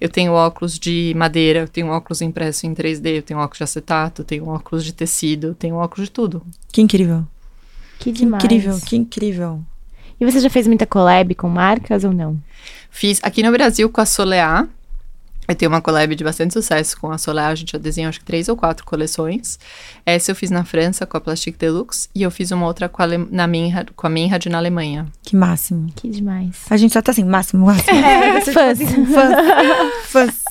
eu 0.00 0.08
tenho 0.08 0.32
óculos 0.32 0.78
de 0.78 1.12
madeira, 1.16 1.60
eu 1.60 1.68
tenho 1.68 1.88
óculos 1.88 2.22
impresso 2.22 2.66
em 2.66 2.74
3D, 2.74 3.18
eu 3.18 3.22
tenho 3.22 3.40
óculos 3.40 3.58
de 3.58 3.64
acetato, 3.64 4.22
eu 4.22 4.26
tenho 4.26 4.48
óculos 4.48 4.84
de 4.84 4.92
tecido, 4.92 5.48
eu 5.48 5.54
tenho 5.54 5.74
óculos 5.76 6.06
de 6.08 6.12
tudo. 6.12 6.42
Que 6.72 6.80
incrível. 6.82 7.24
Que 7.98 8.10
Que 8.10 8.18
demais. 8.20 8.42
incrível, 8.42 8.78
que 8.84 8.96
incrível. 8.96 9.60
E 10.20 10.24
você 10.24 10.40
já 10.40 10.50
fez 10.50 10.66
muita 10.66 10.86
collab 10.86 11.34
com 11.34 11.48
marcas 11.48 12.04
ou 12.04 12.12
não? 12.12 12.38
Fiz 12.90 13.20
aqui 13.22 13.42
no 13.42 13.50
Brasil 13.52 13.88
com 13.90 14.00
a 14.00 14.06
Soleá. 14.06 14.66
Eu 15.48 15.56
tenho 15.56 15.70
uma 15.72 15.80
collab 15.80 16.14
de 16.14 16.22
bastante 16.22 16.54
sucesso 16.54 16.98
com 17.00 17.10
a 17.10 17.18
Soleá. 17.18 17.48
A 17.48 17.54
gente 17.56 17.72
já 17.72 17.78
desenhou 17.78 18.08
acho 18.08 18.20
que 18.20 18.24
três 18.24 18.48
ou 18.48 18.56
quatro 18.56 18.86
coleções. 18.86 19.58
Essa 20.06 20.30
eu 20.30 20.36
fiz 20.36 20.50
na 20.52 20.64
França 20.64 21.04
com 21.04 21.16
a 21.16 21.20
Plastic 21.20 21.58
Deluxe. 21.58 22.08
E 22.14 22.22
eu 22.22 22.30
fiz 22.30 22.52
uma 22.52 22.64
outra 22.64 22.88
com 22.88 23.02
a, 23.02 23.04
Ale- 23.04 23.26
na 23.30 23.46
Minha, 23.48 23.84
com 23.96 24.06
a 24.06 24.10
Minhad 24.10 24.46
na 24.46 24.58
Alemanha. 24.58 25.06
Que 25.22 25.34
máximo. 25.34 25.88
Que 25.96 26.08
demais. 26.08 26.60
A 26.70 26.76
gente 26.76 26.92
só 26.92 27.02
tá 27.02 27.10
assim, 27.10 27.24
máximo, 27.24 27.66
máximo. 27.66 27.98
É, 27.98 28.40
fãs. 28.42 28.78
Fãs. 28.78 30.04
Fãs. 30.04 30.42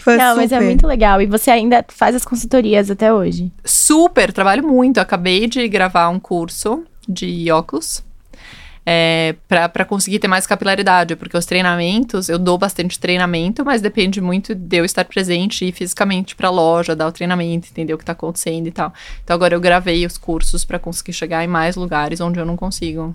Foi 0.00 0.16
Não, 0.16 0.36
mas 0.36 0.52
é 0.52 0.56
super. 0.56 0.66
muito 0.66 0.86
legal. 0.86 1.22
E 1.22 1.26
você 1.26 1.50
ainda 1.50 1.84
faz 1.88 2.14
as 2.14 2.24
consultorias 2.24 2.90
até 2.90 3.12
hoje. 3.12 3.50
Super, 3.64 4.30
trabalho 4.32 4.62
muito. 4.66 4.98
Acabei 4.98 5.46
de 5.46 5.66
gravar 5.68 6.08
um 6.10 6.20
curso 6.20 6.84
de 7.08 7.50
óculos. 7.50 8.04
É, 8.90 9.34
para 9.46 9.84
conseguir 9.84 10.18
ter 10.18 10.28
mais 10.28 10.46
capilaridade, 10.46 11.14
porque 11.14 11.36
os 11.36 11.44
treinamentos, 11.44 12.30
eu 12.30 12.38
dou 12.38 12.56
bastante 12.56 12.98
treinamento, 12.98 13.62
mas 13.62 13.82
depende 13.82 14.18
muito 14.18 14.54
de 14.54 14.78
eu 14.78 14.84
estar 14.84 15.04
presente 15.04 15.68
e 15.68 15.72
fisicamente 15.72 16.34
pra 16.34 16.48
loja, 16.48 16.96
dar 16.96 17.06
o 17.06 17.12
treinamento, 17.12 17.68
entender 17.70 17.92
o 17.92 17.98
que 17.98 18.04
tá 18.06 18.12
acontecendo 18.12 18.66
e 18.66 18.70
tal. 18.70 18.90
Então 19.22 19.34
agora 19.34 19.54
eu 19.54 19.60
gravei 19.60 20.06
os 20.06 20.16
cursos 20.16 20.64
pra 20.64 20.78
conseguir 20.78 21.12
chegar 21.12 21.44
em 21.44 21.46
mais 21.46 21.76
lugares 21.76 22.18
onde 22.18 22.40
eu 22.40 22.46
não 22.46 22.56
consigo. 22.56 23.14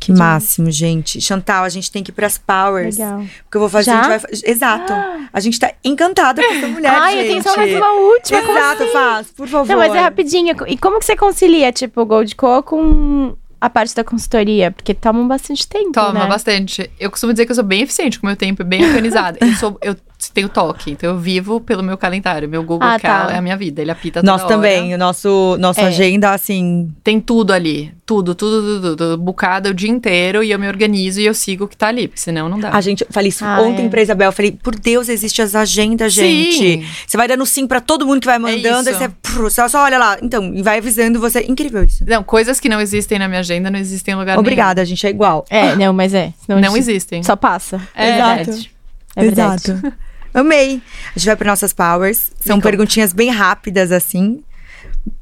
Que 0.00 0.12
máximo, 0.12 0.72
gente. 0.72 1.20
Chantal, 1.20 1.62
a 1.62 1.68
gente 1.68 1.92
tem 1.92 2.02
que 2.02 2.10
ir 2.10 2.14
pras 2.14 2.36
powers. 2.36 2.98
Legal. 2.98 3.18
Porque 3.44 3.56
eu 3.58 3.60
vou 3.60 3.68
fazer. 3.68 3.92
Já? 3.92 4.00
A 4.00 4.18
gente 4.18 4.22
vai, 4.22 4.50
exato. 4.50 4.92
A 5.32 5.38
gente 5.38 5.60
tá 5.60 5.72
encantada 5.84 6.42
com 6.42 6.52
essa 6.52 6.66
mulher. 6.68 6.90
Ai, 6.90 7.12
gente. 7.12 7.26
eu 7.26 7.30
tenho 7.30 7.42
só 7.44 7.56
mais 7.56 7.76
uma 7.76 7.92
última. 7.92 8.40
Exato, 8.40 8.82
assim? 8.82 8.92
faz, 8.92 9.30
por 9.30 9.46
favor. 9.46 9.68
Não, 9.68 9.76
mas 9.76 9.94
é 9.94 10.00
rapidinho. 10.00 10.56
E 10.66 10.76
como 10.76 10.98
que 10.98 11.04
você 11.04 11.14
concilia, 11.14 11.70
tipo, 11.70 12.00
o 12.00 12.06
Gold 12.06 12.34
Co 12.34 12.62
com 12.62 13.36
a 13.60 13.68
parte 13.68 13.94
da 13.94 14.02
consultoria? 14.02 14.70
Porque 14.70 14.94
tomam 14.94 15.28
bastante 15.28 15.68
tempo, 15.68 15.92
Toma 15.92 16.20
né? 16.20 16.26
bastante. 16.26 16.90
Eu 16.98 17.10
costumo 17.10 17.32
dizer 17.32 17.44
que 17.46 17.52
eu 17.52 17.56
sou 17.56 17.64
bem 17.64 17.82
eficiente 17.82 18.18
com 18.18 18.26
o 18.26 18.28
meu 18.28 18.36
tempo 18.36 18.64
bem 18.64 18.84
organizada. 18.84 19.38
eu, 19.40 19.52
sou, 19.54 19.78
eu 19.82 19.96
tenho 20.34 20.48
toque, 20.48 20.90
então 20.92 21.10
eu 21.10 21.18
vivo 21.18 21.60
pelo 21.60 21.82
meu 21.82 21.96
calendário. 21.96 22.48
Meu 22.48 22.62
Google 22.62 22.86
Ah, 22.88 22.98
tá. 22.98 23.08
Cal 23.08 23.30
é 23.30 23.38
a 23.38 23.42
minha 23.42 23.56
vida, 23.56 23.80
ele 23.80 23.90
apita 23.90 24.20
toda 24.20 24.30
Nós 24.30 24.42
hora. 24.42 24.54
também, 24.54 24.94
o 24.94 24.98
nosso, 24.98 25.56
nossa 25.58 25.80
É. 25.82 25.86
agenda, 25.86 26.32
assim. 26.32 26.90
Tem 27.02 27.20
tudo 27.20 27.52
ali. 27.52 27.92
Tudo, 28.04 28.34
tudo, 28.34 28.62
tudo, 28.80 28.96
tudo. 28.96 29.16
Bucada 29.18 29.70
o 29.70 29.74
dia 29.74 29.88
inteiro 29.88 30.42
e 30.42 30.50
eu 30.50 30.58
me 30.58 30.66
organizo 30.66 31.20
e 31.20 31.26
eu 31.26 31.32
sigo 31.32 31.64
o 31.64 31.68
que 31.68 31.76
tá 31.76 31.88
ali, 31.88 32.08
porque 32.08 32.20
senão 32.20 32.48
não 32.48 32.58
dá. 32.58 32.70
A 32.72 32.80
gente, 32.80 33.02
eu 33.02 33.06
falei 33.10 33.28
isso 33.28 33.44
Ah, 33.44 33.60
ontem 33.62 33.86
é. 33.86 33.88
pra 33.88 34.02
Isabel. 34.02 34.28
Eu 34.28 34.32
falei, 34.32 34.50
por 34.52 34.74
Deus, 34.74 35.08
existe 35.08 35.40
as 35.40 35.54
agendas, 35.54 36.14
Sim. 36.14 36.50
gente. 36.50 36.86
Você 37.06 37.16
vai 37.16 37.28
dando 37.28 37.46
sim 37.46 37.66
pra 37.66 37.80
todo 37.80 38.04
mundo 38.06 38.20
que 38.20 38.26
vai 38.26 38.38
mandando, 38.38 38.88
aí 38.90 38.94
isso. 38.96 39.10
você, 39.22 39.40
você 39.40 39.68
só 39.68 39.84
olha 39.84 39.96
lá. 39.98 40.18
Então, 40.20 40.52
e 40.54 40.60
vai 40.62 40.78
avisando 40.78 41.20
você. 41.20 41.40
Incrível 41.48 41.84
isso. 41.84 42.04
Não, 42.06 42.22
coisas 42.24 42.58
que 42.58 42.68
não 42.68 42.80
existem 42.80 43.18
na 43.18 43.28
minha 43.28 43.40
agenda 43.40 43.70
não 43.70 43.78
existem 43.78 44.12
em 44.12 44.16
lugar 44.16 44.38
Obrigada, 44.38 44.82
a 44.82 44.84
gente 44.84 45.06
é 45.06 45.10
igual. 45.10 45.44
É, 45.48 45.76
não, 45.76 45.92
mas 45.92 46.12
é. 46.12 46.32
nenhum. 46.48 46.60
Não 46.60 46.76
existem. 46.76 47.22
Só 47.22 47.36
passa. 47.36 47.80
É, 47.94 48.06
verdade. 48.12 48.70
É 49.16 49.22
verdade. 49.22 49.70
Exato. 49.70 49.92
Amei. 50.32 50.80
A 51.14 51.18
gente 51.18 51.26
vai 51.26 51.36
para 51.36 51.50
nossas 51.50 51.72
powers. 51.72 52.30
São 52.40 52.56
Me 52.56 52.62
conta. 52.62 52.68
perguntinhas 52.68 53.12
bem 53.12 53.30
rápidas, 53.30 53.90
assim. 53.92 54.42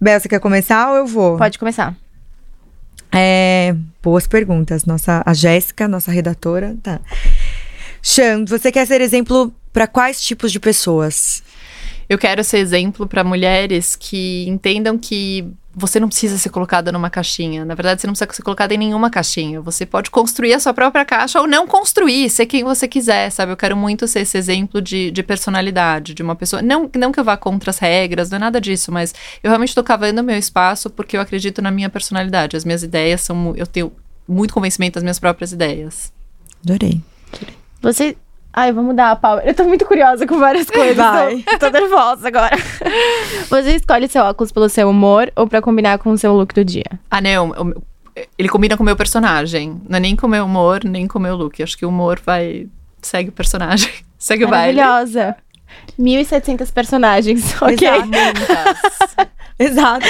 Bel, 0.00 0.20
você 0.20 0.28
quer 0.28 0.40
começar 0.40 0.90
ou 0.90 0.96
eu 0.96 1.06
vou? 1.06 1.36
Pode 1.38 1.58
começar. 1.58 1.94
É, 3.12 3.74
boas 4.02 4.26
perguntas. 4.26 4.84
Nossa, 4.84 5.22
a 5.24 5.32
Jéssica, 5.32 5.88
nossa 5.88 6.10
redatora, 6.10 6.76
tá. 6.82 7.00
Chan, 8.02 8.44
você 8.46 8.70
quer 8.70 8.86
ser 8.86 9.00
exemplo 9.00 9.52
para 9.72 9.86
quais 9.86 10.20
tipos 10.20 10.52
de 10.52 10.60
pessoas? 10.60 11.42
Eu 12.08 12.16
quero 12.16 12.42
ser 12.42 12.58
exemplo 12.58 13.06
para 13.06 13.22
mulheres 13.22 13.94
que 13.94 14.46
entendam 14.48 14.96
que 14.96 15.46
você 15.78 16.00
não 16.00 16.08
precisa 16.08 16.36
ser 16.36 16.48
colocada 16.48 16.90
numa 16.90 17.08
caixinha. 17.08 17.64
Na 17.64 17.74
verdade, 17.74 18.00
você 18.00 18.06
não 18.06 18.12
precisa 18.14 18.32
ser 18.32 18.42
colocada 18.42 18.74
em 18.74 18.78
nenhuma 18.78 19.10
caixinha. 19.10 19.60
Você 19.60 19.86
pode 19.86 20.10
construir 20.10 20.54
a 20.54 20.58
sua 20.58 20.74
própria 20.74 21.04
caixa 21.04 21.40
ou 21.40 21.46
não 21.46 21.66
construir, 21.66 22.28
ser 22.30 22.46
quem 22.46 22.64
você 22.64 22.88
quiser, 22.88 23.30
sabe? 23.30 23.52
Eu 23.52 23.56
quero 23.56 23.76
muito 23.76 24.08
ser 24.08 24.20
esse 24.20 24.36
exemplo 24.36 24.82
de, 24.82 25.10
de 25.10 25.22
personalidade, 25.22 26.14
de 26.14 26.22
uma 26.22 26.34
pessoa. 26.34 26.60
Não, 26.60 26.90
não 26.96 27.12
que 27.12 27.20
eu 27.20 27.24
vá 27.24 27.36
contra 27.36 27.70
as 27.70 27.78
regras, 27.78 28.30
não 28.30 28.36
é 28.36 28.40
nada 28.40 28.60
disso, 28.60 28.90
mas 28.90 29.14
eu 29.42 29.50
realmente 29.50 29.74
tô 29.74 29.84
cavando 29.84 30.22
meu 30.22 30.36
espaço 30.36 30.90
porque 30.90 31.16
eu 31.16 31.20
acredito 31.20 31.62
na 31.62 31.70
minha 31.70 31.88
personalidade. 31.88 32.56
As 32.56 32.64
minhas 32.64 32.82
ideias 32.82 33.20
são. 33.20 33.54
Eu 33.54 33.66
tenho 33.66 33.92
muito 34.26 34.52
convencimento 34.52 34.94
das 34.94 35.04
minhas 35.04 35.18
próprias 35.18 35.52
ideias. 35.52 36.12
Adorei. 36.64 37.00
Você. 37.80 38.16
Ai, 38.52 38.72
vamos 38.72 38.90
mudar 38.90 39.10
a 39.12 39.16
pau. 39.16 39.38
Eu 39.40 39.54
tô 39.54 39.64
muito 39.64 39.84
curiosa 39.84 40.26
com 40.26 40.38
várias 40.38 40.68
coisas. 40.68 40.96
Vai. 40.96 41.38
Tô, 41.42 41.58
tô 41.58 41.70
nervosa 41.70 42.28
agora. 42.28 42.56
Você 43.48 43.76
escolhe 43.76 44.08
seu 44.08 44.22
óculos 44.24 44.50
pelo 44.50 44.68
seu 44.68 44.88
humor 44.90 45.30
ou 45.36 45.46
pra 45.46 45.60
combinar 45.62 45.98
com 45.98 46.10
o 46.10 46.18
seu 46.18 46.34
look 46.34 46.54
do 46.54 46.64
dia? 46.64 46.84
Ah, 47.10 47.20
não. 47.20 47.52
Ele 48.36 48.48
combina 48.48 48.76
com 48.76 48.82
o 48.82 48.86
meu 48.86 48.96
personagem. 48.96 49.80
Não 49.88 49.98
é 49.98 50.00
nem 50.00 50.16
com 50.16 50.26
o 50.26 50.30
meu 50.30 50.44
humor, 50.44 50.82
nem 50.82 51.06
com 51.06 51.18
o 51.18 51.22
meu 51.22 51.36
look. 51.36 51.62
Acho 51.62 51.76
que 51.78 51.86
o 51.86 51.88
humor 51.88 52.20
vai. 52.24 52.66
Segue 53.00 53.28
o 53.28 53.32
personagem. 53.32 53.90
Segue 54.18 54.44
o 54.44 54.48
baile. 54.48 54.80
Maravilhosa. 54.80 55.36
1.700 56.00 56.72
personagens, 56.72 57.54
ok? 57.62 57.86
Exato. 57.86 59.30
Exato. 59.58 60.06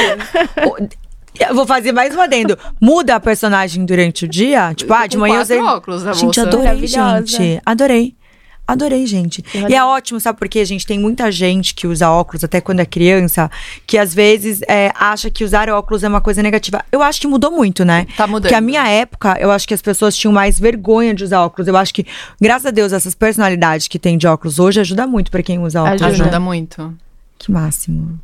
Eu 1.38 1.54
vou 1.54 1.66
fazer 1.66 1.92
mais 1.92 2.14
um 2.16 2.20
adendo. 2.20 2.56
Muda 2.80 3.16
a 3.16 3.20
personagem 3.20 3.84
durante 3.84 4.24
o 4.24 4.28
dia? 4.28 4.72
Tipo, 4.74 4.92
ah, 4.94 5.06
de 5.06 5.16
manhã 5.16 5.36
eu 5.36 5.42
usei. 5.42 5.60
óculos 5.60 6.04
na 6.04 6.12
Gente, 6.12 6.24
bolsa. 6.24 6.42
adorei, 6.42 6.86
gente. 6.86 7.60
Adorei. 7.66 8.14
Adorei, 8.68 9.06
gente. 9.06 9.42
E 9.66 9.74
é 9.74 9.82
ótimo, 9.82 10.20
sabe 10.20 10.38
por 10.38 10.46
quê? 10.46 10.62
Gente, 10.62 10.86
tem 10.86 10.98
muita 10.98 11.32
gente 11.32 11.74
que 11.74 11.86
usa 11.86 12.10
óculos, 12.10 12.44
até 12.44 12.60
quando 12.60 12.80
é 12.80 12.84
criança, 12.84 13.50
que 13.86 13.96
às 13.96 14.12
vezes 14.12 14.60
é, 14.68 14.92
acha 14.94 15.30
que 15.30 15.42
usar 15.42 15.70
óculos 15.70 16.04
é 16.04 16.08
uma 16.08 16.20
coisa 16.20 16.42
negativa. 16.42 16.84
Eu 16.92 17.02
acho 17.02 17.18
que 17.18 17.26
mudou 17.26 17.50
muito, 17.50 17.82
né? 17.82 18.06
Tá 18.14 18.26
mudando. 18.26 18.42
Porque 18.42 18.54
a 18.54 18.60
minha 18.60 18.86
época, 18.86 19.38
eu 19.40 19.50
acho 19.50 19.66
que 19.66 19.72
as 19.72 19.80
pessoas 19.80 20.14
tinham 20.14 20.34
mais 20.34 20.60
vergonha 20.60 21.14
de 21.14 21.24
usar 21.24 21.42
óculos. 21.42 21.66
Eu 21.66 21.78
acho 21.78 21.94
que, 21.94 22.04
graças 22.38 22.66
a 22.66 22.70
Deus, 22.70 22.92
essas 22.92 23.14
personalidades 23.14 23.88
que 23.88 23.98
tem 23.98 24.18
de 24.18 24.26
óculos 24.26 24.58
hoje 24.58 24.78
ajuda 24.80 25.06
muito 25.06 25.30
pra 25.30 25.42
quem 25.42 25.58
usa 25.58 25.82
óculos. 25.82 26.02
Ajuda. 26.02 26.32
né? 26.32 26.38
Muito. 26.38 26.94
Que 27.38 27.50
máximo. 27.50 28.20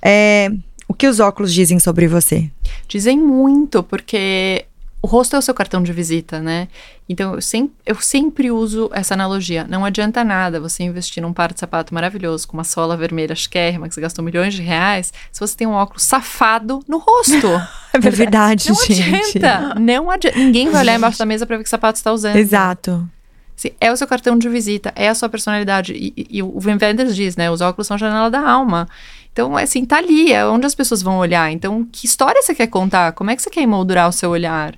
É, 0.00 0.50
o 0.88 0.94
que 0.94 1.06
os 1.06 1.20
óculos 1.20 1.52
dizem 1.52 1.78
sobre 1.78 2.08
você? 2.08 2.50
Dizem 2.88 3.18
muito, 3.18 3.82
porque 3.82 4.64
o 5.04 5.06
rosto 5.06 5.36
é 5.36 5.38
o 5.38 5.42
seu 5.42 5.52
cartão 5.52 5.82
de 5.82 5.92
visita, 5.92 6.40
né? 6.40 6.66
Então 7.06 7.34
eu 7.34 7.40
sempre, 7.42 7.74
eu 7.84 7.94
sempre 7.96 8.50
uso 8.50 8.88
essa 8.94 9.12
analogia. 9.12 9.66
Não 9.68 9.84
adianta 9.84 10.24
nada 10.24 10.58
você 10.58 10.82
investir 10.82 11.22
num 11.22 11.32
par 11.32 11.52
de 11.52 11.60
sapato 11.60 11.92
maravilhoso, 11.92 12.48
com 12.48 12.56
uma 12.56 12.64
sola 12.64 12.96
vermelha 12.96 13.34
chiquérrima, 13.34 13.86
que 13.86 13.94
você 13.94 14.00
gastou 14.00 14.24
milhões 14.24 14.54
de 14.54 14.62
reais, 14.62 15.12
se 15.30 15.38
você 15.40 15.54
tem 15.54 15.66
um 15.66 15.72
óculos 15.72 16.04
safado 16.04 16.80
no 16.88 16.98
rosto. 16.98 17.48
É 17.92 17.98
verdade, 18.10 18.70
Não 18.70 18.74
gente. 18.74 19.38
adianta. 19.38 19.74
Não 19.78 20.10
adianta. 20.10 20.36
Ninguém 20.36 20.68
vai 20.68 20.80
olhar 20.82 20.96
embaixo 20.96 21.16
da 21.18 21.24
mesa 21.24 21.46
pra 21.46 21.56
ver 21.58 21.62
que 21.62 21.68
sapato 21.70 21.96
você 21.96 22.02
tá 22.02 22.12
usando. 22.12 22.34
Exato. 22.34 23.08
Assim, 23.56 23.70
é 23.80 23.92
o 23.92 23.96
seu 23.96 24.06
cartão 24.08 24.36
de 24.36 24.48
visita, 24.48 24.92
é 24.96 25.08
a 25.08 25.14
sua 25.14 25.28
personalidade. 25.28 25.92
E, 25.92 26.12
e- 26.16 26.26
e 26.38 26.42
o 26.42 26.58
Wim 26.58 26.76
Wenders 26.82 27.14
diz, 27.14 27.36
né? 27.36 27.48
Os 27.52 27.60
óculos 27.60 27.86
são 27.86 27.94
a 27.94 27.98
janela 27.98 28.28
da 28.28 28.40
alma. 28.40 28.88
Então, 29.32 29.56
assim, 29.56 29.84
tá 29.84 29.98
ali, 29.98 30.32
é 30.32 30.44
onde 30.44 30.66
as 30.66 30.74
pessoas 30.74 31.02
vão 31.02 31.18
olhar. 31.18 31.52
Então, 31.52 31.86
que 31.92 32.04
história 32.04 32.42
você 32.42 32.52
quer 32.52 32.66
contar? 32.66 33.12
Como 33.12 33.30
é 33.30 33.36
que 33.36 33.42
você 33.42 33.50
quer 33.50 33.60
emoldurar 33.62 34.08
o 34.08 34.12
seu 34.12 34.30
olhar? 34.30 34.74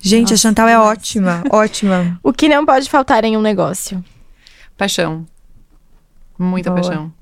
Gente, 0.00 0.28
a 0.28 0.30
Nossa, 0.32 0.36
Chantal 0.36 0.68
é 0.68 0.78
ótima, 0.78 1.42
ótima. 1.50 2.18
O 2.22 2.32
que 2.32 2.48
não 2.48 2.64
pode 2.64 2.88
faltar 2.88 3.24
em 3.24 3.36
um 3.36 3.40
negócio? 3.40 4.02
Paixão. 4.76 5.26
Muita 6.38 6.70
Boa. 6.70 6.82
paixão. 6.82 7.12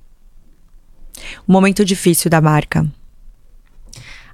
Um 1.48 1.52
momento 1.52 1.84
difícil 1.84 2.30
da 2.30 2.40
marca. 2.40 2.86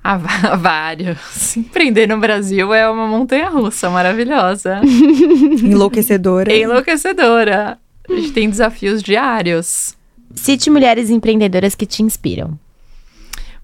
Ah, 0.03 0.17
vá- 0.17 0.57
vários. 0.57 1.57
Empreender 1.57 2.09
no 2.09 2.19
Brasil 2.19 2.75
é 2.75 2.91
uma 2.91 3.07
montanha 3.07 3.49
russa 3.49 3.89
maravilhosa. 3.89 4.81
Enlouquecedora. 5.63 6.53
Enlouquecedora. 6.53 7.79
A 8.09 8.13
gente 8.13 8.33
tem 8.33 8.51
desafios 8.51 9.01
diários. 9.01 9.97
Cite 10.35 10.69
mulheres 10.71 11.09
empreendedoras 11.11 11.77
que 11.77 11.87
te 11.87 12.03
inspiram. 12.03 12.59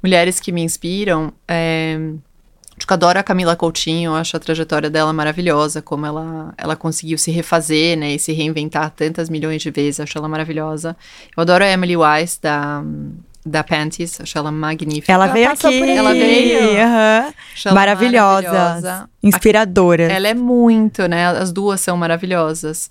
mulheres 0.01 0.39
que 0.39 0.53
me 0.53 0.62
inspiram. 0.62 1.33
É... 1.49 1.99
Acho 2.79 2.87
que 2.87 2.93
eu 2.93 2.95
adoro 2.95 3.18
a 3.18 3.22
Camila 3.24 3.57
Coutinho, 3.57 4.12
eu 4.12 4.14
acho 4.14 4.37
a 4.37 4.41
trajetória 4.41 4.89
dela 4.89 5.12
maravilhosa, 5.12 5.83
como 5.83 6.07
ela, 6.07 6.55
ela 6.57 6.76
conseguiu 6.76 7.18
se 7.18 7.33
refazer, 7.33 7.99
né, 7.99 8.12
e 8.12 8.18
se 8.20 8.33
reinventar 8.33 8.91
tantas 8.91 9.29
milhões 9.29 9.61
de 9.61 9.70
vezes, 9.70 9.99
acho 9.99 10.16
ela 10.16 10.29
maravilhosa. 10.29 10.97
Eu 11.37 11.41
adoro 11.41 11.64
a 11.64 11.68
Emily 11.68 11.97
Wise, 11.97 12.39
da, 12.41 12.83
da 13.45 13.64
Panties, 13.64 14.20
acho 14.20 14.39
ela 14.39 14.53
magnífica. 14.53 15.12
Ela 15.12 15.24
Ela 15.24 15.35
veio 15.35 15.49
passou 15.51 15.70
aqui. 15.70 15.91
Ela 15.91 16.12
veio. 16.12 16.59
Acho 17.53 17.68
ela 17.68 17.74
Maravilhosas. 17.74 18.53
maravilhosa. 18.53 19.11
Inspiradoras. 19.22 20.11
Ela 20.11 20.29
é 20.29 20.35
muito, 20.35 21.07
né? 21.09 21.26
As 21.26 21.51
duas 21.51 21.81
são 21.81 21.97
maravilhosas. 21.97 22.91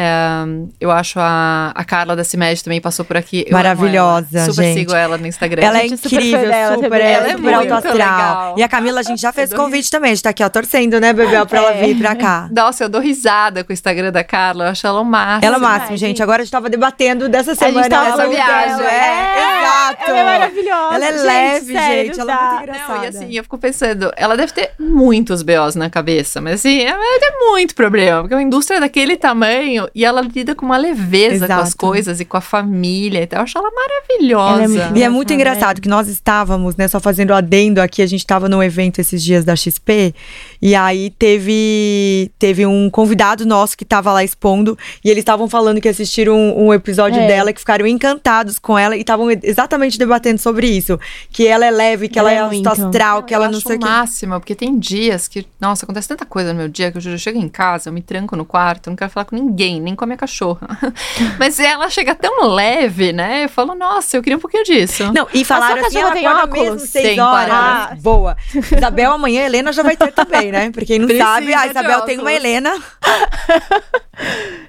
É, 0.00 0.44
eu 0.80 0.92
acho 0.92 1.18
a, 1.18 1.72
a 1.74 1.84
Carla 1.84 2.14
da 2.14 2.22
CIMED 2.22 2.62
também 2.62 2.80
passou 2.80 3.04
por 3.04 3.16
aqui. 3.16 3.44
Eu 3.48 3.52
Maravilhosa, 3.52 4.38
ela. 4.38 4.46
Super 4.46 4.62
gente. 4.62 4.78
sigo 4.78 4.94
ela 4.94 5.18
no 5.18 5.26
Instagram. 5.26 5.60
Ela 5.60 5.78
é 5.78 5.82
gente 5.82 5.94
é 5.94 5.96
super 5.96 6.14
incrível, 6.14 6.40
fã 6.40 6.46
dela 6.48 6.74
super, 6.76 7.00
ela 7.00 7.04
Ela 7.04 7.26
é 7.26 7.30
é 7.30 7.36
super 7.36 7.56
muito 7.56 7.74
astral. 7.74 7.94
legal. 7.96 8.54
E 8.58 8.62
a 8.62 8.68
Camila, 8.68 9.00
a 9.00 9.02
gente 9.02 9.20
já 9.20 9.32
fez 9.32 9.52
convite 9.52 9.90
também. 9.90 10.12
A 10.12 10.14
gente 10.14 10.22
tá 10.22 10.30
aqui, 10.30 10.44
ó, 10.44 10.48
torcendo, 10.48 11.00
né, 11.00 11.12
Bebel, 11.12 11.44
pra 11.46 11.58
ela 11.58 11.72
É. 11.72 11.84
vir 11.84 11.98
pra 11.98 12.14
cá. 12.14 12.48
Nossa, 12.54 12.84
eu 12.84 12.88
dou 12.88 13.00
risada 13.00 13.64
com 13.64 13.70
o 13.70 13.72
Instagram 13.72 14.12
da 14.12 14.22
Carla. 14.22 14.66
Eu 14.66 14.70
acho 14.70 14.86
ela 14.86 15.00
o 15.00 15.04
máximo. 15.04 15.44
Ela 15.46 15.56
é 15.56 15.58
o 15.58 15.62
máximo, 15.62 15.96
gente. 15.96 16.00
gente. 16.10 16.22
Agora 16.22 16.42
a 16.42 16.44
gente 16.44 16.52
tava 16.52 16.70
debatendo 16.70 17.28
dessa 17.28 17.54
gente 17.54 17.64
semana. 17.64 17.88
tava 17.88 18.08
essa 18.10 18.28
viagem. 18.28 18.86
É, 18.86 18.88
É, 18.88 19.62
exato. 19.64 20.02
ela 20.10 20.18
é 20.18 20.24
maravilhosa, 20.24 20.94
Ela 20.94 21.04
é 21.06 21.12
gente, 21.12 21.22
leve, 21.26 21.72
sério, 21.72 22.06
gente. 22.06 22.20
Ela 22.20 22.32
é 22.32 22.36
muito 22.50 22.62
engraçada. 22.62 22.94
Não, 22.98 23.04
e 23.04 23.06
assim, 23.08 23.32
eu 23.36 23.42
fico 23.42 23.58
pensando, 23.58 24.12
ela 24.16 24.36
deve 24.36 24.52
ter 24.52 24.70
muitos 24.78 25.42
BOs 25.42 25.74
na 25.74 25.90
cabeça, 25.90 26.40
mas 26.40 26.54
assim, 26.54 26.82
ela 26.82 26.98
deve 26.98 27.18
ter 27.20 27.38
muito 27.50 27.74
problema, 27.74 28.20
porque 28.20 28.34
uma 28.34 28.42
indústria 28.42 28.78
daquele 28.80 29.16
tamanho, 29.16 29.87
e 29.94 30.04
ela 30.04 30.20
lida 30.20 30.54
com 30.54 30.66
uma 30.66 30.76
leveza 30.76 31.46
com 31.46 31.52
as 31.54 31.60
Exato. 31.68 31.76
coisas 31.76 32.20
e 32.20 32.24
com 32.24 32.36
a 32.36 32.40
família. 32.40 33.22
Então, 33.22 33.38
eu 33.38 33.42
acho 33.44 33.56
ela 33.58 33.70
maravilhosa. 33.70 34.52
Ela 34.54 34.64
é 34.64 34.68
muito 34.68 34.98
E 34.98 35.02
é 35.02 35.08
muito 35.08 35.32
Engraçado, 35.32 35.80
que 35.80 35.88
nós 35.88 36.08
estávamos, 36.08 36.76
né, 36.76 36.88
só 36.88 36.98
fazendo 36.98 37.32
adendo 37.32 37.80
aqui, 37.80 38.02
a 38.02 38.06
gente 38.06 38.20
estava 38.20 38.48
num 38.48 38.62
evento 38.62 38.98
esses 39.00 39.22
dias 39.22 39.44
da 39.44 39.54
XP, 39.54 40.14
e 40.60 40.74
aí 40.74 41.10
teve 41.10 42.30
teve 42.38 42.66
um 42.66 42.88
convidado 42.90 43.44
nosso 43.46 43.76
que 43.76 43.84
estava 43.84 44.12
lá 44.12 44.22
expondo, 44.24 44.76
e 45.04 45.10
eles 45.10 45.22
estavam 45.22 45.48
falando 45.48 45.80
que 45.80 45.88
assistiram 45.88 46.34
um, 46.36 46.66
um 46.68 46.74
episódio 46.74 47.20
É. 47.20 47.26
dela, 47.26 47.52
que 47.52 47.60
ficaram 47.60 47.86
encantados 47.86 48.58
com 48.58 48.78
ela, 48.78 48.96
e 48.96 49.00
estavam 49.00 49.28
exatamente 49.42 49.98
debatendo 49.98 50.38
sobre 50.40 50.66
isso, 50.68 50.98
que 51.30 51.46
ela 51.46 51.64
é 51.66 51.70
leve, 51.70 52.08
que 52.08 52.18
ela, 52.18 52.32
é 52.32 52.36
é 52.36 52.68
astral, 52.68 53.22
que 53.22 53.34
eu 53.34 53.36
ela 53.36 53.46
acho 53.46 53.54
não 53.54 53.60
sei 53.60 53.76
o 53.76 53.78
que. 53.78 53.84
máximo, 53.84 54.40
porque 54.40 54.54
tem 54.54 54.78
dias 54.78 55.28
que, 55.28 55.46
nossa, 55.60 55.84
acontece 55.84 56.08
tanta 56.08 56.24
coisa 56.24 56.52
no 56.52 56.58
meu 56.58 56.68
dia 56.68 56.90
que 56.90 56.98
eu 56.98 57.00
juro, 57.00 57.14
eu 57.14 57.18
chego 57.18 57.38
em 57.38 57.48
casa, 57.48 57.88
eu 57.88 57.92
me 57.92 58.00
tranco 58.02 58.34
no 58.36 58.44
quarto, 58.44 58.88
eu 58.88 58.90
não 58.92 58.96
quero 58.96 59.10
falar 59.10 59.24
com 59.24 59.36
ninguém, 59.36 59.67
nem 59.80 59.94
com 59.94 60.04
a 60.04 60.06
minha 60.06 60.16
cachorra. 60.16 60.68
Mas 61.38 61.58
ela 61.60 61.88
chega 61.90 62.14
tão 62.14 62.46
leve, 62.46 63.12
né? 63.12 63.44
Eu 63.44 63.48
falo, 63.48 63.74
nossa, 63.74 64.16
eu 64.16 64.22
queria 64.22 64.36
um 64.36 64.40
pouquinho 64.40 64.64
disso. 64.64 65.12
Não, 65.12 65.26
e 65.34 65.44
falaram 65.44 65.84
assim, 65.84 65.98
ela 65.98 66.12
tem 66.12 66.26
óculos? 66.26 66.52
mesmo 66.52 66.78
seis 66.80 67.08
Tem, 67.08 67.20
horas. 67.20 67.50
Ah, 67.52 67.96
boa. 68.00 68.36
Isabel, 68.54 69.12
amanhã 69.12 69.42
a 69.42 69.46
Helena 69.46 69.72
já 69.72 69.82
vai 69.82 69.96
ter 69.96 70.12
também, 70.12 70.50
né? 70.50 70.70
Pra 70.70 70.84
quem 70.84 70.98
não 70.98 71.06
Precisa 71.06 71.26
sabe, 71.26 71.52
a 71.54 71.64
de 71.64 71.70
Isabel 71.70 72.00
tem 72.02 72.18
uma. 72.18 72.32
Helena. 72.32 72.72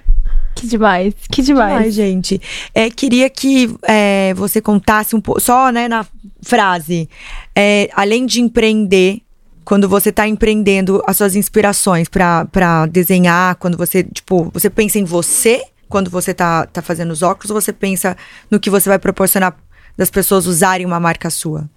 Que 0.60 0.66
demais, 0.66 1.14
que 1.32 1.40
demais. 1.40 1.78
Ai, 1.78 1.90
gente. 1.90 2.38
É, 2.74 2.90
queria 2.90 3.30
que 3.30 3.74
é, 3.82 4.34
você 4.34 4.60
contasse 4.60 5.16
um 5.16 5.20
pouco, 5.20 5.40
só 5.40 5.70
né, 5.70 5.88
na 5.88 6.04
frase. 6.42 7.08
É, 7.56 7.88
além 7.94 8.26
de 8.26 8.42
empreender, 8.42 9.22
quando 9.64 9.88
você 9.88 10.10
tá 10.10 10.26
empreendendo, 10.26 11.02
as 11.06 11.16
suas 11.16 11.36
inspirações 11.36 12.08
pra 12.08 12.86
desenhar, 12.90 13.56
quando 13.56 13.76
você, 13.76 14.02
tipo, 14.04 14.50
você 14.52 14.68
pensa 14.68 14.98
em 14.98 15.04
você 15.04 15.62
quando 15.88 16.08
você 16.08 16.32
tá, 16.32 16.66
tá 16.66 16.80
fazendo 16.80 17.10
os 17.10 17.20
óculos, 17.20 17.50
ou 17.50 17.60
você 17.60 17.72
pensa 17.72 18.16
no 18.48 18.60
que 18.60 18.70
você 18.70 18.88
vai 18.88 18.98
proporcionar 18.98 19.56
das 19.96 20.08
pessoas 20.08 20.46
usarem 20.46 20.86
uma 20.86 21.00
marca 21.00 21.28
sua? 21.28 21.68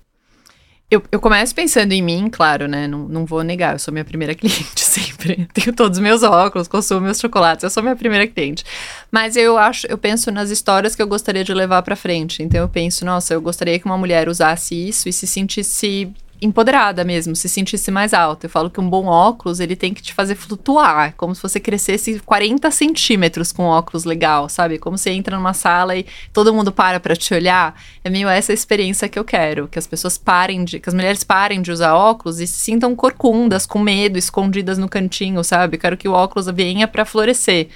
Eu, 0.91 1.01
eu 1.11 1.19
começo 1.19 1.55
pensando 1.55 1.91
em 1.91 2.03
mim, 2.03 2.29
claro, 2.31 2.67
né? 2.67 2.87
Não, 2.87 3.07
não 3.07 3.25
vou 3.25 3.41
negar, 3.41 3.73
eu 3.73 3.79
sou 3.79 3.91
minha 3.91 4.05
primeira 4.05 4.35
cliente 4.35 4.79
sempre. 4.79 5.47
Tenho 5.51 5.73
todos 5.73 5.97
os 5.97 6.03
meus 6.03 6.21
óculos, 6.21 6.67
consumo 6.67 7.01
meus 7.01 7.19
chocolates, 7.19 7.63
eu 7.63 7.69
sou 7.71 7.81
minha 7.81 7.95
primeira 7.95 8.27
cliente. 8.27 8.63
Mas 9.11 9.35
eu 9.35 9.57
acho, 9.57 9.87
eu 9.87 9.97
penso 9.97 10.31
nas 10.31 10.51
histórias 10.51 10.95
que 10.95 11.01
eu 11.01 11.07
gostaria 11.07 11.43
de 11.43 11.51
levar 11.51 11.81
pra 11.81 11.95
frente. 11.95 12.43
Então 12.43 12.61
eu 12.61 12.69
penso, 12.69 13.03
nossa, 13.03 13.33
eu 13.33 13.41
gostaria 13.41 13.79
que 13.79 13.85
uma 13.85 13.97
mulher 13.97 14.29
usasse 14.29 14.75
isso 14.75 15.09
e 15.09 15.13
se 15.13 15.25
sentisse 15.25 16.13
empoderada 16.43 17.03
mesmo, 17.03 17.35
se 17.35 17.47
sentisse 17.47 17.89
mais 17.89 18.13
alta. 18.13 18.45
Eu 18.45 18.49
falo 18.49 18.69
que 18.69 18.79
um 18.79 18.89
bom 18.89 19.05
óculos, 19.05 19.59
ele 19.59 19.75
tem 19.75 19.93
que 19.93 20.01
te 20.01 20.13
fazer 20.13 20.35
flutuar, 20.35 21.13
como 21.15 21.33
se 21.33 21.41
você 21.41 21.59
crescesse 21.59 22.19
40 22.19 22.69
centímetros 22.71 23.51
com 23.51 23.63
um 23.63 23.67
óculos 23.67 24.03
legal, 24.03 24.49
sabe? 24.49 24.77
Como 24.77 24.97
você 24.97 25.11
entra 25.11 25.37
numa 25.37 25.53
sala 25.53 25.95
e 25.95 26.05
todo 26.31 26.53
mundo 26.53 26.71
para 26.71 26.99
pra 26.99 27.15
te 27.15 27.33
olhar. 27.33 27.79
É 28.03 28.09
meio 28.09 28.27
essa 28.27 28.51
experiência 28.51 29.07
que 29.07 29.17
eu 29.17 29.23
quero, 29.23 29.67
que 29.67 29.79
as 29.79 29.87
pessoas 29.87 30.17
parem 30.17 30.63
de, 30.63 30.79
que 30.79 30.89
as 30.89 30.95
mulheres 30.95 31.23
parem 31.23 31.61
de 31.61 31.71
usar 31.71 31.93
óculos 31.93 32.39
e 32.39 32.47
se 32.47 32.59
sintam 32.59 32.95
corcundas, 32.95 33.65
com 33.65 33.79
medo, 33.79 34.17
escondidas 34.17 34.77
no 34.77 34.89
cantinho, 34.89 35.43
sabe? 35.43 35.77
Quero 35.77 35.97
que 35.97 36.07
o 36.07 36.13
óculos 36.13 36.47
venha 36.47 36.87
pra 36.87 37.05
florescer. 37.05 37.69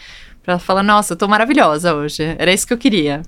Pra 0.44 0.60
falar, 0.60 0.84
nossa, 0.84 1.14
eu 1.14 1.18
tô 1.18 1.28
maravilhosa 1.28 1.94
hoje. 1.94 2.36
Era 2.38 2.54
isso 2.54 2.66
que 2.66 2.74
eu 2.74 2.78
queria. 2.78 3.22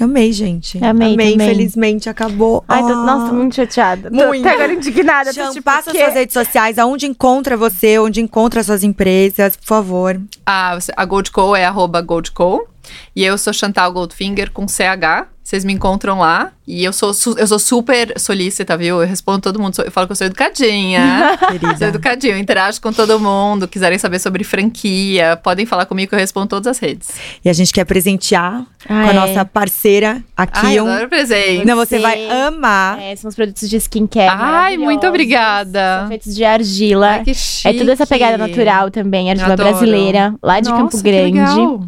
Amei, 0.00 0.32
gente. 0.32 0.82
Amei 0.84 1.10
também. 1.12 1.34
Infelizmente 1.34 2.08
acabou. 2.08 2.64
Ai, 2.68 2.80
tô, 2.82 2.88
Ah. 2.88 3.04
nossa, 3.04 3.26
tô 3.28 3.34
muito 3.34 3.54
chateada. 3.54 4.10
Tô 4.10 4.16
Muito. 4.16 4.46
até 4.46 4.54
agora 4.56 4.72
indignada. 4.72 5.32
Tô, 5.32 5.50
tipo, 5.50 5.62
passa 5.62 5.90
suas 5.92 6.14
redes 6.14 6.32
sociais, 6.32 6.78
aonde 6.78 7.06
encontra 7.06 7.56
você, 7.56 7.98
onde 7.98 8.20
encontra 8.20 8.62
suas 8.62 8.82
empresas, 8.82 9.56
por 9.56 9.66
favor. 9.66 10.20
A, 10.46 10.78
a 10.96 11.04
Goldco 11.04 11.54
é 11.54 11.64
arroba 11.64 12.00
Goldco. 12.00 12.66
E 13.14 13.24
eu 13.24 13.38
sou 13.38 13.52
Chantal 13.52 13.92
Goldfinger 13.92 14.50
com 14.50 14.66
CH. 14.66 15.26
Vocês 15.50 15.64
me 15.64 15.72
encontram 15.72 16.20
lá. 16.20 16.52
E 16.64 16.84
eu 16.84 16.92
sou, 16.92 17.10
eu 17.36 17.46
sou 17.48 17.58
super 17.58 18.14
solícita, 18.16 18.76
viu? 18.76 19.02
Eu 19.02 19.08
respondo 19.08 19.40
todo 19.40 19.58
mundo. 19.60 19.74
sou- 19.74 19.84
Eu 19.84 19.90
falo 19.90 20.06
que 20.06 20.12
eu 20.12 20.16
sou 20.16 20.28
educadinha. 20.28 21.36
sou 21.50 21.58
Querida. 21.58 21.86
educadinha. 21.86 22.34
Eu 22.34 22.38
interajo 22.38 22.80
com 22.80 22.92
todo 22.92 23.18
mundo. 23.18 23.66
Quiserem 23.66 23.98
saber 23.98 24.20
sobre 24.20 24.44
franquia, 24.44 25.36
podem 25.42 25.66
falar 25.66 25.86
comigo 25.86 26.08
que 26.10 26.14
eu 26.14 26.18
respondo 26.20 26.46
todas 26.46 26.68
as 26.68 26.78
redes. 26.78 27.08
E 27.44 27.48
a 27.50 27.52
gente 27.52 27.72
quer 27.72 27.84
presentear 27.84 28.64
Ah, 28.84 29.02
com 29.02 29.08
a 29.08 29.10
é. 29.10 29.12
nossa 29.12 29.44
parceira 29.44 30.22
aqui. 30.36 30.60
Ai, 30.66 30.80
um... 30.80 30.86
adoro 30.86 31.08
presente. 31.08 31.66
Não, 31.66 31.74
você 31.74 31.96
Você- 31.96 32.02
vai 32.02 32.30
amar. 32.46 33.00
É, 33.00 33.16
são 33.16 33.28
os 33.28 33.34
produtos 33.34 33.68
de 33.68 33.76
skincare. 33.76 34.30
Ai, 34.32 34.76
muito 34.76 35.04
obrigada. 35.04 35.98
São 36.02 36.08
feitos 36.10 36.32
de 36.36 36.44
argila. 36.44 37.08
Ai, 37.08 37.24
que 37.24 37.30
é 37.32 37.34
chique. 37.34 37.76
toda 37.78 37.92
essa 37.92 38.06
pegada 38.06 38.38
natural 38.38 38.88
também, 38.88 39.30
argila 39.32 39.56
brasileira, 39.56 40.32
lá 40.40 40.60
de 40.60 40.68
Nossa, 40.68 40.80
Campo 40.82 40.96
que 40.96 41.02
Grande. 41.02 41.32
legal. 41.38 41.82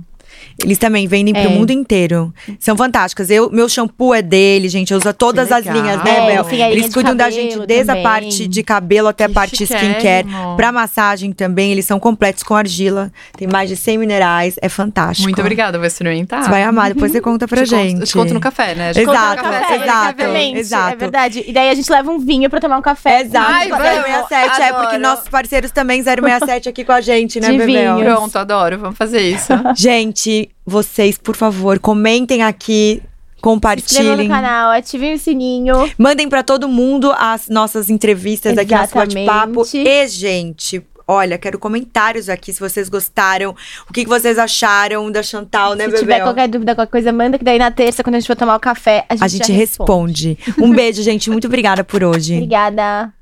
Eles 0.62 0.78
também 0.78 1.06
vendem 1.06 1.34
É. 1.36 1.42
pro 1.42 1.50
mundo 1.50 1.70
inteiro. 1.70 2.32
São 2.58 2.76
fantásticas. 2.76 3.30
Eu, 3.30 3.50
meu 3.50 3.68
shampoo 3.68 4.14
é 4.14 4.22
dele, 4.22 4.68
gente. 4.68 4.92
Eu 4.92 4.98
uso 4.98 5.12
todas 5.12 5.50
as 5.50 5.64
linhas, 5.66 6.00
É, 6.00 6.04
né, 6.04 6.26
Bel? 6.26 6.44
sim, 6.44 6.62
a 6.62 6.68
linha 6.68 6.70
Eles 6.70 6.94
cuidam 6.94 7.16
da 7.16 7.30
gente 7.30 7.58
desde 7.66 7.90
a 7.90 7.94
também. 7.94 8.02
parte 8.02 8.46
de 8.46 8.62
cabelo 8.62 9.08
até 9.08 9.24
a 9.24 9.28
parte 9.28 9.64
skincare. 9.64 10.26
Pra 10.56 10.70
massagem 10.72 11.32
também, 11.32 11.72
eles 11.72 11.84
são 11.84 11.98
completos 11.98 12.42
com 12.42 12.54
argila. 12.54 13.10
Tem 13.36 13.48
mais 13.48 13.68
de 13.68 13.76
100 13.76 13.98
minerais. 13.98 14.56
É 14.62 14.68
fantástico. 14.68 15.24
Muito 15.28 15.40
obrigada, 15.40 15.78
vou 15.78 15.86
experimentar. 15.86 16.44
Você 16.44 16.50
vai 16.50 16.62
amar, 16.62 16.92
depois 16.94 17.10
você 17.12 17.20
conta 17.20 17.48
pra 17.48 17.64
Te 17.64 17.70
conto- 17.70 17.82
gente. 17.82 18.06
Te 18.06 18.12
conto 18.12 18.34
no 18.34 18.40
café, 18.40 18.74
né? 18.74 18.88
A 18.90 18.92
gente 18.92 19.08
Exato, 19.08 19.36
conta 19.42 19.42
no 19.42 19.60
Café, 19.62 19.74
exato. 19.74 19.88
exatamente, 20.22 20.58
exato. 20.58 20.92
É 20.92 20.96
verdade. 20.96 21.44
E 21.46 21.52
daí 21.52 21.70
a 21.70 21.74
gente 21.74 21.90
leva 21.90 22.10
um 22.10 22.18
vinho 22.18 22.48
pra 22.48 22.60
tomar 22.60 22.78
um 22.78 22.82
café. 22.82 23.22
Exato, 23.22 23.50
Ai, 23.50 23.68
com 23.68 23.74
a 23.74 23.78
vamos, 23.78 24.04
067. 24.28 24.60
É 24.62 24.72
porque 24.72 24.86
adoro. 24.96 25.02
nossos 25.02 25.28
parceiros 25.28 25.70
também 25.70 26.02
067 26.02 26.68
aqui 26.68 26.84
com 26.84 26.92
a 26.92 27.00
gente, 27.00 27.40
né, 27.40 27.48
Bebel? 27.48 27.66
vinho. 27.96 28.04
Pronto, 28.04 28.36
adoro. 28.36 28.78
Vamos 28.78 28.96
fazer 28.96 29.20
isso. 29.22 29.52
Gente, 29.76 30.48
vocês, 30.64 31.18
por 31.18 31.36
favor, 31.36 31.78
comentem 31.78 32.42
aqui, 32.42 32.68
Se 32.72 32.98
inscrevam 32.98 33.10
compartilhem. 33.40 34.16
no 34.28 34.28
canal, 34.28 34.70
ativem 34.70 35.14
o 35.14 35.18
sininho. 35.18 35.90
Mandem 35.98 36.28
pra 36.28 36.42
todo 36.42 36.68
mundo 36.68 37.12
as 37.16 37.48
nossas 37.48 37.90
entrevistas 37.90 38.56
aqui, 38.56 38.70
nosso 38.72 38.84
Exatamente. 38.96 39.26
bate-papo. 39.26 39.62
E, 39.76 40.06
gente, 40.06 40.80
olha, 41.08 41.36
quero 41.36 41.58
comentários 41.58 42.28
aqui 42.28 42.52
se 42.52 42.60
vocês 42.60 42.88
gostaram. 42.88 43.54
O 43.90 43.92
que, 43.92 44.04
que 44.04 44.08
vocês 44.08 44.38
acharam 44.38 45.10
da 45.10 45.22
Chantal, 45.22 45.74
né, 45.74 45.84
Se 45.84 45.90
Bebel? 45.90 46.00
tiver 46.00 46.20
qualquer 46.22 46.48
dúvida, 46.48 46.74
qualquer 46.76 46.90
coisa, 46.92 47.12
manda 47.12 47.36
que 47.38 47.44
daí 47.44 47.58
na 47.58 47.70
terça, 47.72 48.04
quando 48.04 48.14
a 48.14 48.20
gente 48.20 48.28
for 48.28 48.36
tomar 48.36 48.54
o 48.56 48.60
café, 48.60 49.04
a 49.08 49.14
gente, 49.16 49.24
A 49.24 49.28
gente 49.28 49.52
responde. 49.52 50.38
responde. 50.44 50.64
Um 50.64 50.72
beijo, 50.72 51.02
gente. 51.02 51.28
Muito 51.28 51.48
obrigada 51.48 51.82
por 51.82 52.04
hoje. 52.04 52.34
Obrigada. 52.36 53.12